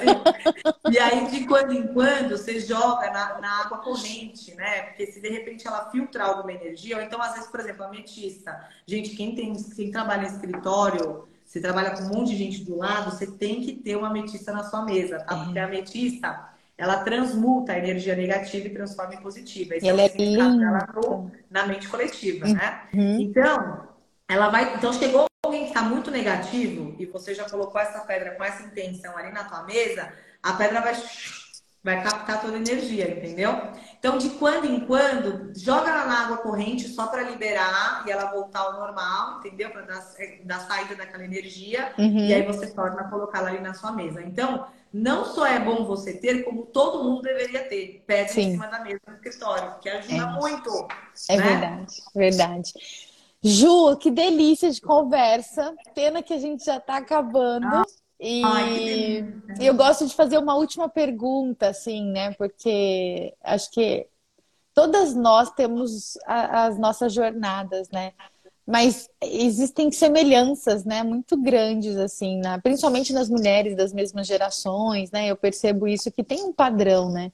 e 0.90 0.98
aí, 0.98 1.26
de 1.26 1.46
quando 1.46 1.74
em 1.74 1.88
quando, 1.88 2.30
você 2.30 2.60
joga 2.60 3.10
na, 3.10 3.38
na, 3.40 3.60
água 3.60 3.76
corrente, 3.78 4.54
né? 4.54 4.84
Porque 4.84 5.06
se 5.06 5.20
de 5.20 5.28
repente 5.28 5.66
ela 5.66 5.90
filtra 5.90 6.24
alguma 6.24 6.52
energia, 6.52 6.96
ou 6.96 7.02
então, 7.02 7.20
às 7.20 7.34
vezes, 7.34 7.50
por 7.50 7.60
exemplo, 7.60 7.84
a 7.84 7.88
ametista. 7.88 8.68
Gente, 8.86 9.10
quem, 9.10 9.34
tem, 9.34 9.52
quem 9.76 9.90
trabalha 9.90 10.22
em 10.22 10.32
escritório, 10.32 11.28
você 11.44 11.60
trabalha 11.60 11.90
com 11.90 12.04
um 12.04 12.08
monte 12.08 12.30
de 12.30 12.36
gente 12.36 12.64
do 12.64 12.78
lado, 12.78 13.10
você 13.10 13.26
tem 13.26 13.60
que 13.60 13.74
ter 13.74 13.96
uma 13.96 14.08
ametista 14.08 14.50
na 14.50 14.64
sua 14.64 14.82
mesa, 14.82 15.18
tá? 15.18 15.36
Porque 15.44 15.58
a 15.58 15.66
ametista 15.66 16.48
ela 16.80 17.04
transmuta 17.04 17.74
a 17.74 17.78
energia 17.78 18.16
negativa 18.16 18.66
e 18.66 18.70
transforma 18.70 19.14
em 19.14 19.20
positiva. 19.20 19.76
Esse 19.76 19.86
ela 19.86 20.00
é, 20.00 20.08
significado 20.08 20.58
dela 20.58 20.88
no, 20.94 21.30
na 21.50 21.66
mente 21.66 21.86
coletiva, 21.86 22.48
né? 22.48 22.84
Uhum. 22.94 23.20
Então, 23.20 23.86
ela 24.26 24.48
vai. 24.48 24.74
Então, 24.76 24.90
chegou 24.90 25.26
alguém 25.44 25.64
que 25.64 25.68
está 25.68 25.82
muito 25.82 26.10
negativo 26.10 26.96
e 26.98 27.04
você 27.04 27.34
já 27.34 27.44
colocou 27.50 27.78
essa 27.78 28.00
pedra 28.00 28.30
com 28.30 28.42
essa 28.42 28.62
intenção 28.62 29.14
ali 29.14 29.30
na 29.30 29.44
tua 29.44 29.62
mesa, 29.64 30.10
a 30.42 30.54
pedra 30.54 30.80
vai 30.80 30.94
vai 31.82 32.02
captar 32.02 32.42
toda 32.42 32.56
a 32.56 32.60
energia, 32.60 33.10
entendeu? 33.10 33.58
Então, 33.98 34.18
de 34.18 34.30
quando 34.30 34.66
em 34.66 34.80
quando, 34.80 35.50
joga 35.58 35.88
ela 35.88 36.04
na 36.06 36.24
água 36.24 36.36
corrente 36.38 36.86
só 36.88 37.06
para 37.06 37.22
liberar 37.22 38.04
e 38.06 38.10
ela 38.10 38.30
voltar 38.30 38.60
ao 38.60 38.74
normal, 38.74 39.38
entendeu? 39.38 39.70
Para 39.70 39.82
dar, 39.82 40.02
dar 40.44 40.60
saída 40.60 40.94
daquela 40.94 41.24
energia 41.24 41.92
uhum. 41.98 42.18
e 42.18 42.34
aí 42.34 42.42
você 42.42 42.66
torna 42.68 43.00
a 43.00 43.04
colocá-la 43.04 43.48
ali 43.48 43.60
na 43.60 43.72
sua 43.72 43.92
mesa. 43.92 44.22
Então, 44.22 44.66
não 44.92 45.24
só 45.24 45.46
é 45.46 45.58
bom 45.60 45.84
você 45.84 46.14
ter, 46.14 46.42
como 46.42 46.66
todo 46.66 47.04
mundo 47.04 47.22
deveria 47.22 47.68
ter. 47.68 48.02
Pedra 48.06 48.40
em 48.40 48.52
cima 48.52 48.66
da 48.66 48.80
mesa 48.80 49.00
no 49.06 49.14
escritório, 49.14 49.78
que 49.80 49.88
ajuda 49.88 50.14
é. 50.14 50.26
muito. 50.26 50.88
É 51.28 51.36
né? 51.36 51.42
verdade, 51.42 51.94
verdade. 52.14 52.72
Ju, 53.42 53.96
que 53.96 54.10
delícia 54.10 54.70
de 54.70 54.80
conversa. 54.80 55.74
Pena 55.94 56.22
que 56.22 56.34
a 56.34 56.38
gente 56.38 56.64
já 56.64 56.76
está 56.76 56.96
acabando. 56.96 57.66
Ah. 57.66 57.84
E 58.22 58.42
Ai, 58.44 59.24
eu 59.58 59.74
gosto 59.74 60.06
de 60.06 60.14
fazer 60.14 60.36
uma 60.36 60.54
última 60.54 60.90
pergunta, 60.90 61.68
assim, 61.68 62.04
né? 62.10 62.34
Porque 62.34 63.34
acho 63.42 63.70
que 63.70 64.06
todas 64.74 65.14
nós 65.14 65.50
temos 65.52 66.18
a, 66.26 66.66
as 66.66 66.78
nossas 66.78 67.14
jornadas, 67.14 67.88
né? 67.88 68.12
Mas 68.70 69.08
existem 69.20 69.90
semelhanças, 69.90 70.84
né, 70.84 71.02
muito 71.02 71.36
grandes, 71.36 71.96
assim, 71.96 72.38
né? 72.38 72.58
principalmente 72.62 73.12
nas 73.12 73.28
mulheres 73.28 73.76
das 73.76 73.92
mesmas 73.92 74.26
gerações, 74.26 75.10
né? 75.10 75.26
Eu 75.28 75.36
percebo 75.36 75.88
isso 75.88 76.10
que 76.12 76.22
tem 76.22 76.44
um 76.44 76.52
padrão, 76.52 77.10
né? 77.10 77.32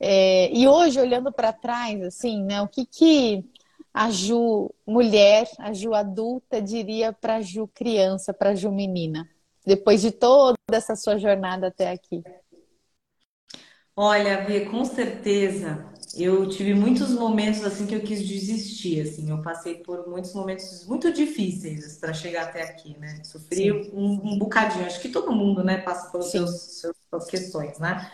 É, 0.00 0.50
e 0.52 0.66
hoje, 0.66 1.00
olhando 1.00 1.32
para 1.32 1.52
trás, 1.52 2.02
assim, 2.02 2.42
né, 2.42 2.60
o 2.60 2.66
que, 2.68 2.84
que 2.84 3.44
a 3.92 4.10
Ju 4.10 4.70
mulher, 4.86 5.48
a 5.58 5.72
Ju 5.72 5.94
adulta, 5.94 6.60
diria 6.60 7.12
para 7.12 7.36
a 7.36 7.40
Ju 7.40 7.68
criança, 7.72 8.34
para 8.34 8.50
a 8.50 8.54
Ju 8.54 8.72
menina, 8.72 9.28
depois 9.64 10.02
de 10.02 10.10
toda 10.10 10.56
essa 10.72 10.96
sua 10.96 11.16
jornada 11.18 11.68
até 11.68 11.90
aqui? 11.90 12.22
Olha, 13.96 14.44
Vê, 14.44 14.66
com 14.66 14.84
certeza 14.84 15.94
eu 16.16 16.48
tive 16.48 16.74
muitos 16.74 17.10
momentos 17.10 17.64
assim 17.64 17.86
que 17.86 17.94
eu 17.94 18.00
quis 18.00 18.26
desistir, 18.26 19.00
assim, 19.00 19.30
eu 19.30 19.42
passei 19.42 19.76
por 19.76 20.08
muitos 20.08 20.32
momentos 20.34 20.86
muito 20.86 21.12
difíceis 21.12 21.96
para 21.98 22.12
chegar 22.12 22.44
até 22.44 22.62
aqui, 22.62 22.96
né? 22.98 23.20
Sofri 23.24 23.72
um, 23.72 24.20
um, 24.24 24.38
bocadinho, 24.38 24.86
acho 24.86 25.00
que 25.00 25.08
todo 25.08 25.32
mundo, 25.32 25.64
né, 25.64 25.78
passa 25.78 26.10
pelas 26.10 26.30
suas 26.30 27.26
questões, 27.28 27.78
né? 27.78 28.10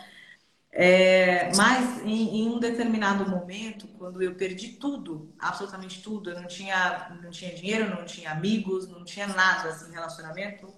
É, 0.73 1.53
mas 1.55 2.01
em, 2.05 2.37
em, 2.37 2.47
um 2.47 2.57
determinado 2.57 3.29
momento, 3.29 3.87
quando 3.99 4.21
eu 4.21 4.35
perdi 4.35 4.69
tudo, 4.69 5.33
absolutamente 5.37 6.01
tudo, 6.01 6.29
eu 6.29 6.39
não 6.39 6.47
tinha, 6.47 7.17
não 7.21 7.29
tinha 7.29 7.53
dinheiro, 7.53 7.89
não 7.89 8.05
tinha 8.05 8.31
amigos, 8.31 8.87
não 8.87 9.03
tinha 9.03 9.27
nada 9.27 9.69
assim, 9.69 9.91
relacionamento, 9.91 10.73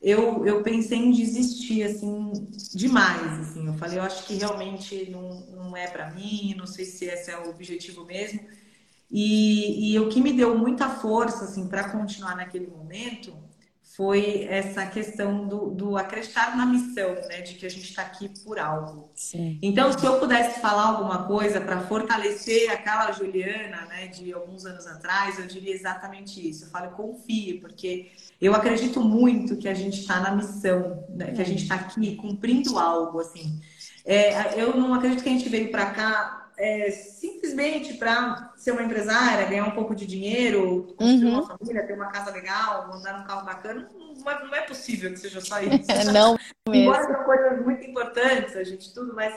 eu, 0.00 0.46
eu 0.46 0.62
pensei 0.62 0.98
em 0.98 1.10
desistir 1.10 1.82
assim 1.82 2.32
demais, 2.74 3.40
assim. 3.40 3.66
Eu 3.66 3.74
falei, 3.74 3.98
eu 3.98 4.02
acho 4.02 4.24
que 4.26 4.34
realmente 4.34 5.10
não, 5.10 5.40
não 5.50 5.76
é 5.76 5.88
para 5.88 6.10
mim, 6.10 6.54
não 6.56 6.66
sei 6.66 6.84
se 6.84 7.06
esse 7.06 7.30
é 7.30 7.38
o 7.38 7.50
objetivo 7.50 8.04
mesmo. 8.04 8.40
E, 9.10 9.92
e 9.92 9.98
o 9.98 10.08
que 10.08 10.20
me 10.20 10.32
deu 10.32 10.56
muita 10.56 10.88
força 10.88 11.44
assim 11.44 11.66
para 11.66 11.88
continuar 11.90 12.36
naquele 12.36 12.66
momento 12.66 13.34
foi 13.98 14.44
essa 14.44 14.86
questão 14.86 15.48
do, 15.48 15.70
do 15.70 15.96
acreditar 15.96 16.56
na 16.56 16.64
missão, 16.64 17.14
né? 17.26 17.40
De 17.40 17.54
que 17.54 17.66
a 17.66 17.68
gente 17.68 17.88
está 17.88 18.02
aqui 18.02 18.28
por 18.44 18.56
algo. 18.56 19.10
Sim. 19.12 19.58
Então, 19.60 19.92
se 19.92 20.06
eu 20.06 20.20
pudesse 20.20 20.60
falar 20.60 20.84
alguma 20.84 21.26
coisa 21.26 21.60
para 21.60 21.80
fortalecer 21.80 22.70
aquela 22.70 23.10
Juliana, 23.10 23.86
né, 23.86 24.06
de 24.06 24.32
alguns 24.32 24.64
anos 24.64 24.86
atrás, 24.86 25.40
eu 25.40 25.48
diria 25.48 25.74
exatamente 25.74 26.48
isso. 26.48 26.66
Eu 26.66 26.68
falo, 26.68 26.92
confie, 26.92 27.54
porque 27.54 28.12
eu 28.40 28.54
acredito 28.54 29.00
muito 29.00 29.56
que 29.56 29.68
a 29.68 29.74
gente 29.74 30.00
está 30.00 30.20
na 30.20 30.30
missão, 30.30 31.04
né? 31.10 31.32
que 31.32 31.42
a 31.42 31.44
gente 31.44 31.62
está 31.62 31.74
aqui 31.74 32.16
cumprindo 32.16 32.78
algo, 32.78 33.20
assim. 33.20 33.60
É, 34.04 34.60
eu 34.60 34.76
não 34.76 34.94
acredito 34.94 35.22
que 35.22 35.28
a 35.28 35.32
gente 35.32 35.48
veio 35.48 35.70
para 35.70 35.86
cá 35.90 36.48
é, 36.56 36.90
simplesmente 36.90 37.94
para 37.94 38.52
ser 38.56 38.72
uma 38.72 38.82
empresária, 38.82 39.46
ganhar 39.46 39.64
um 39.64 39.70
pouco 39.70 39.94
de 39.94 40.06
dinheiro, 40.06 40.94
construir 40.96 41.24
uhum. 41.26 41.40
uma 41.40 41.46
família, 41.46 41.86
ter 41.86 41.92
uma 41.92 42.06
casa 42.06 42.32
legal, 42.32 42.90
andar 42.92 43.18
num 43.18 43.24
carro 43.24 43.46
bacana, 43.46 43.88
não 43.94 44.30
é, 44.30 44.44
não 44.44 44.54
é 44.54 44.62
possível 44.62 45.10
que 45.10 45.18
seja 45.18 45.40
só 45.40 45.60
isso. 45.60 45.86
não 46.12 46.36
mesmo. 46.68 46.90
Embora 46.90 47.04
são 47.04 47.24
coisas 47.24 47.64
muito 47.64 47.84
importantes, 47.84 48.56
a 48.56 48.64
gente 48.64 48.92
tudo, 48.92 49.14
mas 49.14 49.34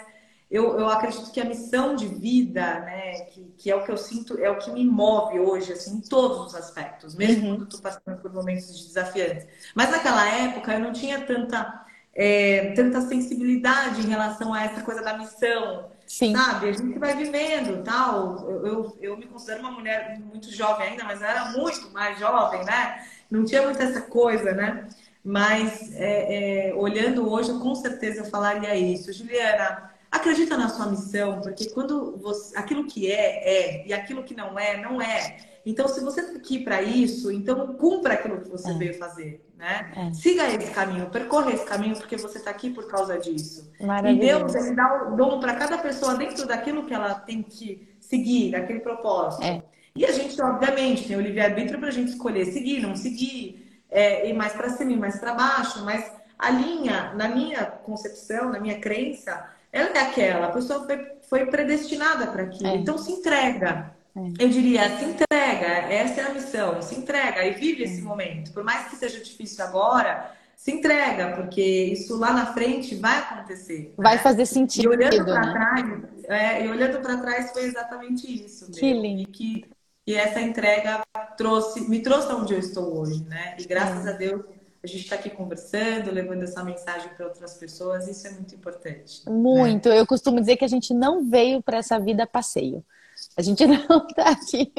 eu, 0.51 0.77
eu 0.77 0.89
acredito 0.89 1.31
que 1.31 1.39
a 1.39 1.45
missão 1.45 1.95
de 1.95 2.07
vida, 2.07 2.61
né, 2.81 3.21
que, 3.31 3.53
que 3.57 3.71
é 3.71 3.75
o 3.75 3.83
que 3.83 3.91
eu 3.91 3.97
sinto, 3.97 4.37
é 4.37 4.49
o 4.49 4.57
que 4.57 4.69
me 4.69 4.85
move 4.85 5.39
hoje, 5.39 5.71
assim, 5.71 5.95
em 5.95 6.01
todos 6.01 6.47
os 6.47 6.55
aspectos, 6.55 7.15
mesmo 7.15 7.47
uhum. 7.47 7.55
quando 7.55 7.63
estou 7.63 7.79
passando 7.79 8.21
por 8.21 8.33
momentos 8.33 8.77
de 8.77 8.87
desafiantes. 8.87 9.47
Mas 9.73 9.89
naquela 9.89 10.27
época 10.27 10.73
eu 10.73 10.79
não 10.79 10.91
tinha 10.91 11.21
tanta, 11.21 11.85
é, 12.13 12.73
tanta 12.75 13.01
sensibilidade 13.01 14.01
em 14.01 14.09
relação 14.09 14.53
a 14.53 14.63
essa 14.63 14.81
coisa 14.81 15.01
da 15.01 15.17
missão 15.17 15.89
Sim. 16.11 16.35
Sabe? 16.35 16.67
A 16.67 16.73
gente 16.73 16.99
vai 16.99 17.15
vivendo 17.15 17.81
tal. 17.85 18.45
Eu, 18.45 18.65
eu, 18.65 18.97
eu, 18.99 19.17
me 19.17 19.25
considero 19.25 19.61
uma 19.61 19.71
mulher 19.71 20.19
muito 20.19 20.51
jovem 20.51 20.89
ainda, 20.89 21.05
mas 21.05 21.21
era 21.21 21.51
muito 21.51 21.89
mais 21.91 22.19
jovem, 22.19 22.65
né? 22.65 23.05
Não 23.31 23.45
tinha 23.45 23.61
muito 23.61 23.81
essa 23.81 24.01
coisa, 24.01 24.51
né? 24.51 24.89
Mas 25.23 25.95
é, 25.95 26.71
é, 26.71 26.75
olhando 26.75 27.31
hoje, 27.31 27.49
eu 27.49 27.61
com 27.61 27.73
certeza 27.75 28.25
falaria 28.25 28.75
isso. 28.75 29.13
Juliana, 29.13 29.90
acredita 30.11 30.57
na 30.57 30.67
sua 30.67 30.87
missão, 30.87 31.39
porque 31.39 31.69
quando 31.69 32.17
você, 32.17 32.55
aquilo 32.57 32.85
que 32.85 33.09
é, 33.09 33.79
é, 33.81 33.87
e 33.87 33.93
aquilo 33.93 34.23
que 34.23 34.35
não 34.35 34.59
é, 34.59 34.81
não 34.81 35.01
é. 35.01 35.37
Então, 35.65 35.87
se 35.87 36.03
você 36.03 36.21
está 36.21 36.37
aqui 36.37 36.59
para 36.59 36.81
isso, 36.81 37.31
então 37.31 37.73
cumpra 37.75 38.15
aquilo 38.15 38.41
que 38.41 38.49
você 38.49 38.71
é. 38.71 38.73
veio 38.73 38.97
fazer, 38.97 39.45
né? 39.57 39.91
É. 39.95 40.13
Siga 40.13 40.47
esse 40.49 40.71
caminho, 40.71 41.09
percorra 41.09 41.53
esse 41.53 41.65
caminho, 41.65 41.95
porque 41.95 42.17
você 42.17 42.39
está 42.39 42.49
aqui 42.49 42.71
por 42.71 42.87
causa 42.87 43.17
disso. 43.17 43.71
E 43.79 44.19
Deus, 44.19 44.53
ele 44.55 44.75
dá 44.75 45.07
o 45.07 45.15
dom 45.15 45.39
para 45.39 45.55
cada 45.55 45.77
pessoa 45.77 46.15
dentro 46.15 46.47
daquilo 46.47 46.85
que 46.85 46.93
ela 46.93 47.13
tem 47.13 47.41
que 47.43 47.95
seguir, 47.99 48.51
daquele 48.51 48.79
propósito. 48.79 49.43
É. 49.43 49.63
E 49.95 50.05
a 50.05 50.11
gente, 50.11 50.41
obviamente, 50.41 51.07
tem 51.07 51.15
o 51.15 51.21
livre-arbítrio 51.21 51.79
para 51.79 51.89
a 51.89 51.91
gente 51.91 52.11
escolher 52.11 52.45
seguir, 52.45 52.81
não 52.81 52.95
seguir, 52.95 53.83
é, 53.89 54.27
ir 54.27 54.33
mais 54.33 54.53
para 54.53 54.69
cima, 54.69 54.91
ir 54.91 54.97
mais 54.97 55.19
para 55.19 55.33
baixo, 55.33 55.85
mas 55.85 56.11
a 56.39 56.49
linha, 56.49 57.13
na 57.13 57.27
minha 57.27 57.65
concepção, 57.65 58.49
na 58.49 58.59
minha 58.59 58.79
crença, 58.79 59.47
ela 59.71 59.89
é 59.89 59.99
aquela, 59.99 60.47
a 60.47 60.51
pessoa 60.51 60.85
foi, 60.85 61.11
foi 61.29 61.45
predestinada 61.45 62.27
para 62.27 62.43
aquilo. 62.43 62.67
É. 62.67 62.75
Então 62.75 62.97
se 62.97 63.11
entrega. 63.11 63.95
É. 64.15 64.43
Eu 64.43 64.49
diria, 64.49 64.97
se 64.97 65.05
entrega, 65.05 65.67
essa 65.89 66.21
é 66.21 66.23
a 66.25 66.33
missão, 66.33 66.81
se 66.81 66.95
entrega 66.95 67.45
e 67.45 67.51
vive 67.51 67.83
esse 67.83 67.99
é. 67.99 68.03
momento. 68.03 68.51
Por 68.51 68.63
mais 68.63 68.89
que 68.89 68.95
seja 68.97 69.23
difícil 69.23 69.63
agora, 69.63 70.31
se 70.55 70.71
entrega, 70.71 71.35
porque 71.35 71.61
isso 71.61 72.17
lá 72.19 72.33
na 72.33 72.53
frente 72.53 72.95
vai 72.95 73.17
acontecer. 73.19 73.93
Vai 73.97 74.17
né? 74.17 74.21
fazer 74.21 74.45
sentido. 74.45 74.85
E 74.85 74.87
olhando 74.89 75.25
para 75.25 75.45
né? 75.45 75.53
trás, 75.53 76.03
é, 76.25 76.65
e 76.65 76.69
olhando 76.69 76.99
para 77.01 77.17
trás 77.17 77.51
foi 77.51 77.63
exatamente 77.63 78.45
isso. 78.45 78.69
Que 78.71 78.93
lindo. 78.93 79.21
E 79.21 79.25
que, 79.25 79.65
e 80.05 80.13
essa 80.13 80.41
entrega 80.41 81.01
trouxe, 81.37 81.89
me 81.89 82.01
trouxe 82.01 82.31
onde 82.33 82.53
eu 82.53 82.59
estou 82.59 82.99
hoje, 82.99 83.23
né? 83.23 83.55
E 83.57 83.65
graças 83.65 84.05
é. 84.05 84.09
a 84.09 84.13
Deus 84.13 84.43
a 84.83 84.87
gente 84.87 85.03
está 85.03 85.15
aqui 85.15 85.29
conversando, 85.29 86.11
levando 86.11 86.43
essa 86.43 86.63
mensagem 86.63 87.09
para 87.15 87.27
outras 87.27 87.55
pessoas, 87.55 88.07
isso 88.07 88.25
é 88.25 88.31
muito 88.31 88.55
importante. 88.55 89.29
Muito. 89.29 89.89
Né? 89.89 89.99
Eu 89.99 90.07
costumo 90.07 90.39
dizer 90.39 90.57
que 90.57 90.65
a 90.65 90.67
gente 90.67 90.93
não 90.93 91.29
veio 91.29 91.61
para 91.61 91.77
essa 91.77 91.99
vida 91.99 92.25
passeio. 92.25 92.83
A 93.37 93.43
gente 93.43 93.63
não 93.67 94.07
está 94.07 94.29
aqui 94.29 94.73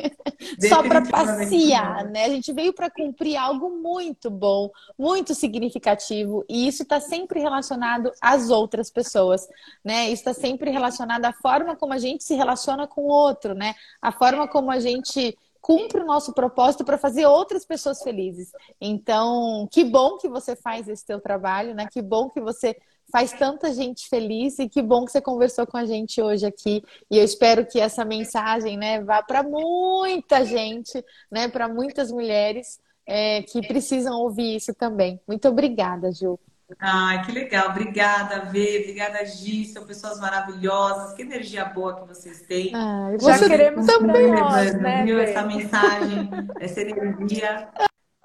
só 0.69 0.83
para 0.83 1.03
passear, 1.03 2.05
né? 2.07 2.25
A 2.25 2.29
gente 2.29 2.53
veio 2.53 2.73
para 2.73 2.91
cumprir 2.91 3.37
algo 3.37 3.71
muito 3.71 4.29
bom, 4.29 4.71
muito 4.99 5.35
significativo, 5.37 6.45
e 6.49 6.67
isso 6.67 6.83
está 6.83 6.99
sempre 6.99 7.39
relacionado 7.39 8.11
às 8.21 8.51
outras 8.51 8.91
pessoas, 8.91 9.47
né? 9.85 10.07
Isso 10.07 10.29
está 10.29 10.35
sempre 10.35 10.71
relacionado 10.71 11.25
à 11.25 11.33
forma 11.33 11.77
como 11.77 11.93
a 11.93 11.99
gente 11.99 12.25
se 12.25 12.35
relaciona 12.35 12.89
com 12.89 13.03
o 13.03 13.09
outro, 13.09 13.55
né? 13.55 13.75
A 14.01 14.11
forma 14.11 14.49
como 14.49 14.73
a 14.73 14.81
gente 14.81 15.39
cumpre 15.63 16.01
o 16.03 16.05
nosso 16.05 16.35
propósito 16.35 16.85
para 16.85 16.99
fazer 16.99 17.25
outras 17.25 17.65
pessoas 17.65 18.03
felizes. 18.03 18.51
Então, 18.81 19.69
que 19.71 19.85
bom 19.85 20.19
que 20.19 20.29
você 20.29 20.57
faz 20.57 20.89
esse 20.89 21.07
teu 21.07 21.21
trabalho, 21.21 21.73
né? 21.73 21.87
Que 21.91 22.03
bom 22.03 22.29
que 22.29 22.41
você 22.41 22.77
faz 23.13 23.33
tanta 23.33 23.73
gente 23.73 24.09
feliz 24.09 24.59
e 24.59 24.69
que 24.69 24.83
bom 24.83 25.05
que 25.05 25.13
você 25.13 25.21
conversou 25.21 25.67
com 25.67 25.77
a 25.77 25.87
gente 25.87 26.21
hoje 26.21 26.45
aqui. 26.45 26.83
E 27.11 27.19
eu 27.19 27.25
espero 27.25 27.65
que 27.65 27.79
essa 27.79 28.05
mensagem, 28.05 28.77
né, 28.77 29.03
vá 29.03 29.23
para 29.23 29.43
muita 29.43 30.45
gente, 30.45 31.05
né, 31.31 31.47
para 31.47 31.69
muitas 31.69 32.11
mulheres 32.11 32.81
é, 33.07 33.43
que 33.43 33.67
precisam 33.67 34.19
ouvir 34.19 34.57
isso 34.57 34.75
também. 34.75 35.21
Muito 35.29 35.47
obrigada, 35.47 36.11
Ju. 36.11 36.39
Ai, 36.79 37.25
que 37.25 37.33
legal. 37.33 37.71
Obrigada, 37.71 38.41
Vê. 38.47 38.81
Obrigada, 38.81 39.25
Gi. 39.25 39.67
São 39.67 39.85
pessoas 39.85 40.21
maravilhosas. 40.21 41.15
Que 41.15 41.23
energia 41.23 41.65
boa 41.65 42.01
que 42.01 42.09
vocês 42.09 42.43
têm. 42.43 42.73
Ai, 42.75 43.19
Já 43.21 43.39
queremos 43.39 43.87
também 43.87 44.33
nós, 44.33 44.75
né, 44.75 45.05
viu? 45.05 45.19
Essa 45.19 45.43
mensagem, 45.43 46.31
essa 46.61 46.81
energia. 46.81 47.69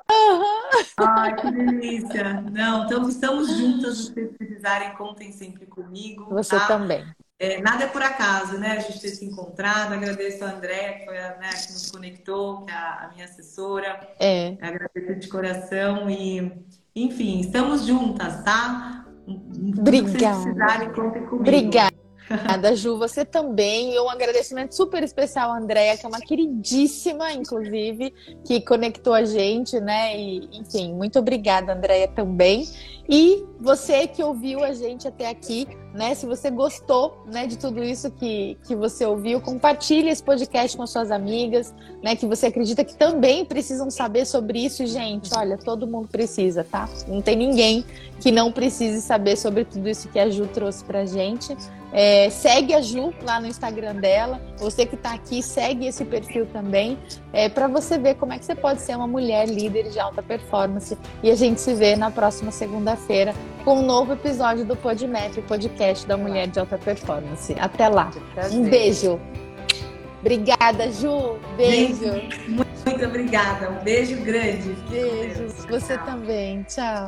Uhum. 0.09 1.05
Ai, 1.05 1.35
que 1.35 1.51
delícia. 1.51 2.41
Não, 2.51 2.85
então 2.85 3.07
estamos 3.09 3.49
juntas. 3.55 3.97
Se 3.97 4.13
vocês 4.13 4.37
precisarem, 4.37 4.93
contem 4.93 5.31
sempre 5.31 5.65
comigo. 5.65 6.27
Você 6.29 6.57
tá? 6.57 6.67
também. 6.67 7.05
É, 7.39 7.61
nada 7.61 7.83
é 7.83 7.87
por 7.87 8.01
acaso, 8.01 8.57
né? 8.57 8.71
A 8.71 8.79
gente 8.79 8.99
ter 8.99 9.09
se 9.09 9.23
encontrado. 9.23 9.93
Agradeço 9.93 10.43
a 10.43 10.49
André, 10.49 10.93
que 10.93 11.05
foi 11.05 11.19
a 11.19 11.37
né, 11.37 11.49
que 11.49 11.71
nos 11.71 11.91
conectou, 11.91 12.65
que 12.65 12.71
é 12.71 12.75
a, 12.75 13.03
a 13.03 13.11
minha 13.13 13.25
assessora. 13.25 14.15
É. 14.19 14.57
Agradeço 14.59 15.15
de 15.19 15.27
coração 15.27 16.09
e, 16.09 16.51
enfim, 17.03 17.39
estamos 17.39 17.85
juntas, 17.85 18.43
tá? 18.43 19.05
Obrigada. 19.27 20.41
Precisarem, 20.41 20.91
contem 20.93 21.25
comigo. 21.25 21.41
Obrigada. 21.41 21.96
Obrigada, 22.29 22.75
Ju. 22.75 22.97
Você 22.97 23.23
também. 23.23 23.93
E 23.93 23.99
um 23.99 24.09
agradecimento 24.09 24.75
super 24.75 25.01
especial 25.03 25.51
à 25.51 25.57
Andréia, 25.57 25.97
que 25.97 26.05
é 26.05 26.09
uma 26.09 26.19
queridíssima, 26.19 27.31
inclusive, 27.31 28.13
que 28.45 28.61
conectou 28.61 29.13
a 29.13 29.23
gente, 29.23 29.79
né? 29.79 30.17
E, 30.17 30.49
enfim, 30.53 30.93
muito 30.93 31.19
obrigada, 31.19 31.73
Andréia, 31.73 32.07
também. 32.07 32.67
E 33.09 33.45
você 33.59 34.05
que 34.05 34.21
ouviu 34.21 34.63
a 34.63 34.73
gente 34.73 35.07
até 35.07 35.29
aqui, 35.29 35.65
né? 35.93 36.13
Se 36.13 36.25
você 36.25 36.49
gostou, 36.49 37.23
né, 37.25 37.47
de 37.47 37.57
tudo 37.57 37.81
isso 37.81 38.11
que, 38.11 38.57
que 38.67 38.75
você 38.75 39.05
ouviu, 39.05 39.39
compartilhe 39.39 40.09
esse 40.09 40.21
podcast 40.21 40.75
com 40.75 40.85
suas 40.85 41.09
amigas, 41.09 41.73
né? 42.03 42.17
Que 42.17 42.25
você 42.25 42.47
acredita 42.47 42.83
que 42.83 42.97
também 42.97 43.45
precisam 43.45 43.89
saber 43.89 44.25
sobre 44.25 44.65
isso, 44.65 44.85
gente. 44.85 45.29
Olha, 45.33 45.57
todo 45.57 45.87
mundo 45.87 46.09
precisa, 46.09 46.65
tá? 46.65 46.89
Não 47.07 47.21
tem 47.21 47.37
ninguém 47.37 47.85
que 48.19 48.31
não 48.31 48.51
precise 48.51 49.01
saber 49.01 49.37
sobre 49.37 49.63
tudo 49.63 49.87
isso 49.87 50.09
que 50.09 50.19
a 50.19 50.29
Ju 50.29 50.45
trouxe 50.47 50.83
pra 50.83 51.05
gente. 51.05 51.55
É, 51.93 52.29
segue 52.29 52.73
a 52.73 52.81
Ju 52.81 53.13
lá 53.23 53.39
no 53.39 53.47
Instagram 53.47 53.95
dela. 53.95 54.41
Você 54.57 54.85
que 54.85 54.95
está 54.95 55.13
aqui, 55.13 55.41
segue 55.41 55.87
esse 55.87 56.03
perfil 56.03 56.45
também, 56.47 56.97
é, 57.31 57.47
para 57.47 57.67
você 57.67 57.97
ver 57.97 58.15
como 58.15 58.33
é 58.33 58.39
que 58.39 58.45
você 58.45 58.55
pode 58.55 58.81
ser 58.81 58.95
uma 58.95 59.07
mulher 59.07 59.47
líder 59.47 59.89
de 59.89 59.99
alta 59.99 60.21
performance. 60.21 60.97
E 61.23 61.31
a 61.31 61.35
gente 61.35 61.61
se 61.61 61.73
vê 61.73 61.95
na 61.95 62.11
próxima 62.11 62.51
segunda-feira 62.51 63.33
com 63.63 63.79
um 63.79 63.85
novo 63.85 64.13
episódio 64.13 64.65
do 64.65 64.75
PodMap, 64.75 65.35
podcast 65.47 66.05
da 66.05 66.17
mulher 66.17 66.47
de 66.47 66.59
alta 66.59 66.77
performance. 66.77 67.55
Até 67.59 67.87
lá. 67.87 68.11
Um 68.51 68.63
beijo. 68.63 69.19
Obrigada, 70.19 70.91
Ju. 70.91 71.37
Beijo. 71.55 72.11
Muito, 72.47 72.89
muito 72.89 73.05
obrigada. 73.05 73.69
Um 73.69 73.83
beijo 73.83 74.17
grande. 74.23 74.75
Beijo. 74.89 75.47
Você 75.69 75.97
também. 75.99 76.63
Tchau. 76.63 77.05